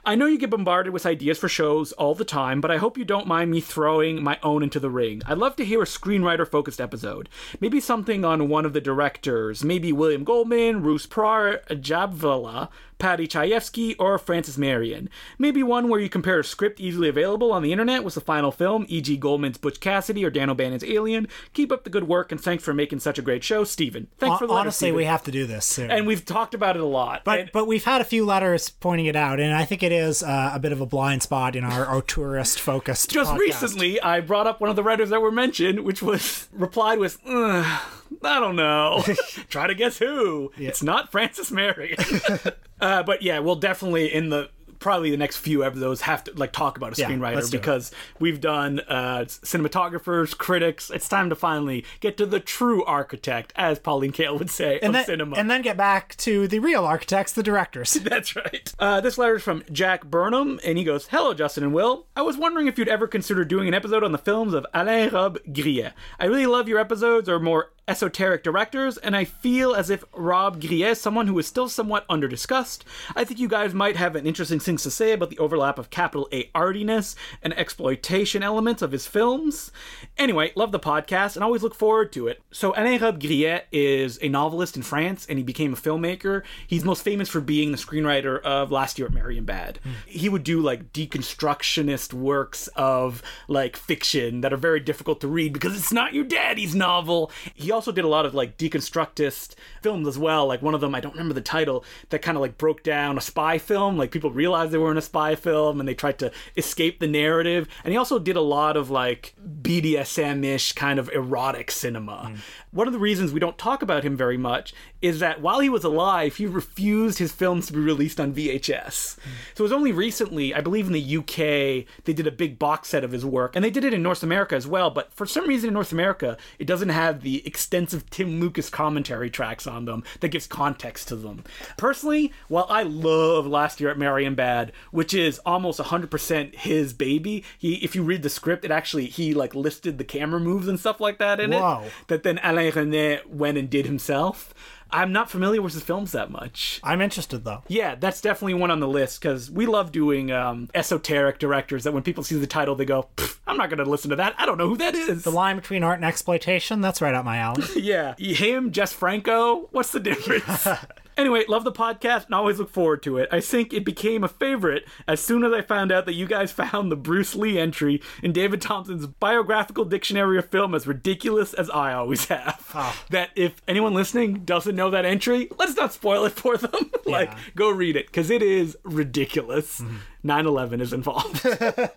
I 0.05 0.15
know 0.15 0.25
you 0.25 0.37
get 0.37 0.49
bombarded 0.49 0.91
with 0.91 1.05
ideas 1.05 1.37
for 1.37 1.47
shows 1.47 1.93
all 1.93 2.13
the 2.13 2.25
time, 2.25 2.52
but 2.61 2.71
I 2.71 2.77
hope 2.77 2.97
you 2.97 3.05
don't 3.05 3.27
mind 3.27 3.51
me 3.51 3.61
throwing 3.61 4.23
my 4.23 4.39
own 4.43 4.63
into 4.63 4.79
the 4.79 4.89
ring. 4.89 5.21
I'd 5.25 5.37
love 5.37 5.55
to 5.57 5.65
hear 5.65 5.81
a 5.81 5.85
screenwriter 5.85 6.47
focused 6.47 6.81
episode. 6.81 7.29
Maybe 7.59 7.79
something 7.79 8.25
on 8.25 8.49
one 8.49 8.65
of 8.65 8.73
the 8.73 8.81
directors, 8.81 9.63
maybe 9.63 9.91
William 9.91 10.23
Goldman, 10.23 10.83
Ruth 10.83 11.09
Prawer 11.09 11.61
Jhabvala, 11.69 12.69
Paddy 12.99 13.27
Chayefsky, 13.27 13.95
or 13.99 14.17
Frances 14.17 14.57
Marion. 14.57 15.09
Maybe 15.37 15.63
one 15.63 15.89
where 15.89 15.99
you 15.99 16.09
compare 16.09 16.39
a 16.39 16.43
script 16.43 16.79
easily 16.79 17.09
available 17.09 17.51
on 17.51 17.61
the 17.63 17.71
internet 17.71 18.03
with 18.03 18.15
the 18.15 18.21
final 18.21 18.51
film, 18.51 18.85
e.g., 18.87 19.15
Goldman's 19.17 19.57
Butch 19.57 19.79
Cassidy 19.79 20.23
or 20.25 20.29
Dan 20.29 20.49
O'Bannon's 20.49 20.83
Alien. 20.83 21.27
Keep 21.53 21.71
up 21.71 21.83
the 21.83 21.89
good 21.89 22.07
work, 22.07 22.31
and 22.31 22.39
thanks 22.41 22.63
for 22.63 22.73
making 22.73 22.99
such 22.99 23.17
a 23.19 23.21
great 23.21 23.43
show, 23.43 23.63
Stephen. 23.63 24.07
Thanks 24.17 24.39
for 24.39 24.47
the 24.47 24.53
Honestly, 24.53 24.91
we 24.91 25.05
have 25.05 25.23
to 25.23 25.31
do 25.31 25.45
this 25.45 25.65
soon. 25.65 25.91
and 25.91 26.07
we've 26.07 26.25
talked 26.25 26.53
about 26.53 26.75
it 26.75 26.81
a 26.81 26.85
lot. 26.85 27.23
but 27.23 27.39
And- 27.39 27.49
but 27.53 27.67
we've 27.67 27.83
had 27.83 28.01
a 28.01 28.05
few 28.05 28.25
letters 28.25 28.69
pointing 28.69 29.05
it 29.07 29.15
out, 29.15 29.39
and 29.39 29.53
I 29.53 29.65
think 29.65 29.83
it 29.83 29.91
is 29.91 30.23
uh, 30.23 30.51
a 30.53 30.59
bit 30.59 30.71
of 30.71 30.81
a 30.81 30.85
blind 30.85 31.23
spot 31.23 31.55
in 31.55 31.63
our, 31.63 31.85
our 31.85 32.01
auteurist 32.01 32.59
focused. 32.59 33.09
just 33.11 33.33
recently 33.37 34.01
I 34.01 34.19
brought 34.21 34.47
up 34.47 34.61
one 34.61 34.69
of 34.69 34.75
the 34.75 34.83
writers 34.83 35.09
that 35.09 35.21
were 35.21 35.31
mentioned, 35.31 35.81
which 35.81 36.01
was 36.01 36.47
replied 36.51 36.99
with, 36.99 37.17
"Ugh, 37.27 37.81
I 38.23 38.39
don't 38.39 38.55
know. 38.55 39.03
Try 39.49 39.67
to 39.67 39.75
guess 39.75 39.97
who. 39.97 40.51
It's 40.57 40.83
not 40.83 41.11
Frances 41.11 41.51
Marion. 41.51 41.97
uh, 42.81 43.03
but 43.03 43.21
yeah, 43.21 43.39
we'll 43.39 43.55
definitely 43.55 44.13
in 44.13 44.29
the 44.29 44.49
probably 44.79 45.09
the 45.09 45.15
next 45.15 45.37
few 45.37 45.63
episodes 45.63 46.01
have 46.01 46.25
to 46.25 46.33
like 46.33 46.51
talk 46.51 46.75
about 46.75 46.97
a 46.97 47.01
Yeah, 47.01 47.09
screenwriter 47.09 47.35
let's 47.35 47.47
it. 47.47 47.51
because 47.53 47.89
we've 48.19 48.41
done 48.41 48.81
uh, 48.81 49.23
cinematographers, 49.27 50.37
critics. 50.37 50.89
It's 50.89 51.07
time 51.07 51.29
to 51.29 51.35
finally 51.35 51.85
get 52.01 52.17
to 52.17 52.25
the 52.25 52.41
true 52.41 52.83
architect, 52.83 53.53
as 53.55 53.79
Pauline 53.79 54.11
Kael 54.11 54.37
would 54.37 54.49
say, 54.49 54.79
and 54.81 54.87
of 54.89 54.93
then, 54.93 55.05
cinema. 55.05 55.37
and 55.37 55.49
then 55.49 55.61
get 55.61 55.77
back 55.77 56.17
to 56.17 56.49
the 56.49 56.59
real 56.59 56.83
architects, 56.83 57.31
the 57.31 57.43
directors. 57.43 57.93
That's 57.93 58.35
right. 58.35 58.73
Uh, 58.77 58.99
this 58.99 59.17
letter 59.17 59.35
is 59.37 59.43
from 59.43 59.63
Jack 59.71 60.03
Burnham, 60.05 60.59
and 60.65 60.77
he 60.77 60.83
goes, 60.83 61.07
Hello, 61.07 61.33
Justin 61.33 61.63
and 61.63 61.73
Will. 61.73 62.07
I 62.17 62.21
was 62.21 62.35
wondering 62.37 62.67
if 62.67 62.77
you'd 62.77 62.89
ever 62.89 63.07
consider 63.07 63.45
doing 63.45 63.69
an 63.69 63.73
episode 63.73 64.03
on 64.03 64.11
the 64.11 64.17
films 64.17 64.53
of 64.53 64.65
Alain 64.73 65.11
Rob 65.11 65.39
Grillet. 65.53 65.93
I 66.19 66.25
really 66.25 66.45
love 66.45 66.67
your 66.67 66.79
episodes, 66.79 67.29
or 67.29 67.39
more 67.39 67.71
esoteric 67.87 68.43
directors, 68.43 68.97
and 68.97 69.15
I 69.15 69.25
feel 69.25 69.73
as 69.73 69.89
if 69.89 70.05
Robbe-Grillet 70.13 70.91
is 70.91 71.01
someone 71.01 71.27
who 71.27 71.37
is 71.39 71.47
still 71.47 71.67
somewhat 71.67 72.07
underdiscussed. 72.07 72.83
I 73.15 73.23
think 73.23 73.39
you 73.39 73.47
guys 73.47 73.73
might 73.73 73.97
have 73.97 74.15
an 74.15 74.25
interesting 74.25 74.59
things 74.59 74.83
to 74.83 74.91
say 74.91 75.11
about 75.11 75.29
the 75.29 75.37
overlap 75.39 75.77
of 75.77 75.89
capital 75.89 76.29
A 76.31 76.49
artiness 76.55 77.15
and 77.41 77.57
exploitation 77.57 78.41
elements 78.41 78.81
of 78.81 78.91
his 78.91 79.05
films. 79.05 79.71
Anyway, 80.17 80.53
love 80.55 80.71
the 80.71 80.79
podcast 80.79 81.35
and 81.35 81.43
always 81.43 81.61
look 81.63 81.75
forward 81.75 82.13
to 82.13 82.27
it. 82.27 82.41
So 82.51 82.73
Alain 82.77 83.01
Robbe-Grillet 83.01 83.67
is 83.71 84.17
a 84.21 84.29
novelist 84.29 84.77
in 84.77 84.83
France, 84.83 85.25
and 85.27 85.37
he 85.37 85.43
became 85.43 85.73
a 85.73 85.77
filmmaker. 85.77 86.43
He's 86.65 86.85
most 86.85 87.03
famous 87.03 87.27
for 87.27 87.41
being 87.41 87.71
the 87.71 87.77
screenwriter 87.77 88.41
of 88.43 88.71
Last 88.71 88.97
Year 88.97 89.07
at 89.09 89.13
Marienbad. 89.13 89.77
Hmm. 89.77 89.91
He 90.05 90.29
would 90.29 90.43
do 90.43 90.61
like 90.61 90.93
deconstructionist 90.93 92.13
works 92.13 92.67
of 92.75 93.21
like 93.47 93.75
fiction 93.75 94.41
that 94.41 94.53
are 94.53 94.57
very 94.57 94.79
difficult 94.79 95.19
to 95.21 95.27
read 95.27 95.51
because 95.51 95.75
it's 95.77 95.91
not 95.91 96.13
your 96.13 96.23
daddy's 96.23 96.73
novel. 96.73 97.31
He 97.53 97.72
also 97.73 97.91
did 97.91 98.05
a 98.05 98.07
lot 98.07 98.25
of 98.25 98.33
like 98.33 98.57
deconstructist 98.57 99.55
films 99.81 100.07
as 100.07 100.17
well. 100.17 100.47
Like 100.47 100.61
one 100.61 100.73
of 100.73 100.81
them, 100.81 100.95
I 100.95 100.99
don't 100.99 101.13
remember 101.13 101.33
the 101.33 101.41
title, 101.41 101.83
that 102.09 102.21
kind 102.21 102.37
of 102.37 102.41
like 102.41 102.57
broke 102.57 102.83
down 102.83 103.17
a 103.17 103.21
spy 103.21 103.57
film. 103.57 103.97
Like 103.97 104.11
people 104.11 104.31
realized 104.31 104.71
they 104.71 104.77
were 104.77 104.91
in 104.91 104.97
a 104.97 105.01
spy 105.01 105.35
film 105.35 105.79
and 105.79 105.87
they 105.87 105.93
tried 105.93 106.19
to 106.19 106.31
escape 106.55 106.99
the 106.99 107.07
narrative. 107.07 107.67
And 107.83 107.91
he 107.91 107.97
also 107.97 108.19
did 108.19 108.35
a 108.35 108.41
lot 108.41 108.77
of 108.77 108.89
like 108.89 109.35
BDSM 109.61 110.45
ish 110.45 110.71
kind 110.73 110.99
of 110.99 111.09
erotic 111.09 111.71
cinema. 111.71 112.31
Mm. 112.31 112.37
One 112.71 112.87
of 112.87 112.93
the 112.93 112.99
reasons 112.99 113.33
we 113.33 113.39
don't 113.39 113.57
talk 113.57 113.81
about 113.81 114.03
him 114.03 114.15
very 114.15 114.37
much 114.37 114.73
is 115.03 115.19
that 115.19 115.41
while 115.41 115.59
he 115.59 115.67
was 115.67 115.83
alive, 115.83 116.37
he 116.37 116.45
refused 116.45 117.19
his 117.19 117.33
films 117.33 117.67
to 117.67 117.73
be 117.73 117.79
released 117.79 118.21
on 118.21 118.33
VHS. 118.33 119.17
So 119.53 119.61
it 119.61 119.61
was 119.61 119.73
only 119.73 119.91
recently, 119.91 120.55
I 120.55 120.61
believe 120.61 120.87
in 120.87 120.93
the 120.93 121.17
UK, 121.17 121.85
they 122.05 122.13
did 122.13 122.25
a 122.25 122.31
big 122.31 122.57
box 122.57 122.87
set 122.87 123.03
of 123.03 123.11
his 123.11 123.25
work, 123.25 123.53
and 123.53 123.65
they 123.65 123.69
did 123.69 123.83
it 123.83 123.93
in 123.93 124.01
North 124.01 124.23
America 124.23 124.55
as 124.55 124.65
well. 124.65 124.89
But 124.89 125.11
for 125.13 125.25
some 125.25 125.45
reason 125.45 125.67
in 125.67 125.73
North 125.73 125.91
America, 125.91 126.37
it 126.57 126.65
doesn't 126.65 126.87
have 126.87 127.21
the 127.21 127.45
extensive 127.45 128.09
Tim 128.09 128.39
Lucas 128.39 128.69
commentary 128.69 129.29
tracks 129.29 129.67
on 129.67 129.83
them 129.83 130.05
that 130.21 130.29
gives 130.29 130.47
context 130.47 131.09
to 131.09 131.17
them. 131.17 131.43
Personally, 131.75 132.31
while 132.47 132.67
I 132.69 132.83
love 132.83 133.45
Last 133.45 133.81
Year 133.81 133.91
at 133.91 133.97
Marienbad, 133.97 134.71
which 134.91 135.13
is 135.13 135.37
almost 135.39 135.81
100% 135.81 136.55
his 136.55 136.93
baby, 136.93 137.43
he 137.57 137.73
if 137.83 137.93
you 137.93 138.03
read 138.03 138.23
the 138.23 138.29
script, 138.29 138.63
it 138.63 138.71
actually 138.71 139.07
he 139.07 139.33
like 139.33 139.53
listed 139.53 139.97
the 139.97 140.05
camera 140.05 140.39
moves 140.39 140.69
and 140.69 140.79
stuff 140.79 141.01
like 141.01 141.17
that 141.17 141.41
in 141.41 141.51
Whoa. 141.51 141.83
it 141.83 141.91
that 142.07 142.23
then 142.23 142.39
Alain 142.41 142.71
Resnais 142.71 143.25
went 143.25 143.57
and 143.57 143.69
did 143.69 143.85
himself. 143.85 144.53
I'm 144.93 145.11
not 145.11 145.29
familiar 145.29 145.61
with 145.61 145.73
his 145.73 145.81
films 145.81 146.11
that 146.11 146.29
much. 146.29 146.79
I'm 146.83 147.01
interested 147.01 147.43
though. 147.43 147.63
Yeah, 147.67 147.95
that's 147.95 148.21
definitely 148.21 148.53
one 148.53 148.69
on 148.69 148.79
the 148.79 148.87
list 148.87 149.19
because 149.19 149.49
we 149.49 149.65
love 149.65 149.91
doing 149.91 150.31
um, 150.31 150.69
esoteric 150.75 151.39
directors 151.39 151.83
that 151.83 151.93
when 151.93 152.03
people 152.03 152.23
see 152.23 152.37
the 152.37 152.47
title, 152.47 152.75
they 152.75 152.85
go, 152.85 153.09
I'm 153.47 153.57
not 153.57 153.69
going 153.69 153.83
to 153.83 153.89
listen 153.89 154.11
to 154.11 154.15
that. 154.17 154.35
I 154.37 154.45
don't 154.45 154.59
know 154.59 154.69
who 154.69 154.77
that 154.77 154.93
is. 154.93 155.23
The 155.23 155.31
line 155.31 155.55
between 155.55 155.83
art 155.83 155.97
and 155.97 156.05
exploitation, 156.05 156.81
that's 156.81 157.01
right 157.01 157.15
up 157.15 157.25
my 157.25 157.37
alley. 157.37 157.63
yeah. 157.75 158.15
Him, 158.17 158.71
Jess 158.71 158.93
Franco, 158.93 159.67
what's 159.71 159.91
the 159.91 159.99
difference? 159.99 160.67
Anyway, 161.17 161.43
love 161.47 161.63
the 161.63 161.71
podcast 161.71 162.25
and 162.25 162.35
always 162.35 162.59
look 162.59 162.69
forward 162.69 163.03
to 163.03 163.17
it. 163.17 163.29
I 163.31 163.39
think 163.39 163.73
it 163.73 163.85
became 163.85 164.23
a 164.23 164.27
favorite 164.27 164.85
as 165.07 165.19
soon 165.21 165.43
as 165.43 165.53
I 165.53 165.61
found 165.61 165.91
out 165.91 166.05
that 166.05 166.13
you 166.15 166.25
guys 166.25 166.51
found 166.63 166.91
the 166.91 166.95
Bruce 166.95 167.35
Lee 167.35 167.59
entry 167.59 168.01
in 168.21 168.31
David 168.33 168.61
Thomson's 168.61 169.05
biographical 169.07 169.85
dictionary 169.85 170.37
of 170.37 170.49
film 170.49 170.73
as 170.75 170.87
ridiculous 170.87 171.53
as 171.53 171.69
I 171.69 171.93
always 171.93 172.25
have. 172.25 172.69
Ah. 172.73 173.03
That 173.09 173.29
if 173.35 173.61
anyone 173.67 173.93
listening 173.93 174.45
doesn't 174.45 174.75
know 174.75 174.89
that 174.89 175.05
entry, 175.05 175.49
let's 175.57 175.75
not 175.75 175.93
spoil 175.93 176.25
it 176.25 176.33
for 176.33 176.57
them. 176.57 176.71
like, 177.05 177.29
Yeah. 177.29 177.37
go 177.55 177.69
read 177.69 177.95
it 177.95 178.07
because 178.07 178.29
it 178.29 178.41
is 178.41 178.77
ridiculous. 178.83 179.81
Mm-hmm. 179.81 179.95
9 180.23 180.45
11 180.45 180.81
is 180.81 180.93
involved. 180.93 181.45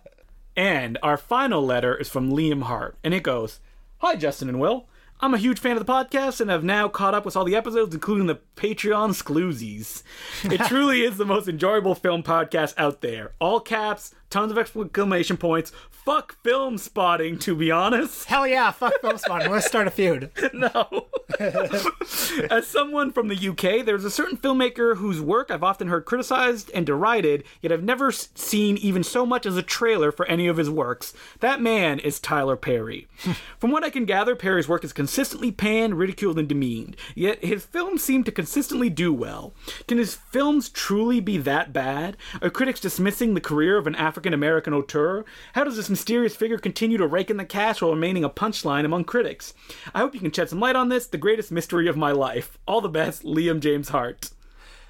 And 0.55 0.97
our 1.03 1.17
final 1.17 1.63
letter 1.63 1.95
is 1.95 2.09
from 2.09 2.31
Liam 2.31 2.63
Hart, 2.63 2.97
and 3.03 3.13
it 3.13 3.21
goes 3.21 3.59
Hi, 3.99 4.15
Justin 4.15 4.49
and 4.49 4.59
Will. 4.59 4.87
I'm 5.19 5.33
a 5.33 5.39
huge 5.39 5.57
fan 5.57 5.77
of 5.77 5.83
the 5.83 5.91
podcast 5.91 6.39
and 6.41 6.49
have 6.51 6.63
now 6.63 6.87
caught 6.87 7.15
up 7.15 7.25
with 7.25 7.35
all 7.35 7.43
the 7.43 7.55
episodes, 7.55 7.95
including 7.95 8.27
the 8.27 8.39
Patreon 8.55 9.09
exclusives. 9.09 10.03
It 10.43 10.61
truly 10.67 11.01
is 11.01 11.17
the 11.17 11.25
most 11.25 11.47
enjoyable 11.47 11.95
film 11.95 12.21
podcast 12.21 12.75
out 12.77 13.01
there. 13.01 13.31
All 13.39 13.59
caps, 13.59 14.13
tons 14.29 14.51
of 14.51 14.57
exclamation 14.57 15.37
points. 15.37 15.71
Fuck 15.89 16.41
Filmspotting, 16.43 17.39
to 17.41 17.55
be 17.55 17.71
honest. 17.71 18.25
Hell 18.25 18.47
yeah, 18.47 18.71
fuck 18.71 18.99
film 19.01 19.17
spotting. 19.17 19.51
Let's 19.51 19.67
start 19.67 19.87
a 19.87 19.91
feud. 19.91 20.31
No. 20.53 21.07
As 22.49 22.65
someone 22.65 23.11
from 23.11 23.27
the 23.27 23.49
UK, 23.49 23.85
there's 23.85 24.05
a 24.05 24.11
certain 24.11 24.37
filmmaker 24.37 24.97
whose 24.97 25.19
work 25.19 25.51
I've 25.51 25.63
often 25.63 25.89
heard 25.89 26.05
criticized 26.05 26.71
and 26.73 26.85
derided, 26.85 27.43
yet 27.61 27.71
I've 27.71 27.83
never 27.83 28.11
seen 28.11 28.77
even 28.77 29.03
so 29.03 29.25
much 29.25 29.45
as 29.45 29.57
a 29.57 29.61
trailer 29.61 30.11
for 30.11 30.25
any 30.27 30.47
of 30.47 30.57
his 30.57 30.69
works. 30.69 31.13
That 31.41 31.61
man 31.61 31.99
is 31.99 32.19
Tyler 32.19 32.55
Perry. 32.55 33.07
from 33.59 33.71
what 33.71 33.83
I 33.83 33.89
can 33.89 34.05
gather, 34.05 34.35
Perry's 34.35 34.69
work 34.69 34.83
is 34.83 34.93
consistently 34.93 35.51
panned, 35.51 35.97
ridiculed, 35.97 36.39
and 36.39 36.47
demeaned, 36.47 36.95
yet 37.15 37.43
his 37.43 37.65
films 37.65 38.03
seem 38.03 38.23
to 38.23 38.31
consistently 38.31 38.89
do 38.89 39.11
well. 39.11 39.53
Can 39.87 39.97
his 39.97 40.15
films 40.15 40.69
truly 40.69 41.19
be 41.19 41.37
that 41.39 41.73
bad? 41.73 42.15
Are 42.41 42.49
critics 42.49 42.79
dismissing 42.79 43.33
the 43.33 43.41
career 43.41 43.77
of 43.77 43.87
an 43.87 43.95
African 43.95 44.16
American 44.25 44.73
auteur? 44.73 45.25
How 45.53 45.63
does 45.63 45.75
this 45.75 45.89
mysterious 45.89 46.35
figure 46.35 46.57
continue 46.57 46.97
to 46.97 47.07
rake 47.07 47.29
in 47.29 47.37
the 47.37 47.45
cash 47.45 47.81
while 47.81 47.91
remaining 47.91 48.23
a 48.23 48.29
punchline 48.29 48.85
among 48.85 49.03
critics? 49.03 49.53
I 49.93 49.99
hope 49.99 50.13
you 50.13 50.19
can 50.19 50.31
shed 50.31 50.49
some 50.49 50.59
light 50.59 50.75
on 50.75 50.89
this, 50.89 51.07
the 51.07 51.17
greatest 51.17 51.51
mystery 51.51 51.87
of 51.87 51.97
my 51.97 52.11
life. 52.11 52.57
All 52.67 52.81
the 52.81 52.89
best, 52.89 53.23
Liam 53.23 53.59
James 53.59 53.89
Hart. 53.89 54.31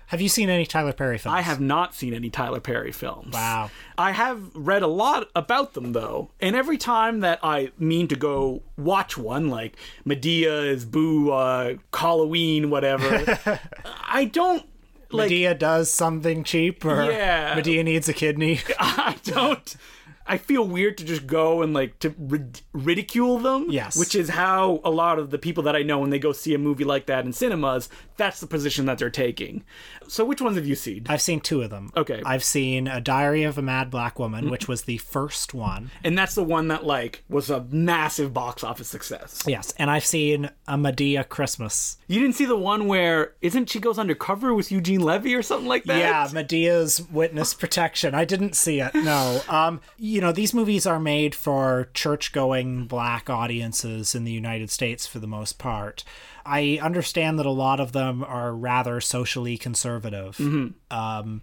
Have 0.07 0.21
you 0.21 0.29
seen 0.29 0.49
any 0.49 0.65
Tyler 0.65 0.93
Perry 0.93 1.17
films? 1.17 1.35
I 1.35 1.41
have 1.41 1.59
not 1.59 1.93
seen 1.93 2.13
any 2.13 2.29
Tyler 2.29 2.61
Perry 2.61 2.93
films. 2.93 3.33
Wow. 3.33 3.69
I 3.97 4.11
have 4.11 4.55
read 4.55 4.81
a 4.81 4.87
lot 4.87 5.29
about 5.35 5.73
them 5.73 5.91
though, 5.91 6.31
and 6.39 6.55
every 6.55 6.77
time 6.77 7.19
that 7.19 7.39
I 7.43 7.71
mean 7.77 8.07
to 8.07 8.15
go 8.15 8.63
watch 8.77 9.17
one, 9.17 9.49
like 9.49 9.75
Madea's 10.05 10.85
Boo, 10.85 11.31
uh, 11.31 11.75
Halloween, 11.93 12.69
whatever, 12.69 13.59
I 14.07 14.25
don't 14.25 14.65
like. 15.11 15.29
Madea 15.31 15.57
does 15.57 15.91
something 15.91 16.43
cheap, 16.43 16.83
or 16.85 17.03
Yeah. 17.11 17.55
Madea 17.59 17.83
needs 17.83 18.07
a 18.09 18.13
kidney. 18.13 18.59
I 18.79 19.15
don't. 19.23 19.75
I 20.29 20.37
feel 20.37 20.67
weird 20.67 20.97
to 20.97 21.05
just 21.05 21.25
go 21.25 21.61
and 21.61 21.73
like 21.73 21.99
to 21.99 22.13
rid- 22.17 22.61
ridicule 22.73 23.39
them. 23.39 23.67
Yes. 23.69 23.95
Which 23.97 24.13
is 24.13 24.29
how 24.29 24.81
a 24.83 24.91
lot 24.91 25.19
of 25.19 25.29
the 25.29 25.37
people 25.37 25.63
that 25.63 25.75
I 25.75 25.83
know 25.83 25.99
when 25.99 26.09
they 26.09 26.19
go 26.19 26.33
see 26.33 26.53
a 26.53 26.57
movie 26.57 26.83
like 26.83 27.05
that 27.05 27.25
in 27.25 27.31
cinemas, 27.31 27.87
that's 28.17 28.39
the 28.39 28.47
position 28.47 28.85
that 28.87 28.97
they're 28.97 29.09
taking. 29.09 29.63
So 30.07 30.25
which 30.25 30.41
ones 30.41 30.57
have 30.57 30.65
you 30.65 30.75
seen? 30.75 31.05
I've 31.07 31.21
seen 31.21 31.39
two 31.39 31.61
of 31.61 31.69
them. 31.69 31.91
Okay. 31.95 32.21
I've 32.25 32.43
seen 32.43 32.87
A 32.87 32.99
Diary 32.99 33.43
of 33.43 33.57
a 33.57 33.61
Mad 33.61 33.89
Black 33.89 34.19
Woman, 34.19 34.49
which 34.49 34.67
was 34.67 34.83
the 34.83 34.97
first 34.97 35.53
one. 35.53 35.91
And 36.03 36.17
that's 36.17 36.35
the 36.35 36.43
one 36.43 36.67
that 36.69 36.85
like 36.85 37.23
was 37.29 37.49
a 37.49 37.65
massive 37.69 38.33
box 38.33 38.63
office 38.63 38.87
success. 38.87 39.43
Yes, 39.45 39.73
and 39.77 39.89
I've 39.89 40.05
seen 40.05 40.49
A 40.67 40.75
Madea 40.75 41.27
Christmas. 41.27 41.97
You 42.07 42.19
didn't 42.19 42.35
see 42.35 42.45
the 42.45 42.57
one 42.57 42.87
where 42.87 43.33
isn't 43.41 43.69
she 43.69 43.79
goes 43.79 43.99
undercover 43.99 44.53
with 44.53 44.71
Eugene 44.71 45.01
Levy 45.01 45.35
or 45.35 45.41
something 45.41 45.67
like 45.67 45.83
that? 45.85 45.99
Yeah, 45.99 46.27
Madea's 46.27 47.01
witness 47.09 47.53
protection. 47.53 48.15
I 48.15 48.25
didn't 48.25 48.55
see 48.55 48.79
it. 48.79 48.93
No. 48.95 49.41
Um, 49.47 49.81
you 49.97 50.21
know, 50.21 50.31
these 50.31 50.53
movies 50.53 50.85
are 50.85 50.99
made 50.99 51.35
for 51.35 51.89
church-going 51.93 52.85
black 52.87 53.29
audiences 53.29 54.15
in 54.15 54.23
the 54.23 54.31
United 54.31 54.69
States 54.71 55.05
for 55.05 55.19
the 55.19 55.27
most 55.27 55.57
part. 55.57 56.03
I 56.47 56.79
understand 56.81 57.37
that 57.39 57.45
a 57.45 57.51
lot 57.51 57.79
of 57.79 57.91
them 57.91 58.23
are 58.23 58.53
rather 58.53 59.01
socially 59.01 59.57
conservative. 59.57 60.39
Um, 60.89 61.41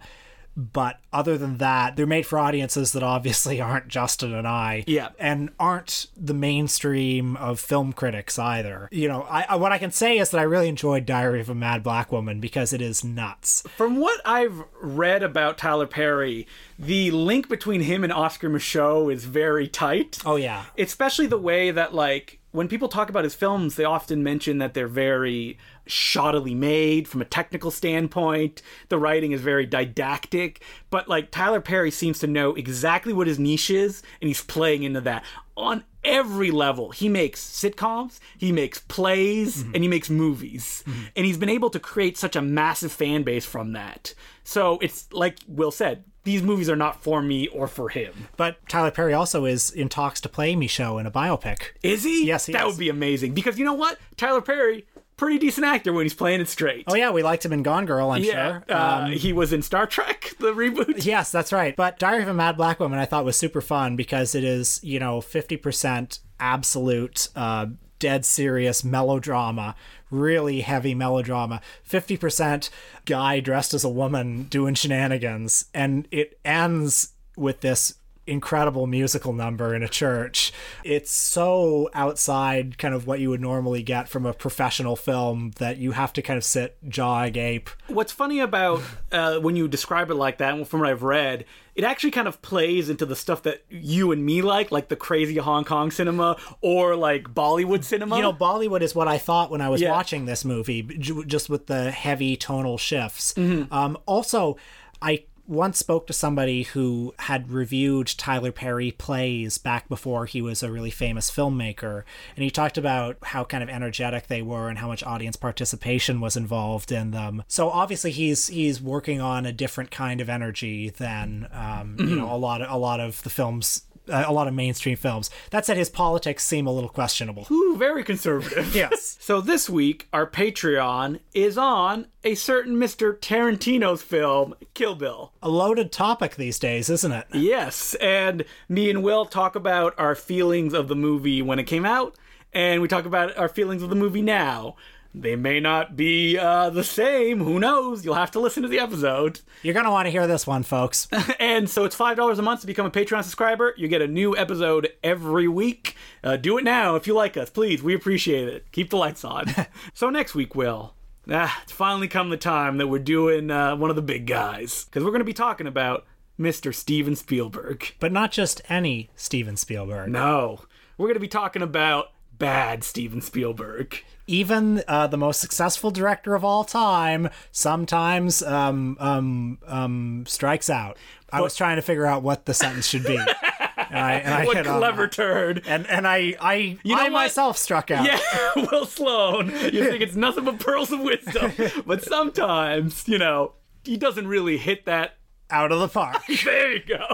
but 0.56 1.00
other 1.12 1.36
than 1.36 1.58
that, 1.58 1.96
they're 1.96 2.06
made 2.06 2.26
for 2.26 2.38
audiences 2.38 2.92
that 2.92 3.02
obviously 3.02 3.60
aren't 3.60 3.88
Justin 3.88 4.34
and 4.34 4.46
I. 4.46 4.84
Yeah. 4.86 5.08
And 5.18 5.50
aren't 5.58 6.06
the 6.16 6.34
mainstream 6.34 7.36
of 7.36 7.58
film 7.58 7.92
critics 7.92 8.38
either. 8.38 8.88
You 8.92 9.08
know, 9.08 9.22
I, 9.22 9.46
I 9.50 9.56
what 9.56 9.72
I 9.72 9.78
can 9.78 9.90
say 9.90 10.18
is 10.18 10.30
that 10.30 10.38
I 10.38 10.44
really 10.44 10.68
enjoyed 10.68 11.06
Diary 11.06 11.40
of 11.40 11.50
a 11.50 11.54
Mad 11.54 11.82
Black 11.82 12.12
Woman 12.12 12.40
because 12.40 12.72
it 12.72 12.80
is 12.80 13.02
nuts. 13.02 13.64
From 13.76 13.96
what 13.96 14.20
I've 14.24 14.62
read 14.80 15.22
about 15.22 15.58
Tyler 15.58 15.86
Perry, 15.86 16.46
the 16.78 17.10
link 17.10 17.48
between 17.48 17.80
him 17.82 18.04
and 18.04 18.12
Oscar 18.12 18.48
Micheaux 18.48 19.12
is 19.12 19.24
very 19.24 19.66
tight. 19.66 20.18
Oh 20.24 20.36
yeah. 20.36 20.66
especially 20.78 21.26
the 21.26 21.38
way 21.38 21.70
that 21.70 21.94
like 21.94 22.38
when 22.54 22.68
people 22.68 22.88
talk 22.88 23.10
about 23.10 23.24
his 23.24 23.34
films 23.34 23.74
they 23.74 23.84
often 23.84 24.22
mention 24.22 24.58
that 24.58 24.74
they're 24.74 24.86
very 24.86 25.58
shoddily 25.86 26.56
made 26.56 27.06
from 27.06 27.20
a 27.20 27.26
technical 27.26 27.70
standpoint 27.70 28.62
the 28.88 28.98
writing 28.98 29.32
is 29.32 29.40
very 29.40 29.66
didactic 29.66 30.62
but 30.90 31.08
like 31.08 31.30
tyler 31.30 31.60
perry 31.60 31.90
seems 31.90 32.18
to 32.18 32.26
know 32.26 32.54
exactly 32.54 33.12
what 33.12 33.26
his 33.26 33.38
niche 33.38 33.70
is 33.70 34.02
and 34.20 34.28
he's 34.28 34.42
playing 34.42 34.82
into 34.82 35.00
that 35.00 35.24
on 35.56 35.84
every 36.02 36.50
level 36.50 36.90
he 36.90 37.08
makes 37.08 37.44
sitcoms 37.44 38.18
he 38.38 38.50
makes 38.50 38.78
plays 38.80 39.62
mm-hmm. 39.62 39.74
and 39.74 39.84
he 39.84 39.88
makes 39.88 40.10
movies 40.10 40.82
mm-hmm. 40.86 41.04
and 41.16 41.26
he's 41.26 41.38
been 41.38 41.48
able 41.48 41.70
to 41.70 41.78
create 41.78 42.16
such 42.16 42.36
a 42.36 42.42
massive 42.42 42.92
fan 42.92 43.22
base 43.22 43.44
from 43.44 43.72
that 43.72 44.14
so 44.42 44.78
it's 44.80 45.10
like 45.12 45.38
will 45.46 45.70
said 45.70 46.04
these 46.24 46.42
movies 46.42 46.70
are 46.70 46.76
not 46.76 47.02
for 47.02 47.22
me 47.22 47.46
or 47.48 47.68
for 47.68 47.90
him 47.90 48.28
But 48.36 48.66
Tyler 48.68 48.90
Perry 48.90 49.12
also 49.12 49.44
is 49.44 49.70
in 49.70 49.88
talks 49.88 50.20
to 50.22 50.28
play 50.28 50.54
Micheaux 50.54 50.98
in 50.98 51.06
a 51.06 51.10
biopic. 51.10 51.72
Is 51.82 52.04
he? 52.04 52.26
Yes, 52.26 52.46
he 52.46 52.52
that 52.52 52.66
is. 52.66 52.72
would 52.72 52.78
be 52.78 52.88
amazing. 52.88 53.34
Because 53.34 53.58
you 53.58 53.64
know 53.64 53.74
what? 53.74 53.98
Tyler 54.16 54.40
Perry, 54.40 54.86
pretty 55.16 55.38
decent 55.38 55.66
actor 55.66 55.92
when 55.92 56.04
he's 56.04 56.14
playing 56.14 56.40
it 56.40 56.48
straight. 56.48 56.84
Oh 56.86 56.94
yeah, 56.94 57.10
we 57.10 57.22
liked 57.22 57.44
him 57.44 57.52
in 57.52 57.62
Gone 57.62 57.86
Girl, 57.86 58.10
I'm 58.10 58.22
yeah. 58.22 58.60
sure. 58.60 58.64
Uh, 58.68 59.00
Um, 59.06 59.12
he 59.12 59.32
was 59.32 59.52
in 59.52 59.62
Star 59.62 59.86
Trek, 59.86 60.34
the 60.40 60.52
reboot. 60.52 61.04
yes, 61.04 61.30
that's 61.30 61.52
right. 61.52 61.74
But 61.76 61.98
Diary 61.98 62.22
of 62.22 62.28
a 62.28 62.34
Mad 62.34 62.56
Black 62.56 62.80
Woman 62.80 62.98
I 62.98 63.04
thought 63.04 63.24
was 63.24 63.36
super 63.36 63.60
fun 63.60 63.96
because 63.96 64.34
it 64.34 64.44
is, 64.44 64.80
you 64.82 64.98
know, 64.98 65.20
50% 65.20 66.18
absolute 66.40 67.28
uh 67.36 67.66
dead 68.00 68.24
serious 68.24 68.84
melodrama, 68.84 69.74
really 70.10 70.60
heavy 70.60 70.94
melodrama. 70.94 71.60
50% 71.88 72.68
guy 73.06 73.40
dressed 73.40 73.72
as 73.72 73.84
a 73.84 73.88
woman 73.88 74.42
doing 74.44 74.74
shenanigans. 74.74 75.66
And 75.72 76.06
it 76.10 76.38
ends 76.44 77.12
with 77.36 77.60
this 77.60 77.94
incredible 78.26 78.86
musical 78.86 79.32
number 79.32 79.74
in 79.74 79.82
a 79.82 79.88
church. 79.88 80.52
It's 80.82 81.10
so 81.12 81.90
outside 81.92 82.78
kind 82.78 82.94
of 82.94 83.06
what 83.06 83.20
you 83.20 83.30
would 83.30 83.40
normally 83.40 83.82
get 83.82 84.08
from 84.08 84.24
a 84.26 84.32
professional 84.32 84.96
film 84.96 85.52
that 85.58 85.76
you 85.78 85.92
have 85.92 86.12
to 86.14 86.22
kind 86.22 86.36
of 86.36 86.44
sit 86.44 86.76
jaw 86.88 87.22
agape. 87.24 87.70
What's 87.88 88.12
funny 88.12 88.40
about 88.40 88.82
uh, 89.12 89.38
when 89.40 89.56
you 89.56 89.68
describe 89.68 90.10
it 90.10 90.14
like 90.14 90.38
that, 90.38 90.54
and 90.54 90.66
from 90.66 90.80
what 90.80 90.88
I've 90.88 91.02
read, 91.02 91.44
it 91.74 91.84
actually 91.84 92.12
kind 92.12 92.28
of 92.28 92.40
plays 92.40 92.88
into 92.88 93.04
the 93.04 93.16
stuff 93.16 93.42
that 93.42 93.64
you 93.68 94.12
and 94.12 94.24
me 94.24 94.42
like, 94.42 94.70
like 94.70 94.88
the 94.88 94.96
crazy 94.96 95.36
Hong 95.36 95.64
Kong 95.64 95.90
cinema 95.90 96.36
or 96.60 96.94
like 96.94 97.24
Bollywood 97.24 97.82
cinema. 97.84 98.16
You 98.16 98.22
know, 98.22 98.32
Bollywood 98.32 98.80
is 98.80 98.94
what 98.94 99.08
I 99.08 99.18
thought 99.18 99.50
when 99.50 99.60
I 99.60 99.68
was 99.68 99.80
Yeah. 99.80 99.90
watching 99.90 100.24
this 100.24 100.44
movie, 100.44 100.82
just 100.82 101.50
with 101.50 101.66
the 101.66 101.90
heavy 101.90 102.36
tonal 102.36 102.78
shifts. 102.78 103.34
Mm-hmm. 103.34 103.74
Um, 103.74 103.98
also, 104.06 104.56
I 105.02 105.24
once 105.46 105.78
spoke 105.78 106.06
to 106.06 106.12
somebody 106.12 106.62
who 106.62 107.14
had 107.20 107.50
reviewed 107.50 108.06
Tyler 108.06 108.52
Perry 108.52 108.90
plays 108.90 109.58
back 109.58 109.88
before 109.88 110.26
he 110.26 110.40
was 110.40 110.62
a 110.62 110.70
really 110.70 110.90
famous 110.90 111.30
filmmaker, 111.30 112.04
and 112.36 112.44
he 112.44 112.50
talked 112.50 112.78
about 112.78 113.16
how 113.22 113.44
kind 113.44 113.62
of 113.62 113.68
energetic 113.68 114.26
they 114.26 114.42
were 114.42 114.68
and 114.68 114.78
how 114.78 114.88
much 114.88 115.02
audience 115.02 115.36
participation 115.36 116.20
was 116.20 116.36
involved 116.36 116.90
in 116.90 117.10
them. 117.10 117.42
So 117.48 117.68
obviously, 117.68 118.10
he's 118.10 118.48
he's 118.48 118.80
working 118.80 119.20
on 119.20 119.46
a 119.46 119.52
different 119.52 119.90
kind 119.90 120.20
of 120.20 120.28
energy 120.28 120.90
than 120.90 121.48
um, 121.52 121.96
you 121.98 122.16
know 122.16 122.32
a 122.32 122.36
lot 122.36 122.62
of 122.62 122.70
a 122.70 122.78
lot 122.78 123.00
of 123.00 123.22
the 123.22 123.30
films. 123.30 123.82
Uh, 124.06 124.24
a 124.26 124.32
lot 124.32 124.46
of 124.48 124.52
mainstream 124.54 124.96
films. 124.96 125.30
That 125.50 125.64
said, 125.64 125.76
his 125.78 125.88
politics 125.88 126.44
seem 126.44 126.66
a 126.66 126.72
little 126.72 126.90
questionable. 126.90 127.46
Ooh, 127.50 127.76
very 127.78 128.04
conservative. 128.04 128.74
Yes. 128.74 129.16
So 129.24 129.40
this 129.40 129.70
week, 129.70 130.06
our 130.12 130.26
Patreon 130.26 131.20
is 131.32 131.56
on 131.56 132.08
a 132.22 132.34
certain 132.34 132.76
Mr. 132.76 133.18
Tarantino's 133.18 134.02
film, 134.02 134.54
Kill 134.74 134.94
Bill. 134.94 135.32
a 135.42 135.48
loaded 135.48 135.90
topic 135.92 136.36
these 136.36 136.58
days, 136.58 136.90
isn't 136.90 137.12
it? 137.12 137.26
Yes, 137.32 137.94
and 138.02 138.44
me 138.68 138.90
and 138.90 139.02
Will 139.02 139.24
talk 139.24 139.56
about 139.56 139.94
our 139.96 140.14
feelings 140.14 140.74
of 140.74 140.88
the 140.88 140.94
movie 140.96 141.40
when 141.40 141.58
it 141.58 141.64
came 141.64 141.86
out, 141.86 142.14
and 142.52 142.82
we 142.82 142.88
talk 142.88 143.06
about 143.06 143.34
our 143.38 143.48
feelings 143.48 143.82
of 143.82 143.88
the 143.88 143.96
movie 143.96 144.20
now. 144.22 144.76
They 145.16 145.36
may 145.36 145.60
not 145.60 145.94
be 145.96 146.36
uh, 146.36 146.70
the 146.70 146.82
same. 146.82 147.38
Who 147.44 147.60
knows? 147.60 148.04
You'll 148.04 148.14
have 148.14 148.32
to 148.32 148.40
listen 148.40 148.64
to 148.64 148.68
the 148.68 148.80
episode. 148.80 149.40
You're 149.62 149.74
going 149.74 149.84
to 149.86 149.90
want 149.92 150.06
to 150.06 150.10
hear 150.10 150.26
this 150.26 150.46
one, 150.46 150.62
folks. 150.64 151.06
And 151.38 151.68
so 151.70 151.84
it's 151.84 151.94
five 151.94 152.16
dollars 152.16 152.38
a 152.38 152.42
month 152.42 152.62
to 152.62 152.66
become 152.66 152.86
a 152.86 152.90
Patreon 152.90 153.22
subscriber. 153.22 153.74
You 153.76 153.86
get 153.86 154.02
a 154.02 154.08
new 154.08 154.36
episode 154.36 154.88
every 155.04 155.46
week. 155.46 155.94
Uh, 156.22 156.36
do 156.36 156.58
it 156.58 156.64
now 156.64 156.96
if 156.96 157.06
you 157.06 157.14
like 157.14 157.36
us, 157.36 157.50
please. 157.50 157.82
We 157.82 157.94
appreciate 157.94 158.48
it. 158.48 158.66
Keep 158.72 158.90
the 158.90 158.96
lights 158.96 159.24
on. 159.24 159.46
so 159.94 160.10
next 160.10 160.34
week, 160.34 160.54
Will. 160.54 160.94
Ah, 161.30 161.60
it's 161.62 161.72
finally 161.72 162.08
come 162.08 162.30
the 162.30 162.36
time 162.36 162.78
that 162.78 162.88
we're 162.88 162.98
doing 162.98 163.50
uh, 163.50 163.76
one 163.76 163.90
of 163.90 163.96
the 163.96 164.02
big 164.02 164.26
guys 164.26 164.84
because 164.86 165.04
we're 165.04 165.10
going 165.10 165.20
to 165.20 165.24
be 165.24 165.32
talking 165.32 165.66
about 165.66 166.06
Mr. 166.40 166.74
Steven 166.74 167.14
Spielberg. 167.14 167.94
but 168.00 168.10
not 168.12 168.32
just 168.32 168.60
any 168.68 169.10
Steven 169.16 169.56
Spielberg. 169.56 170.10
No, 170.10 170.62
we're 170.98 171.06
going 171.06 171.14
to 171.14 171.20
be 171.20 171.28
talking 171.28 171.62
about 171.62 172.10
bad 172.38 172.84
Steven 172.84 173.20
Spielberg. 173.20 174.02
Even 174.26 174.82
uh, 174.88 175.06
the 175.06 175.18
most 175.18 175.40
successful 175.40 175.90
director 175.90 176.34
of 176.34 176.44
all 176.44 176.64
time 176.64 177.28
sometimes 177.52 178.42
um, 178.42 178.96
um, 178.98 179.58
um, 179.66 180.24
strikes 180.26 180.70
out. 180.70 180.96
I 181.30 181.40
was 181.40 181.54
trying 181.54 181.76
to 181.76 181.82
figure 181.82 182.06
out 182.06 182.22
what 182.22 182.46
the 182.46 182.54
sentence 182.54 182.86
should 182.86 183.04
be. 183.04 183.16
And 183.16 183.98
I, 183.98 184.12
and 184.14 184.34
I 184.34 184.44
What 184.44 184.56
hit 184.56 184.66
clever 184.66 185.06
turd. 185.08 185.62
And 185.66 185.86
and 185.88 186.06
I 186.06 186.34
I 186.40 186.78
know 186.84 186.96
I 186.96 187.02
what? 187.04 187.12
myself 187.12 187.58
struck 187.58 187.90
out. 187.90 188.06
Yeah, 188.06 188.18
Will 188.70 188.86
Sloan. 188.86 189.50
You 189.50 189.84
think 189.84 190.00
it's 190.02 190.16
nothing 190.16 190.44
but 190.44 190.58
pearls 190.58 190.90
of 190.90 191.00
wisdom, 191.00 191.52
but 191.86 192.02
sometimes, 192.02 193.06
you 193.08 193.18
know, 193.18 193.52
he 193.84 193.96
doesn't 193.96 194.26
really 194.26 194.56
hit 194.58 194.86
that 194.86 195.16
Out 195.50 195.72
of 195.72 195.78
the 195.80 195.88
park. 195.88 196.22
There 196.44 196.72
you 196.72 196.82
go. 196.84 197.04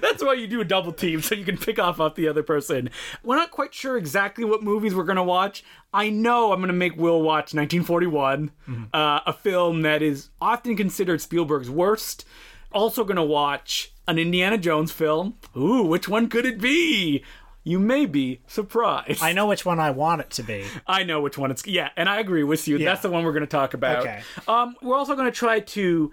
That's 0.00 0.22
why 0.22 0.34
you 0.34 0.46
do 0.46 0.60
a 0.60 0.64
double 0.64 0.92
team 0.92 1.20
so 1.22 1.34
you 1.34 1.44
can 1.44 1.58
pick 1.58 1.78
off 1.78 2.00
off 2.00 2.14
the 2.14 2.28
other 2.28 2.42
person. 2.42 2.90
We're 3.22 3.36
not 3.36 3.50
quite 3.50 3.74
sure 3.74 3.96
exactly 3.96 4.44
what 4.44 4.62
movies 4.62 4.94
we're 4.94 5.04
gonna 5.04 5.22
watch. 5.24 5.62
I 5.92 6.10
know 6.10 6.52
I'm 6.52 6.60
gonna 6.60 6.72
make 6.72 6.96
Will 6.96 7.22
watch 7.22 7.54
1941, 7.54 8.50
uh, 8.92 9.20
a 9.26 9.32
film 9.32 9.82
that 9.82 10.02
is 10.02 10.30
often 10.40 10.76
considered 10.76 11.20
Spielberg's 11.20 11.70
worst. 11.70 12.24
Also 12.72 13.04
gonna 13.04 13.24
watch 13.24 13.92
an 14.08 14.18
Indiana 14.18 14.58
Jones 14.58 14.90
film. 14.90 15.34
Ooh, 15.56 15.82
which 15.84 16.08
one 16.08 16.28
could 16.28 16.46
it 16.46 16.60
be? 16.60 17.22
You 17.66 17.78
may 17.78 18.04
be 18.04 18.42
surprised. 18.46 19.22
I 19.22 19.32
know 19.32 19.46
which 19.46 19.64
one 19.64 19.80
I 19.80 19.90
want 19.90 20.20
it 20.20 20.30
to 20.32 20.42
be. 20.42 20.64
I 20.86 21.02
know 21.02 21.20
which 21.22 21.38
one 21.38 21.50
it's. 21.50 21.66
Yeah, 21.66 21.88
and 21.96 22.08
I 22.10 22.18
agree 22.20 22.42
with 22.44 22.68
you. 22.68 22.76
That's 22.78 23.00
the 23.00 23.08
one 23.10 23.24
we're 23.24 23.32
going 23.32 23.40
to 23.40 23.46
talk 23.46 23.72
about. 23.72 24.00
Okay. 24.00 24.22
Um, 24.46 24.76
we're 24.82 24.96
also 24.96 25.14
going 25.16 25.26
to 25.26 25.32
try 25.32 25.60
to 25.60 26.12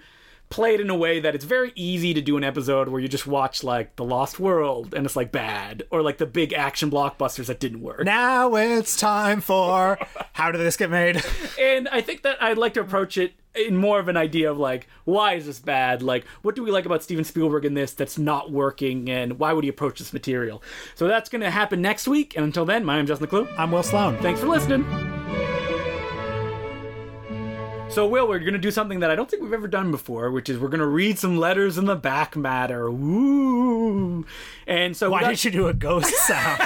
play 0.52 0.76
it 0.76 0.82
in 0.82 0.90
a 0.90 0.96
way 0.96 1.20
that 1.20 1.34
it's 1.34 1.46
very 1.46 1.72
easy 1.76 2.14
to 2.14 2.22
do 2.22 2.38
an 2.38 2.44
episode 2.44 2.90
where 2.90 3.02
you 3.02 3.08
just 3.08 3.26
watch 3.26 3.64
like 3.64 3.96
The 3.96 4.04
Lost 4.04 4.40
World 4.40 4.94
and 4.94 5.06
it's 5.06 5.16
like 5.16 5.32
bad, 5.32 5.84
or 5.90 6.04
like 6.04 6.20
the 6.20 6.26
big 6.28 6.54
action 6.54 6.92
blockbusters 6.92 7.48
that 7.48 7.60
didn't 7.60 7.82
work. 7.82 8.04
Now 8.06 8.54
it's 8.56 8.96
time 8.96 9.42
for 9.42 9.98
how 10.34 10.52
did 10.52 10.60
this 10.60 10.78
get 10.78 10.92
made? 10.92 11.24
And 11.60 11.88
I 11.90 12.02
think 12.02 12.22
that 12.24 12.42
I'd 12.44 12.58
like 12.58 12.74
to 12.76 12.82
approach 12.82 13.18
it 13.18 13.34
in 13.56 13.76
more 13.76 14.00
of 14.00 14.08
an 14.08 14.18
idea 14.18 14.52
of 14.52 14.58
like, 14.58 14.88
why 15.06 15.34
is 15.34 15.46
this 15.46 15.60
bad? 15.60 16.02
Like, 16.02 16.26
what 16.42 16.56
do 16.56 16.64
we 16.64 16.72
like 16.72 16.86
about 16.86 17.04
Steven 17.04 17.24
Spielberg 17.24 17.66
in 17.66 17.74
this 17.74 17.94
that's 17.94 18.18
not 18.18 18.52
working, 18.52 19.10
and 19.10 19.40
why 19.40 19.54
would 19.54 19.64
he 19.64 19.70
approach 19.70 20.00
this 20.00 20.14
material? 20.14 20.62
So 20.96 21.08
that's 21.08 21.30
going 21.30 21.42
to 21.42 21.52
happen 21.52 21.82
next 21.82 22.08
week. 22.08 22.36
And 22.36 22.46
until 22.46 22.66
then, 22.66 22.86
my 22.86 22.96
name's 22.96 23.10
Justin 23.10 23.28
Decloux. 23.28 23.54
I'm 23.58 23.72
Will 23.72 23.84
Sloan. 23.84 24.18
Thanks 24.20 24.40
for 24.40 24.48
listening. 24.48 25.21
So, 27.92 28.08
Will, 28.08 28.26
we're 28.26 28.40
going 28.40 28.54
to 28.54 28.58
do 28.60 28.72
something 28.72 29.02
that 29.02 29.12
I 29.12 29.16
don't 29.16 29.30
think 29.30 29.44
we've 29.44 29.52
ever 29.52 29.68
done 29.68 29.92
before, 29.92 30.32
which 30.32 30.48
is 30.50 30.58
we're 30.58 30.70
going 30.70 30.80
to 30.80 30.88
read 30.88 31.20
some 31.20 31.38
letters 31.38 31.78
in 31.78 31.86
the 31.86 31.96
back 31.98 32.38
matter. 32.38 32.90
Woo! 32.90 34.26
And 34.66 34.96
so, 34.96 35.10
Why 35.10 35.20
got- 35.22 35.30
did 35.32 35.44
you 35.44 35.52
do 35.52 35.68
a 35.68 35.74
ghost 35.74 36.16
sound? 36.26 36.62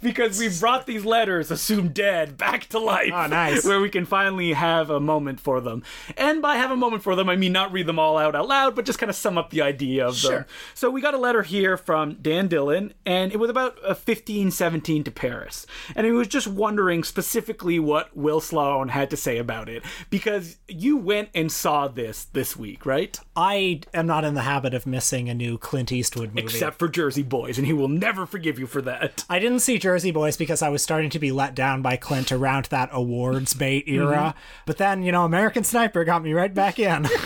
because 0.00 0.38
we 0.38 0.48
brought 0.60 0.86
these 0.86 1.04
letters, 1.04 1.50
assumed 1.50 1.92
dead, 1.94 2.38
back 2.38 2.66
to 2.68 2.78
life. 2.78 3.10
Oh, 3.12 3.26
nice. 3.26 3.64
Where 3.66 3.80
we 3.80 3.90
can 3.90 4.06
finally 4.06 4.52
have 4.52 4.88
a 4.88 5.00
moment 5.00 5.40
for 5.40 5.60
them. 5.60 5.82
And 6.16 6.40
by 6.40 6.56
have 6.56 6.70
a 6.70 6.76
moment 6.76 7.02
for 7.02 7.16
them, 7.16 7.28
I 7.28 7.34
mean 7.36 7.52
not 7.52 7.72
read 7.72 7.86
them 7.86 7.98
all 7.98 8.16
out 8.16 8.34
out 8.36 8.46
loud, 8.48 8.74
but 8.76 8.86
just 8.86 8.98
kind 9.00 9.10
of 9.10 9.16
sum 9.16 9.36
up 9.36 9.50
the 9.50 9.60
idea 9.62 10.06
of 10.06 10.20
them. 10.22 10.30
Sure. 10.32 10.46
So 10.74 10.90
we 10.90 11.00
got 11.02 11.12
a 11.14 11.18
letter 11.18 11.42
here 11.42 11.76
from 11.76 12.14
Dan 12.22 12.46
Dillon, 12.48 12.94
and 13.04 13.32
it 13.32 13.38
was 13.38 13.50
about 13.50 13.76
a 13.82 13.88
1517 13.88 15.04
to 15.04 15.10
Paris. 15.10 15.66
And 15.96 16.06
he 16.06 16.12
was 16.12 16.28
just 16.28 16.46
wondering 16.46 17.02
specifically 17.04 17.78
what 17.80 18.16
Will 18.16 18.40
Sloan 18.40 18.88
had 18.90 19.10
to 19.10 19.16
say 19.16 19.36
about 19.38 19.68
it. 19.68 19.82
Because 20.08 20.19
you 20.68 20.96
went 20.96 21.30
and 21.34 21.50
saw 21.50 21.88
this 21.88 22.24
this 22.24 22.56
week, 22.56 22.86
right? 22.86 23.18
I 23.36 23.80
am 23.94 24.06
not 24.06 24.24
in 24.24 24.34
the 24.34 24.42
habit 24.42 24.74
of 24.74 24.86
missing 24.86 25.28
a 25.28 25.34
new 25.34 25.58
Clint 25.58 25.92
Eastwood 25.92 26.30
movie. 26.30 26.42
Except 26.42 26.78
for 26.78 26.88
Jersey 26.88 27.22
Boys, 27.22 27.58
and 27.58 27.66
he 27.66 27.72
will 27.72 27.88
never 27.88 28.26
forgive 28.26 28.58
you 28.58 28.66
for 28.66 28.82
that. 28.82 29.24
I 29.28 29.38
didn't 29.38 29.60
see 29.60 29.78
Jersey 29.78 30.10
Boys 30.10 30.36
because 30.36 30.62
I 30.62 30.68
was 30.68 30.82
starting 30.82 31.10
to 31.10 31.18
be 31.18 31.32
let 31.32 31.54
down 31.54 31.82
by 31.82 31.96
Clint 31.96 32.32
around 32.32 32.66
that 32.66 32.90
awards 32.92 33.54
bait 33.54 33.84
era. 33.86 34.34
But 34.66 34.78
then, 34.78 35.02
you 35.02 35.12
know, 35.12 35.24
American 35.24 35.64
Sniper 35.64 36.04
got 36.04 36.22
me 36.22 36.32
right 36.32 36.52
back 36.52 36.78
in. 36.78 37.06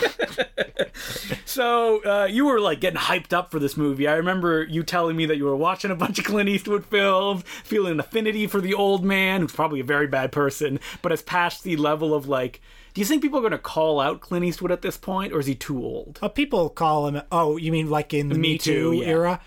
So 1.45 2.03
uh, 2.03 2.25
you 2.25 2.45
were 2.45 2.59
like 2.59 2.81
getting 2.81 2.99
hyped 2.99 3.31
up 3.31 3.49
for 3.49 3.59
this 3.59 3.77
movie. 3.77 4.09
I 4.09 4.15
remember 4.15 4.65
you 4.65 4.83
telling 4.83 5.15
me 5.15 5.25
that 5.27 5.37
you 5.37 5.45
were 5.45 5.55
watching 5.55 5.89
a 5.89 5.95
bunch 5.95 6.19
of 6.19 6.25
Clint 6.25 6.49
Eastwood 6.49 6.85
films, 6.85 7.43
feeling 7.63 7.93
an 7.93 7.99
affinity 8.01 8.45
for 8.45 8.59
the 8.59 8.73
old 8.73 9.05
man, 9.05 9.39
who's 9.39 9.53
probably 9.53 9.79
a 9.79 9.85
very 9.85 10.07
bad 10.07 10.33
person, 10.33 10.81
but 11.01 11.13
has 11.13 11.21
passed 11.21 11.63
the 11.63 11.77
level 11.77 12.13
of 12.13 12.27
like. 12.27 12.61
Do 12.95 13.01
you 13.01 13.05
think 13.05 13.21
people 13.21 13.39
are 13.39 13.41
going 13.41 13.51
to 13.51 13.57
call 13.57 13.99
out 13.99 14.21
Clint 14.21 14.45
Eastwood 14.45 14.71
at 14.71 14.81
this 14.81 14.97
point, 14.97 15.33
or 15.33 15.39
is 15.41 15.47
he 15.47 15.53
too 15.53 15.83
old? 15.83 16.17
Uh, 16.21 16.29
people 16.29 16.69
call 16.69 17.07
him. 17.07 17.21
Oh, 17.29 17.57
you 17.57 17.69
mean 17.69 17.89
like 17.89 18.13
in 18.13 18.29
the 18.29 18.35
Me, 18.35 18.53
Me 18.53 18.57
Too, 18.57 18.93
Too, 18.93 18.97
yeah. 18.99 19.07
era? 19.07 19.41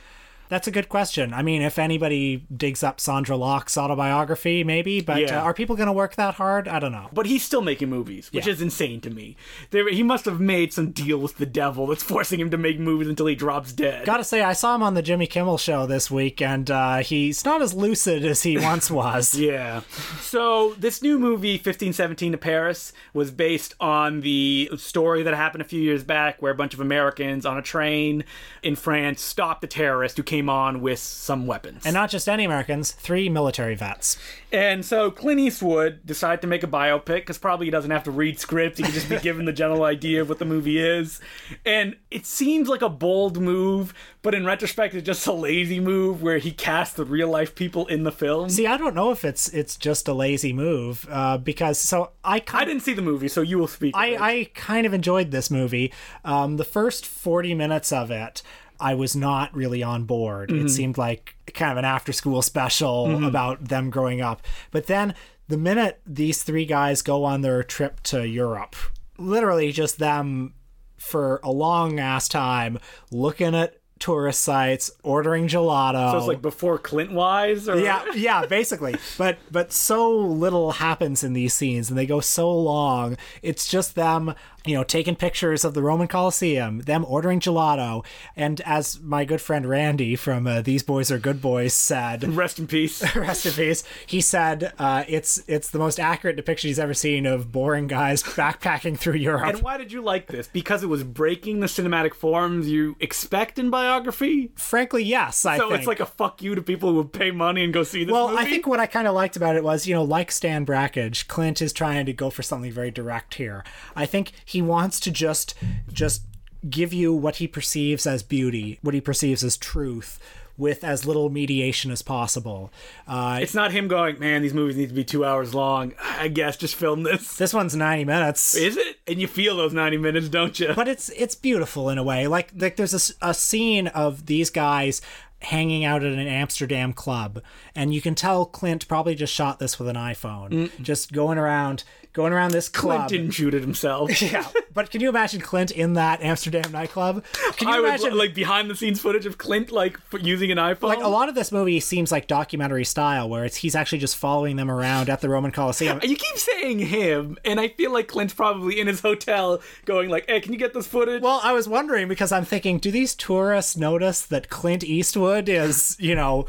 That's 0.49 0.67
a 0.67 0.71
good 0.71 0.89
question. 0.89 1.35
I 1.35 1.43
mean, 1.43 1.63
if 1.63 1.79
anybody 1.79 2.45
digs 2.55 2.83
up 2.83 2.99
Sondra 2.99 3.39
Locke's 3.39 3.77
autobiography, 3.77 4.65
maybe. 4.65 5.01
But 5.01 5.21
Yeah. 5.21 5.41
uh, 5.41 5.45
are 5.45 5.55
people 5.55 5.77
going 5.77 5.87
to 5.89 5.93
work 5.93 6.15
that 6.17 6.35
hard? 6.35 6.69
I 6.69 6.79
don't 6.79 6.93
know. 6.93 7.09
But 7.13 7.27
he's 7.27 7.43
still 7.43 7.61
making 7.63 7.91
movies, 7.91 8.31
which 8.33 8.47
Yeah. 8.47 8.53
is 8.53 8.63
insane 8.63 9.01
to 9.03 9.11
me. 9.11 9.37
There, 9.71 9.89
he 9.91 10.03
must 10.03 10.25
have 10.25 10.41
made 10.41 10.73
some 10.73 10.91
deal 10.91 11.19
with 11.19 11.37
the 11.39 11.47
devil 11.47 11.87
that's 11.87 12.03
forcing 12.03 12.41
him 12.41 12.51
to 12.51 12.57
make 12.59 12.79
movies 12.79 13.09
until 13.09 13.27
he 13.27 13.35
drops 13.35 13.73
dead. 13.73 14.05
Gotta 14.07 14.25
say, 14.25 14.43
I 14.43 14.53
saw 14.53 14.75
him 14.75 14.83
on 14.83 14.95
the 14.95 15.03
Jimmy 15.03 15.27
Kimmel 15.27 15.59
show 15.59 15.87
this 15.87 16.11
week, 16.11 16.41
and 16.41 16.71
uh, 16.71 16.99
he's 16.99 17.45
not 17.45 17.61
as 17.63 17.75
lucid 17.75 18.25
as 18.25 18.43
he 18.43 18.57
once 18.59 18.91
was. 18.91 19.35
Yeah. 19.35 19.81
So 20.21 20.75
this 20.79 21.03
new 21.03 21.19
movie, 21.19 21.53
1517 21.55 22.33
to 22.33 22.39
Paris, 22.39 22.93
was 23.13 23.31
based 23.31 23.75
on 23.81 24.21
the 24.21 24.71
story 24.77 25.23
that 25.23 25.35
happened 25.35 25.63
a 25.63 25.65
few 25.67 25.81
years 25.81 26.03
back 26.05 26.41
where 26.41 26.53
a 26.53 26.55
bunch 26.55 26.75
of 26.75 26.81
Americans 26.81 27.45
on 27.45 27.57
a 27.59 27.63
train 27.63 28.25
in 28.63 28.77
France 28.77 29.21
stopped 29.23 29.61
the 29.61 29.67
terrorist 29.67 30.17
who 30.17 30.23
came 30.23 30.38
came 30.39 30.49
on 30.49 30.81
with 30.81 31.01
some 31.01 31.47
weapons. 31.47 31.85
And 31.85 31.95
not 31.95 32.11
just 32.11 32.29
any 32.29 32.45
Americans, 32.45 32.93
three 32.93 33.29
military 33.29 33.75
vets. 33.75 34.19
And 34.53 34.85
so 34.85 35.11
Clint 35.11 35.41
Eastwood 35.41 36.07
decided 36.07 36.41
to 36.43 36.47
make 36.47 36.63
a 36.63 36.69
biopic 36.69 37.07
because 37.07 37.39
probably 37.39 37.67
he 37.67 37.71
doesn't 37.71 37.91
have 37.91 38.05
to 38.05 38.13
read 38.13 38.39
scripts. 38.39 38.79
He 38.79 38.85
can 38.85 38.93
just 38.93 39.09
be 39.09 39.19
given 39.23 39.47
the 39.47 39.53
general 39.53 39.83
idea 39.83 40.23
of 40.23 40.29
what 40.29 40.39
the 40.39 40.45
movie 40.45 40.79
is. 40.79 41.21
And 41.67 41.97
it 42.11 42.25
seems 42.25 42.69
like 42.69 42.83
a 42.83 42.89
bold 42.89 43.41
move, 43.41 43.93
but 44.23 44.33
in 44.33 44.47
retrospect, 44.47 44.95
it's 44.95 45.05
just 45.05 45.27
a 45.27 45.33
lazy 45.33 45.81
move 45.81 46.23
where 46.23 46.39
he 46.39 46.53
cast 46.53 46.97
the 46.97 47.05
real 47.05 47.29
life 47.29 47.57
people 47.57 47.87
in 47.89 48.05
the 48.05 48.13
film. 48.13 48.49
See, 48.49 48.67
I 48.67 48.77
don't 48.77 48.95
know 48.95 49.11
if 49.11 49.25
it's 49.25 49.49
it's 49.49 49.77
just 49.77 50.07
a 50.07 50.15
lazy 50.15 50.53
move 50.53 51.05
uh, 51.11 51.39
because 51.39 51.79
so 51.79 52.13
I 52.25 52.39
kind 52.39 52.63
I 52.63 52.65
didn't 52.65 52.83
see 52.83 52.95
the 52.95 53.03
movie, 53.03 53.29
so 53.29 53.41
you 53.41 53.59
will 53.59 53.69
speak. 53.69 53.95
I. 53.97 54.17
I 54.29 54.51
kind 54.55 54.87
of 54.87 54.93
enjoyed 54.95 55.31
this 55.31 55.51
movie. 55.51 55.93
Um, 56.25 56.59
the 56.59 56.65
first 56.65 57.07
40 57.07 57.55
minutes 57.55 57.93
of 57.93 58.11
it, 58.11 58.43
I 58.81 58.95
was 58.95 59.17
not 59.17 59.55
really 59.55 59.83
on 59.83 60.05
board. 60.05 60.51
Mm-hmm. 60.51 60.67
It 60.67 60.69
seemed 60.71 60.99
like 60.99 61.35
kind 61.55 61.73
of 61.73 61.79
an 61.79 61.85
after 61.85 62.13
school 62.13 62.43
special 62.43 63.25
about 63.25 63.69
them 63.69 63.91
growing 63.91 64.21
up. 64.21 64.43
But 64.71 64.87
then 64.87 65.15
the 65.49 65.59
minute 65.59 66.01
these 66.07 66.43
three 66.43 66.67
guys 66.67 67.03
go 67.03 67.25
on 67.25 67.41
their 67.41 67.63
trip 67.63 68.01
to 68.05 68.27
Europe, 68.27 68.77
literally 69.17 69.73
just 69.73 69.99
them 69.99 70.55
for 70.99 71.41
a 71.43 71.51
long 71.51 71.99
ass 71.99 72.29
time 72.29 72.79
looking 73.11 73.55
at 73.55 73.79
tourist 73.99 74.43
sites, 74.43 74.91
ordering 75.03 75.49
gelato. 75.49 76.13
So 76.13 76.19
it's 76.19 76.27
like 76.27 76.43
before 76.43 76.79
Clint 76.79 77.13
Wise, 77.13 77.69
or 77.69 77.79
yeah, 77.79 78.05
yeah, 78.15 78.47
basically. 78.47 78.97
But 79.17 79.39
but 79.51 79.73
so 79.73 80.17
little 80.17 80.73
happens 80.73 81.25
in 81.25 81.33
these 81.33 81.55
scenes, 81.55 81.89
and 81.89 81.99
they 81.99 82.07
go 82.07 82.21
so 82.21 82.51
long. 82.51 83.17
It's 83.43 83.67
just 83.67 83.95
them, 83.95 84.35
you 84.69 84.75
know, 84.75 84.85
taking 84.85 85.17
pictures 85.17 85.65
of 85.65 85.75
the 85.75 85.83
Roman 85.83 86.09
Colosseum, 86.09 86.81
them 86.81 87.05
ordering 87.07 87.41
gelato, 87.41 88.05
and 88.37 88.61
as 88.63 89.01
my 89.01 89.25
good 89.25 89.41
friend 89.41 89.67
Randy 89.67 90.15
from 90.17 90.47
uh, 90.47 90.61
These 90.63 90.83
Boys 90.83 91.11
Are 91.11 91.19
Good 91.19 91.41
Boys 91.41 91.73
said, 91.75 92.23
Rest 92.37 92.59
in 92.59 92.67
peace. 92.67 93.03
rest 93.17 93.47
in 93.47 93.53
peace. 93.53 93.83
He 94.07 94.21
said 94.21 94.73
uh, 94.79 95.05
it's 95.09 95.43
it's 95.49 95.71
the 95.71 95.79
most 95.79 95.99
accurate 95.99 96.37
depiction 96.37 96.69
he's 96.69 96.79
ever 96.79 96.95
seen 96.95 97.27
of 97.27 97.51
boring 97.51 97.87
guys 97.87 98.23
backpacking 98.39 98.99
through 98.99 99.15
Europe. 99.15 99.47
And 99.47 99.63
why 99.63 99.77
did 99.79 99.91
you 99.93 100.03
like 100.03 100.27
this? 100.27 100.47
Because 100.49 100.83
it 100.83 100.89
was 100.89 101.03
breaking 101.05 101.61
the 101.61 101.67
cinematic 101.67 102.15
forms 102.15 102.69
you 102.69 102.97
expect 103.01 103.59
in 103.59 103.71
biography. 103.71 104.51
Frankly, 104.57 105.03
yes, 105.03 105.45
I 105.47 105.57
So 105.59 105.69
think. 105.69 105.79
it's 105.81 105.87
like 105.89 106.01
a 106.01 106.07
fuck 106.07 106.43
you 106.43 106.55
to 106.55 106.63
people 106.63 106.91
who 106.91 106.97
would 106.97 107.13
pay 107.13 107.31
money 107.31 107.65
and 107.65 107.73
go 107.73 107.83
see 107.83 108.05
this 108.05 108.13
Well, 108.13 108.29
movie. 108.29 108.43
I 108.43 108.45
think 108.45 108.67
what 108.67 108.81
I 108.81 108.87
kind 108.87 109.09
of 109.09 109.15
liked 109.15 109.37
about 109.37 109.57
it 109.57 109.65
was, 109.65 109.87
you 109.87 109.95
know, 109.95 110.03
like 110.05 110.31
Stan 110.31 110.65
Brakhage, 110.65 111.27
Clint 111.29 111.63
is 111.63 111.73
trying 111.73 112.07
to 112.07 112.13
go 112.13 112.31
for 112.31 112.43
something 112.43 112.71
very 112.71 112.91
direct 112.91 113.35
here. 113.35 113.65
I 113.97 114.07
think 114.07 114.33
he 114.45 114.58
wants 114.63 115.01
to 115.01 115.11
just 115.11 115.55
just 115.93 116.23
give 116.69 116.93
you 116.93 117.15
what 117.15 117.37
he 117.37 117.47
perceives 117.47 118.07
as 118.07 118.23
beauty, 118.23 118.79
what 118.83 118.95
he 118.95 119.01
perceives 119.01 119.45
as 119.45 119.57
truth, 119.57 120.19
with 120.57 120.83
as 120.83 121.07
little 121.07 121.31
mediation 121.31 121.91
as 121.93 122.03
possible. 122.03 122.73
Uh, 123.07 123.39
it's 123.41 123.55
not 123.55 123.71
him 123.71 123.87
going, 123.87 124.19
man. 124.19 124.43
These 124.43 124.55
movies 124.55 124.77
need 124.77 124.89
to 124.89 124.95
be 124.95 125.05
two 125.05 125.25
hours 125.25 125.55
long. 125.55 125.95
I 126.01 126.29
guess 126.29 126.57
just 126.57 126.75
film 126.75 127.05
this. 127.05 127.37
this 127.37 127.55
one's 127.55 127.77
ninety 127.77 128.05
minutes. 128.05 128.57
Is 128.57 128.77
it? 128.77 128.97
And 129.07 129.21
you 129.21 129.29
feel 129.29 129.57
those 129.57 129.73
ninety 129.73 129.97
minutes, 129.99 130.29
don't 130.29 130.59
you? 130.59 130.73
but 130.75 130.89
it's 130.89 131.11
it's 131.11 131.35
beautiful 131.37 131.89
in 131.91 131.97
a 131.99 132.03
way. 132.03 132.27
Like 132.27 132.51
like 132.57 132.77
there's 132.77 133.15
a 133.23 133.35
scene 133.35 133.87
of 133.89 134.27
these 134.27 134.51
guys 134.51 135.01
hanging 135.41 135.85
out 135.85 136.03
at 136.03 136.13
an 136.13 136.19
Amsterdam 136.27 136.93
club, 136.93 137.41
and 137.77 137.95
you 137.95 138.01
can 138.01 138.17
tell 138.17 138.45
Clint 138.45 138.89
probably 138.89 139.15
just 139.15 139.33
shot 139.33 139.61
this 139.61 139.79
with 139.79 139.89
an 139.89 139.95
iPhone, 139.95 140.71
just 140.83 141.13
going 141.13 141.39
around 141.39 141.85
going 142.13 142.33
around 142.33 142.53
this 142.53 142.69
club. 142.69 143.09
Clint 143.09 143.09
didn't 143.11 143.31
shoot 143.33 143.55
it 143.55 143.63
himself. 143.63 144.11
Yeah, 144.23 144.47
but 144.79 144.93
can 144.93 145.01
you 145.01 145.09
imagine 145.09 145.41
Clint 145.41 145.73
in 145.73 145.95
that 145.95 146.23
Amsterdam 146.23 146.71
nightclub? 146.71 147.25
Can 147.57 147.67
you 147.67 147.75
I 147.75 147.81
would 147.81 147.89
imagine? 147.89 148.17
like 148.17 148.33
behind 148.33 148.71
the 148.71 148.77
scenes 148.77 149.01
footage 149.01 149.27
of 149.27 149.37
Clint 149.37 149.73
like 149.73 149.99
using 150.21 150.53
an 150.53 150.59
iPhone. 150.59 150.83
like 150.83 151.03
a 151.03 151.09
lot 151.09 151.29
of 151.29 151.35
this 151.35 151.51
movie 151.51 151.81
seems 151.81 152.13
like 152.13 152.29
documentary 152.29 152.85
style, 152.85 153.29
where 153.29 153.45
it's 153.45 153.57
he's 153.57 153.75
actually 153.75 153.99
just 153.99 154.17
following 154.17 154.55
them 154.55 154.71
around 154.71 155.11
at 155.11 155.21
the 155.21 155.29
Roman 155.29 155.51
Colosseum. 155.51 155.99
You 156.05 156.15
keep 156.15 156.37
saying 156.39 156.79
him, 156.79 157.39
and 157.45 157.59
I 157.59 157.71
feel 157.71 157.93
like 157.93 158.07
Clint's 158.07 158.35
probably 158.35 158.79
in 158.79 158.87
his 158.87 159.01
hotel 159.01 159.61
going 159.85 160.11
like, 160.11 160.27
"Hey, 160.31 160.39
can 160.39 160.53
you 160.53 160.59
get 160.61 160.75
this 160.75 160.87
footage?" 160.87 161.23
Well, 161.23 161.41
I 161.43 161.53
was 161.53 161.69
wondering 161.69 162.07
because 162.07 162.31
I'm 162.31 162.45
thinking, 162.45 162.79
do 162.79 162.93
these 162.93 163.17
tourists 163.17 163.77
notice 163.77 164.21
that 164.21 164.49
Clint 164.49 164.85
Eastwood 164.85 165.49
is, 165.49 165.97
you 165.99 166.15
know, 166.15 166.47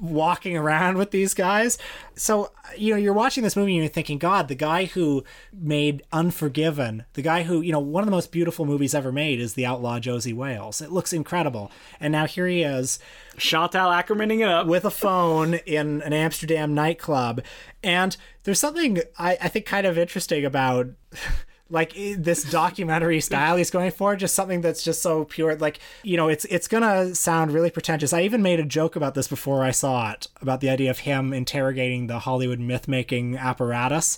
walking 0.00 0.56
around 0.56 0.98
with 0.98 1.10
these 1.10 1.34
guys? 1.34 1.78
So, 2.14 2.52
you 2.76 2.92
know, 2.92 2.96
you're 2.96 3.12
watching 3.12 3.42
this 3.42 3.56
movie 3.56 3.74
and 3.74 3.82
you're 3.82 3.92
thinking, 3.92 4.18
God, 4.18 4.48
the 4.48 4.54
guy 4.54 4.86
who 4.86 5.22
made 5.52 6.02
Unforgiven, 6.12 7.04
the 7.12 7.22
guy 7.22 7.42
who, 7.42 7.55
you 7.60 7.72
know, 7.72 7.80
one 7.80 8.02
of 8.02 8.06
the 8.06 8.12
most 8.12 8.32
beautiful 8.32 8.64
movies 8.64 8.94
ever 8.94 9.12
made 9.12 9.40
is 9.40 9.54
The 9.54 9.66
Outlaw 9.66 9.98
Josey 9.98 10.32
Wales. 10.32 10.80
It 10.80 10.92
looks 10.92 11.12
incredible. 11.12 11.70
And 12.00 12.12
now 12.12 12.26
here 12.26 12.46
he 12.46 12.62
is 12.62 12.98
Chantal 13.36 13.90
Ackermaning 13.90 14.40
it 14.40 14.48
up. 14.48 14.66
with 14.66 14.84
a 14.84 14.90
phone 14.90 15.54
in 15.66 16.02
an 16.02 16.12
Amsterdam 16.12 16.74
nightclub. 16.74 17.42
And 17.82 18.16
there's 18.44 18.60
something 18.60 19.00
I, 19.18 19.36
I 19.40 19.48
think 19.48 19.66
kind 19.66 19.86
of 19.86 19.98
interesting 19.98 20.44
about 20.44 20.88
like 21.68 21.92
this 22.16 22.48
documentary 22.48 23.20
style 23.20 23.56
he's 23.56 23.70
going 23.70 23.90
for 23.90 24.14
just 24.14 24.36
something 24.36 24.60
that's 24.60 24.84
just 24.84 25.02
so 25.02 25.24
pure 25.24 25.56
like 25.56 25.80
you 26.04 26.16
know 26.16 26.28
it's 26.28 26.44
it's 26.44 26.68
gonna 26.68 27.12
sound 27.12 27.50
really 27.50 27.70
pretentious 27.70 28.12
i 28.12 28.22
even 28.22 28.40
made 28.40 28.60
a 28.60 28.64
joke 28.64 28.94
about 28.94 29.14
this 29.14 29.26
before 29.26 29.64
i 29.64 29.72
saw 29.72 30.12
it 30.12 30.28
about 30.40 30.60
the 30.60 30.70
idea 30.70 30.88
of 30.88 31.00
him 31.00 31.32
interrogating 31.32 32.06
the 32.06 32.20
hollywood 32.20 32.60
myth-making 32.60 33.36
apparatus 33.36 34.16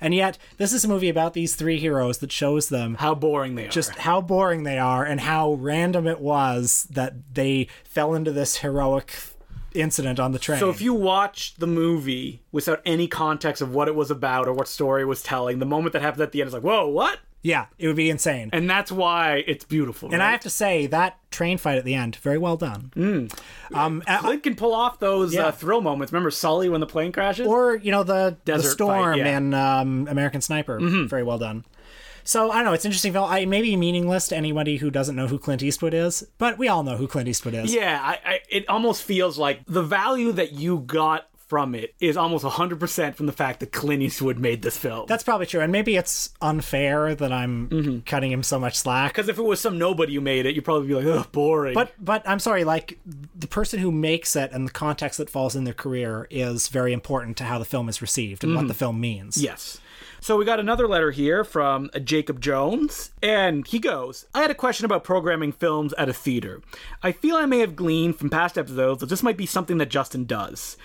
and 0.00 0.14
yet 0.14 0.38
this 0.56 0.72
is 0.72 0.84
a 0.84 0.88
movie 0.88 1.08
about 1.08 1.34
these 1.34 1.54
three 1.54 1.78
heroes 1.78 2.18
that 2.18 2.32
shows 2.32 2.68
them 2.68 2.94
How 2.94 3.14
boring 3.14 3.54
they 3.54 3.66
are. 3.66 3.70
just 3.70 3.90
how 3.96 4.20
boring 4.20 4.62
they 4.64 4.78
are 4.78 5.04
and 5.04 5.20
how 5.20 5.54
random 5.54 6.06
it 6.06 6.20
was 6.20 6.86
that 6.90 7.14
they 7.34 7.68
fell 7.84 8.14
into 8.14 8.32
this 8.32 8.58
heroic 8.58 9.14
incident 9.74 10.18
on 10.18 10.32
the 10.32 10.38
train. 10.38 10.58
So 10.58 10.70
if 10.70 10.80
you 10.80 10.94
watch 10.94 11.54
the 11.56 11.66
movie 11.66 12.42
without 12.52 12.82
any 12.84 13.06
context 13.06 13.62
of 13.62 13.72
what 13.74 13.88
it 13.88 13.94
was 13.94 14.10
about 14.10 14.48
or 14.48 14.52
what 14.52 14.68
story 14.68 15.02
it 15.02 15.06
was 15.06 15.22
telling, 15.22 15.58
the 15.58 15.66
moment 15.66 15.92
that 15.92 16.02
happens 16.02 16.20
at 16.20 16.32
the 16.32 16.40
end 16.40 16.48
is 16.48 16.54
like, 16.54 16.64
whoa, 16.64 16.88
what? 16.88 17.20
Yeah, 17.42 17.66
it 17.78 17.86
would 17.86 17.96
be 17.96 18.10
insane. 18.10 18.50
And 18.52 18.68
that's 18.68 18.92
why 18.92 19.44
it's 19.46 19.64
beautiful. 19.64 20.12
And 20.12 20.22
I 20.22 20.30
have 20.32 20.40
to 20.40 20.50
say 20.50 20.86
that 20.88 21.18
train 21.30 21.56
fight 21.58 21.78
at 21.78 21.84
the 21.84 21.94
end, 21.94 22.16
very 22.16 22.38
well 22.38 22.56
done. 22.56 22.90
Um, 23.74 24.02
Clint 24.02 24.42
can 24.42 24.56
pull 24.56 24.74
off 24.74 24.98
those 24.98 25.32
Yeah. 25.34 25.46
uh, 25.46 25.52
thrill 25.52 25.80
moments. 25.80 26.12
Remember 26.12 26.30
Sully 26.30 26.68
when 26.68 26.80
the 26.80 26.86
plane 26.86 27.12
crashes? 27.12 27.46
or 27.46 27.76
you 27.76 27.90
know 27.90 28.02
the, 28.02 28.36
the 28.44 28.52
Desert 28.52 28.70
storm 28.72 29.12
fight, 29.14 29.18
yeah. 29.18 29.36
in 29.38 29.54
um, 29.54 30.06
American 30.10 30.40
Sniper, 30.40 30.78
very 31.06 31.22
well 31.22 31.38
done. 31.38 31.64
So 32.22 32.50
I 32.50 32.56
don't 32.56 32.66
know. 32.66 32.72
It's 32.74 32.84
interesting 32.84 33.14
film. 33.14 33.30
I 33.30 33.46
may 33.46 33.62
be 33.62 33.74
meaningless 33.76 34.28
to 34.28 34.36
anybody 34.36 34.76
who 34.76 34.90
doesn't 34.90 35.16
know 35.16 35.26
who 35.26 35.38
Clint 35.38 35.62
Eastwood 35.62 35.94
is, 35.94 36.26
but 36.36 36.58
we 36.58 36.68
all 36.68 36.82
know 36.82 36.96
who 36.96 37.08
Clint 37.08 37.28
Eastwood 37.28 37.54
is. 37.54 37.72
yeah, 37.74 37.98
I, 38.02 38.18
I, 38.32 38.40
it 38.50 38.68
almost 38.68 39.02
feels 39.02 39.38
like 39.38 39.62
the 39.66 39.82
value 39.82 40.30
that 40.32 40.52
you 40.52 40.80
got 40.80 41.28
from 41.50 41.74
it 41.74 41.94
is 42.00 42.16
almost 42.16 42.44
100% 42.44 43.14
from 43.16 43.26
the 43.26 43.32
fact 43.32 43.58
that 43.60 43.72
Clint 43.72 44.02
Eastwood 44.02 44.38
made 44.38 44.62
this 44.62 44.78
film. 44.78 45.06
That's 45.08 45.24
probably 45.24 45.46
true, 45.46 45.60
and 45.60 45.72
maybe 45.72 45.96
it's 45.96 46.30
unfair 46.40 47.14
that 47.16 47.32
I'm 47.32 47.68
Mm-hmm. 47.68 47.98
cutting 48.06 48.30
him 48.32 48.42
so 48.42 48.58
much 48.58 48.76
slack. 48.76 49.12
because 49.12 49.28
if 49.28 49.36
it 49.38 49.42
was 49.42 49.60
some 49.60 49.76
nobody 49.78 50.14
who 50.14 50.20
made 50.20 50.46
it, 50.46 50.54
you'd 50.54 50.64
probably 50.64 50.86
be 50.88 50.94
like, 50.94 51.06
ugh, 51.06 51.32
boring. 51.32 51.74
But 51.74 51.92
but 51.98 52.22
I'm 52.26 52.38
sorry, 52.38 52.62
like 52.64 52.98
the 53.34 53.46
person 53.48 53.80
who 53.80 53.90
makes 53.90 54.36
it 54.36 54.52
and 54.52 54.66
the 54.66 54.72
context 54.72 55.18
that 55.18 55.28
falls 55.28 55.56
in 55.56 55.64
their 55.64 55.74
career 55.74 56.26
is 56.30 56.68
very 56.68 56.92
important 56.92 57.36
to 57.38 57.44
how 57.44 57.58
the 57.58 57.64
film 57.64 57.88
is 57.88 58.00
received 58.00 58.44
and 58.44 58.54
what 58.54 58.68
the 58.68 58.74
film 58.74 59.00
means. 59.00 59.36
Yes. 59.36 59.80
So 60.22 60.36
we 60.36 60.44
got 60.44 60.60
another 60.60 60.86
letter 60.86 61.10
here 61.12 61.44
from 61.44 61.88
Jacob 62.04 62.40
Jones, 62.42 63.10
and 63.22 63.66
he 63.66 63.78
goes, 63.78 64.26
I 64.34 64.42
had 64.42 64.50
a 64.50 64.54
question 64.54 64.84
about 64.84 65.02
programming 65.02 65.50
films 65.50 65.94
at 65.94 66.10
a 66.10 66.12
theater. 66.12 66.60
I 67.02 67.12
feel 67.12 67.36
I 67.36 67.46
may 67.46 67.60
have 67.60 67.74
gleaned 67.74 68.16
from 68.18 68.28
past 68.28 68.58
episodes 68.58 69.00
that 69.00 69.08
this 69.08 69.22
might 69.22 69.38
be 69.38 69.46
something 69.46 69.78
that 69.78 69.88
Justin 69.88 70.26
does. 70.26 70.76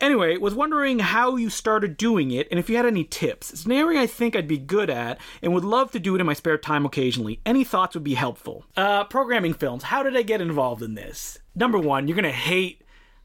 Anyway, 0.00 0.36
was 0.38 0.54
wondering 0.54 0.98
how 0.98 1.36
you 1.36 1.50
started 1.50 1.96
doing 1.96 2.30
it 2.30 2.48
and 2.50 2.58
if 2.58 2.70
you 2.70 2.76
had 2.76 2.86
any 2.86 3.04
tips. 3.04 3.52
It's 3.52 3.66
an 3.66 3.72
area 3.72 4.00
I 4.00 4.06
think 4.06 4.34
I'd 4.34 4.48
be 4.48 4.56
good 4.56 4.88
at 4.88 5.20
and 5.42 5.52
would 5.52 5.64
love 5.64 5.92
to 5.92 6.00
do 6.00 6.14
it 6.14 6.20
in 6.20 6.26
my 6.26 6.32
spare 6.32 6.56
time 6.56 6.86
occasionally. 6.86 7.40
Any 7.44 7.64
thoughts 7.64 7.94
would 7.94 8.04
be 8.04 8.14
helpful. 8.14 8.64
Uh, 8.76 9.04
programming 9.04 9.52
films. 9.52 9.84
How 9.84 10.02
did 10.02 10.16
I 10.16 10.22
get 10.22 10.40
involved 10.40 10.82
in 10.82 10.94
this? 10.94 11.38
Number 11.54 11.78
one, 11.78 12.08
you're 12.08 12.16
gonna 12.16 12.32
hate 12.32 12.79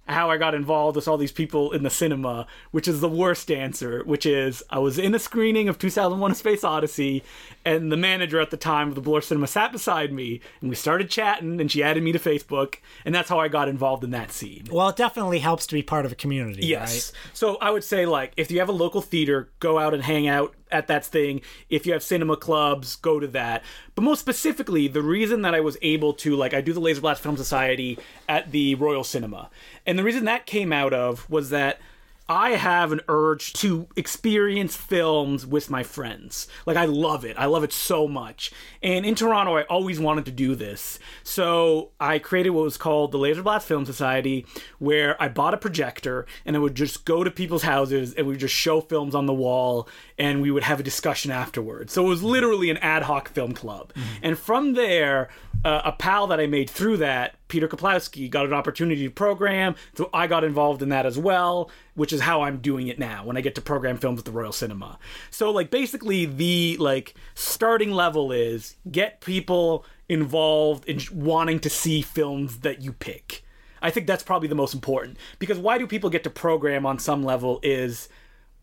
how 0.07 0.29
I 0.29 0.37
got 0.37 0.53
involved 0.53 0.95
with 0.95 1.07
all 1.07 1.17
these 1.17 1.31
people 1.31 1.71
in 1.71 1.83
the 1.83 1.89
cinema, 1.89 2.45
which 2.71 2.87
is 2.87 3.01
the 3.01 3.09
worst 3.09 3.49
answer, 3.49 4.03
which 4.05 4.25
is 4.25 4.61
I 4.69 4.79
was 4.79 4.99
in 4.99 5.15
a 5.15 5.19
screening 5.19 5.67
of 5.67 5.79
2001 5.79 6.31
A 6.31 6.35
Space 6.35 6.63
Odyssey, 6.63 7.23
and 7.65 7.91
the 7.91 7.97
manager 7.97 8.39
at 8.39 8.51
the 8.51 8.57
time 8.57 8.89
of 8.89 8.95
the 8.95 9.01
Bloor 9.01 9.21
Cinema 9.21 9.47
sat 9.47 9.71
beside 9.71 10.13
me, 10.13 10.41
and 10.61 10.69
we 10.69 10.75
started 10.75 11.09
chatting, 11.09 11.59
and 11.59 11.71
she 11.71 11.81
added 11.81 12.03
me 12.03 12.11
to 12.11 12.19
Facebook, 12.19 12.75
and 13.03 13.15
that's 13.15 13.29
how 13.29 13.39
I 13.39 13.47
got 13.47 13.67
involved 13.67 14.03
in 14.03 14.11
that 14.11 14.31
scene. 14.31 14.65
Well, 14.71 14.89
it 14.89 14.95
definitely 14.95 15.39
helps 15.39 15.65
to 15.67 15.73
be 15.73 15.81
part 15.81 16.05
of 16.05 16.11
a 16.11 16.15
community, 16.15 16.67
Yes. 16.67 17.11
right? 17.13 17.19
So 17.33 17.55
I 17.57 17.71
would 17.71 17.83
say, 17.83 18.05
like, 18.05 18.33
if 18.37 18.51
you 18.51 18.59
have 18.59 18.69
a 18.69 18.73
local 18.73 19.01
theater, 19.01 19.49
go 19.59 19.79
out 19.79 19.93
and 19.95 20.03
hang 20.03 20.27
out 20.27 20.53
at 20.71 20.87
that 20.87 21.05
thing. 21.05 21.41
If 21.69 21.85
you 21.85 21.93
have 21.93 22.03
cinema 22.03 22.37
clubs, 22.37 22.95
go 22.95 23.19
to 23.19 23.27
that. 23.27 23.63
But 23.93 24.03
most 24.03 24.19
specifically, 24.19 24.87
the 24.87 25.01
reason 25.01 25.41
that 25.43 25.53
I 25.53 25.59
was 25.59 25.77
able 25.81 26.13
to, 26.15 26.35
like, 26.35 26.53
I 26.53 26.61
do 26.61 26.73
the 26.73 26.79
Laser 26.79 27.01
Blast 27.01 27.21
Film 27.21 27.37
Society 27.37 27.97
at 28.27 28.51
the 28.51 28.75
Royal 28.75 29.03
Cinema. 29.03 29.49
And 29.85 29.97
the 29.97 30.03
reason 30.03 30.25
that 30.25 30.45
came 30.45 30.73
out 30.73 30.93
of 30.93 31.29
was 31.29 31.49
that 31.49 31.79
I 32.27 32.51
have 32.51 32.91
an 32.91 33.01
urge 33.07 33.53
to 33.53 33.87
experience 33.95 34.75
films 34.75 35.45
with 35.45 35.69
my 35.69 35.83
friends. 35.83 36.47
Like, 36.65 36.75
I 36.75 36.85
love 36.85 37.23
it. 37.23 37.37
I 37.37 37.45
love 37.45 37.63
it 37.63 37.71
so 37.71 38.07
much. 38.07 38.51
And 38.81 39.05
in 39.05 39.13
Toronto, 39.13 39.55
I 39.57 39.63
always 39.63 39.99
wanted 39.99 40.25
to 40.25 40.31
do 40.31 40.55
this. 40.55 40.97
So 41.23 41.91
I 41.99 42.17
created 42.17 42.49
what 42.49 42.63
was 42.63 42.77
called 42.77 43.11
the 43.11 43.19
Laser 43.19 43.43
Blast 43.43 43.67
Film 43.67 43.85
Society, 43.85 44.45
where 44.79 45.21
I 45.21 45.27
bought 45.27 45.53
a 45.53 45.57
projector 45.57 46.25
and 46.45 46.55
I 46.55 46.59
would 46.59 46.75
just 46.75 47.05
go 47.05 47.23
to 47.23 47.29
people's 47.29 47.63
houses 47.63 48.15
and 48.15 48.25
we 48.25 48.33
would 48.33 48.39
just 48.39 48.55
show 48.55 48.81
films 48.81 49.13
on 49.13 49.27
the 49.27 49.33
wall 49.33 49.87
and 50.17 50.41
we 50.41 50.49
would 50.49 50.63
have 50.63 50.79
a 50.79 50.83
discussion 50.83 51.29
afterwards. 51.29 51.93
So 51.93 52.05
it 52.05 52.09
was 52.09 52.23
literally 52.23 52.71
an 52.71 52.77
ad 52.77 53.03
hoc 53.03 53.29
film 53.29 53.53
club. 53.53 53.93
Mm-hmm. 53.93 54.09
And 54.23 54.39
from 54.39 54.73
there, 54.73 55.29
uh, 55.65 55.81
a 55.83 55.91
pal 55.91 56.27
that 56.27 56.39
I 56.39 56.45
made 56.45 56.69
through 56.69 56.97
that, 56.97 57.35
Peter 57.47 57.67
Kaplowski, 57.67 58.29
got 58.29 58.45
an 58.45 58.53
opportunity 58.53 59.03
to 59.03 59.09
program. 59.09 59.75
So 59.95 60.11
I 60.13 60.27
got 60.27 60.43
involved 60.43 60.83
in 60.83 60.89
that 60.89 61.07
as 61.07 61.17
well, 61.17 61.71
which 61.95 62.13
is 62.13 62.21
how 62.21 62.43
I'm 62.43 62.59
doing 62.59 62.87
it 62.87 62.99
now 62.99 63.25
when 63.25 63.35
I 63.35 63.41
get 63.41 63.55
to 63.55 63.61
program 63.61 63.97
films 63.97 64.19
at 64.19 64.25
the 64.25 64.31
Royal 64.31 64.51
Cinema. 64.51 64.99
So 65.31 65.49
like 65.49 65.71
basically 65.71 66.25
the 66.25 66.77
like 66.79 67.15
starting 67.33 67.91
level 67.91 68.31
is 68.31 68.75
get 68.91 69.21
people 69.21 69.85
involved 70.07 70.85
in 70.85 71.01
wanting 71.11 71.59
to 71.61 71.69
see 71.69 72.03
films 72.03 72.59
that 72.59 72.83
you 72.83 72.93
pick. 72.93 73.43
I 73.81 73.89
think 73.89 74.05
that's 74.05 74.23
probably 74.23 74.47
the 74.47 74.55
most 74.55 74.75
important 74.75 75.17
because 75.39 75.57
why 75.57 75.79
do 75.79 75.87
people 75.87 76.11
get 76.11 76.23
to 76.25 76.29
program 76.29 76.85
on 76.85 76.99
some 76.99 77.23
level 77.23 77.59
is 77.63 78.07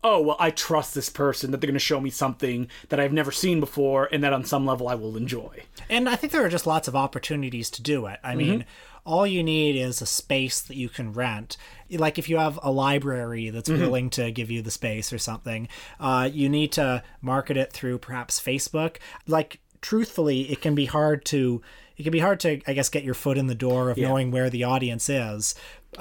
oh 0.03 0.21
well 0.21 0.37
i 0.39 0.49
trust 0.49 0.93
this 0.93 1.09
person 1.09 1.51
that 1.51 1.61
they're 1.61 1.67
going 1.67 1.73
to 1.73 1.79
show 1.79 1.99
me 1.99 2.09
something 2.09 2.67
that 2.89 2.99
i've 2.99 3.13
never 3.13 3.31
seen 3.31 3.59
before 3.59 4.07
and 4.11 4.23
that 4.23 4.33
on 4.33 4.43
some 4.43 4.65
level 4.65 4.87
i 4.87 4.95
will 4.95 5.17
enjoy 5.17 5.63
And 5.89 6.09
I 6.09 6.15
think 6.15 6.33
there 6.33 6.43
are 6.43 6.49
just 6.49 6.67
lots 6.67 6.87
of 6.87 6.95
opportunities 6.95 7.69
to 7.71 7.81
do 7.81 8.05
it. 8.07 8.19
I 8.23 8.29
mm-hmm. 8.29 8.37
mean, 8.37 8.65
all 9.05 9.27
you 9.27 9.43
need 9.43 9.75
is 9.75 10.01
a 10.01 10.05
space 10.05 10.61
that 10.61 10.77
you 10.77 10.89
can 10.89 11.13
rent. 11.13 11.57
Like 11.91 12.17
if 12.17 12.29
you 12.29 12.37
have 12.37 12.59
a 12.63 12.71
library 12.71 13.49
that's 13.49 13.69
mm-hmm. 13.69 13.81
willing 13.81 14.09
to 14.11 14.31
give 14.31 14.49
you 14.49 14.61
the 14.61 14.71
space 14.71 15.11
or 15.11 15.17
something, 15.17 15.67
uh, 15.99 16.29
you 16.31 16.49
need 16.49 16.71
to 16.73 17.03
market 17.21 17.57
it 17.57 17.71
through 17.73 17.99
perhaps 17.99 18.39
Facebook. 18.39 18.97
Like 19.27 19.59
truthfully, 19.81 20.51
it 20.51 20.61
can 20.61 20.75
be 20.75 20.85
hard 20.85 21.25
to 21.25 21.61
it 21.95 22.03
can 22.03 22.11
be 22.11 22.19
hard 22.19 22.39
to 22.41 22.61
I 22.65 22.73
guess 22.73 22.89
get 22.89 23.03
your 23.03 23.13
foot 23.13 23.37
in 23.37 23.47
the 23.47 23.55
door 23.55 23.89
of 23.89 23.97
knowing 23.97 24.31
where 24.31 24.49
the 24.49 24.63
audience 24.63 25.09
is. 25.09 25.53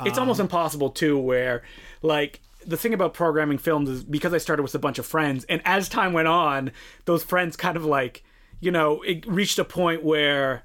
it's 0.06 0.18
almost 0.18 0.40
um, 0.40 0.46
impossible 0.46 0.90
too 0.90 1.18
where 1.18 1.62
like 2.00 2.40
the 2.66 2.76
thing 2.76 2.94
about 2.94 3.14
programming 3.14 3.58
films 3.58 3.88
is 3.88 4.04
because 4.04 4.32
i 4.32 4.38
started 4.38 4.62
with 4.62 4.74
a 4.74 4.78
bunch 4.78 4.98
of 4.98 5.06
friends 5.06 5.44
and 5.48 5.60
as 5.64 5.88
time 5.88 6.12
went 6.12 6.28
on 6.28 6.70
those 7.04 7.22
friends 7.22 7.56
kind 7.56 7.76
of 7.76 7.84
like 7.84 8.22
you 8.60 8.70
know 8.70 9.02
it 9.02 9.26
reached 9.26 9.58
a 9.58 9.64
point 9.64 10.02
where 10.02 10.62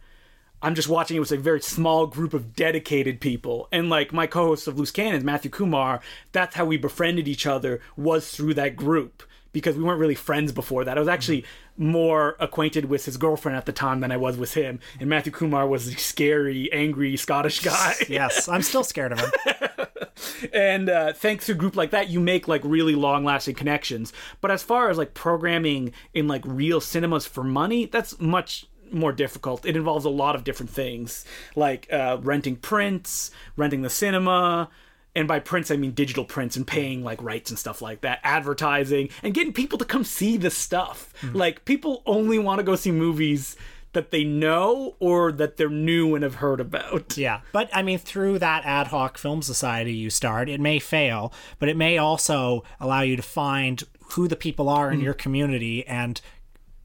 i'm 0.61 0.75
just 0.75 0.89
watching 0.89 1.17
it 1.17 1.21
with 1.21 1.31
a 1.31 1.37
very 1.37 1.61
small 1.61 2.07
group 2.07 2.33
of 2.33 2.55
dedicated 2.55 3.21
people. 3.21 3.67
And 3.71 3.89
like 3.89 4.11
my 4.11 4.27
co-host 4.27 4.67
of 4.67 4.77
loose 4.77 4.91
cannons 4.91 5.23
matthew 5.23 5.51
kumar 5.51 6.01
that's 6.31 6.55
how 6.55 6.65
we 6.65 6.77
befriended 6.77 7.27
each 7.27 7.45
other 7.45 7.81
was 7.95 8.29
through 8.31 8.55
that 8.55 8.75
group 8.75 9.23
because 9.57 9.75
we 9.75 9.83
weren't 9.83 9.99
really 9.99 10.15
friends 10.15 10.51
before 10.51 10.83
that. 10.85 10.97
I 10.97 10.99
was 10.99 11.09
actually 11.09 11.45
more 11.77 12.35
acquainted 12.39 12.85
with 12.85 13.05
his 13.05 13.17
girlfriend 13.17 13.57
at 13.57 13.65
the 13.65 13.71
time 13.71 13.99
than 13.99 14.11
I 14.11 14.17
was 14.17 14.37
with 14.37 14.53
him. 14.53 14.79
And 14.99 15.09
Matthew 15.09 15.31
Kumar 15.31 15.67
was 15.67 15.87
a 15.87 15.97
scary, 15.97 16.71
angry 16.71 17.17
Scottish 17.17 17.61
guy. 17.61 17.95
Yes, 18.09 18.47
I'm 18.47 18.61
still 18.61 18.83
scared 18.83 19.11
of 19.11 19.19
him. 19.19 19.31
and 20.53 20.89
uh, 20.89 21.13
thanks 21.13 21.45
to 21.45 21.51
a 21.51 21.55
group 21.55 21.75
like 21.75 21.91
that 21.91 22.09
you 22.09 22.19
make 22.19 22.47
like 22.47 22.61
really 22.63 22.95
long 22.95 23.23
lasting 23.23 23.55
connections 23.55 24.13
but 24.41 24.49
as 24.49 24.63
far 24.63 24.89
as 24.89 24.97
like 24.97 25.13
programming 25.13 25.91
in 26.13 26.27
like 26.27 26.41
real 26.45 26.79
cinemas 26.81 27.25
for 27.25 27.43
money 27.43 27.85
that's 27.85 28.19
much 28.19 28.65
more 28.91 29.11
difficult 29.11 29.65
it 29.65 29.75
involves 29.75 30.05
a 30.05 30.09
lot 30.09 30.35
of 30.35 30.43
different 30.43 30.69
things 30.69 31.25
like 31.55 31.91
uh, 31.91 32.17
renting 32.21 32.55
prints 32.55 33.31
renting 33.55 33.81
the 33.81 33.89
cinema 33.89 34.69
and 35.17 35.27
by 35.27 35.39
prints 35.39 35.69
i 35.71 35.75
mean 35.75 35.91
digital 35.91 36.23
prints 36.23 36.55
and 36.55 36.65
paying 36.65 37.03
like 37.03 37.21
rights 37.21 37.49
and 37.49 37.59
stuff 37.59 37.81
like 37.81 38.01
that 38.01 38.19
advertising 38.23 39.09
and 39.23 39.33
getting 39.33 39.53
people 39.53 39.77
to 39.77 39.85
come 39.85 40.03
see 40.03 40.37
the 40.37 40.49
stuff. 40.49 41.13
Hmm. 41.21 41.35
Like 41.35 41.65
people 41.65 42.03
only 42.05 42.39
want 42.39 42.59
to 42.59 42.63
go 42.63 42.75
see 42.75 42.91
movies 42.91 43.55
that 43.93 44.11
they 44.11 44.23
know 44.23 44.95
or 44.99 45.31
that 45.31 45.57
they're 45.57 45.69
new 45.69 46.13
and 46.13 46.23
have 46.23 46.35
heard 46.35 46.59
about. 46.59 47.17
Yeah, 47.17 47.41
but 47.51 47.69
I 47.73 47.81
mean, 47.81 47.97
through 47.99 48.39
that 48.39 48.65
ad 48.65 48.87
hoc 48.87 49.17
film 49.17 49.41
society 49.41 49.93
you 49.93 50.09
start, 50.09 50.49
it 50.49 50.59
may 50.59 50.79
fail, 50.79 51.33
but 51.59 51.69
it 51.69 51.77
may 51.77 51.97
also 51.97 52.63
allow 52.79 53.01
you 53.01 53.15
to 53.15 53.23
find 53.23 53.83
who 54.11 54.27
the 54.27 54.35
people 54.35 54.69
are 54.69 54.91
in 54.91 54.99
hmm. 54.99 55.05
your 55.05 55.13
community 55.13 55.85
and 55.87 56.21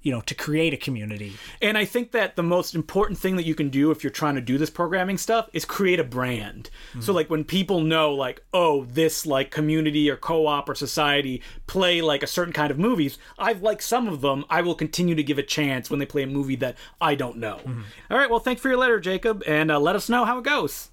you 0.02 0.12
know 0.12 0.20
to 0.22 0.34
create 0.34 0.74
a 0.74 0.76
community. 0.76 1.34
And 1.60 1.78
I 1.78 1.84
think 1.84 2.12
that 2.12 2.36
the 2.36 2.42
most 2.42 2.74
important 2.74 3.18
thing 3.18 3.36
that 3.36 3.46
you 3.46 3.54
can 3.54 3.68
do 3.70 3.90
if 3.90 4.02
you're 4.02 4.10
trying 4.10 4.34
to 4.34 4.40
do 4.40 4.58
this 4.58 4.70
programming 4.70 5.18
stuff 5.18 5.48
is 5.52 5.64
create 5.64 6.00
a 6.00 6.04
brand. 6.04 6.70
So 7.00 7.12
like 7.12 7.30
when 7.30 7.44
people 7.44 7.80
know 7.80 8.12
like, 8.12 8.44
oh, 8.52 8.84
this 8.84 9.24
like 9.26 9.50
community 9.50 10.10
or 10.10 10.16
co-op 10.16 10.68
or 10.68 10.74
society 10.74 11.42
play 11.66 12.00
like 12.02 12.22
a 12.22 12.26
certain 12.26 12.52
kind 12.52 12.70
of 12.70 12.78
movies, 12.78 13.18
I've 13.38 13.62
liked 13.62 13.82
some 13.82 14.08
of 14.08 14.20
them, 14.20 14.44
I 14.50 14.60
will 14.62 14.74
continue 14.74 15.14
to 15.14 15.22
give 15.22 15.38
a 15.38 15.42
chance 15.42 15.88
when 15.90 15.98
they 16.00 16.06
play 16.06 16.22
a 16.22 16.26
movie 16.26 16.56
that 16.56 16.76
I 17.00 17.14
don't 17.14 17.38
know. 17.38 17.60
All 18.10 18.18
right, 18.18 18.28
well, 18.30 18.40
thanks 18.40 18.60
for 18.60 18.68
your 18.68 18.78
letter, 18.78 19.00
Jacob, 19.00 19.42
and 19.46 19.70
uh, 19.70 19.78
let 19.80 19.96
us 19.96 20.08
know 20.08 20.24
how 20.24 20.38
it 20.38 20.44
goes. 20.44 20.88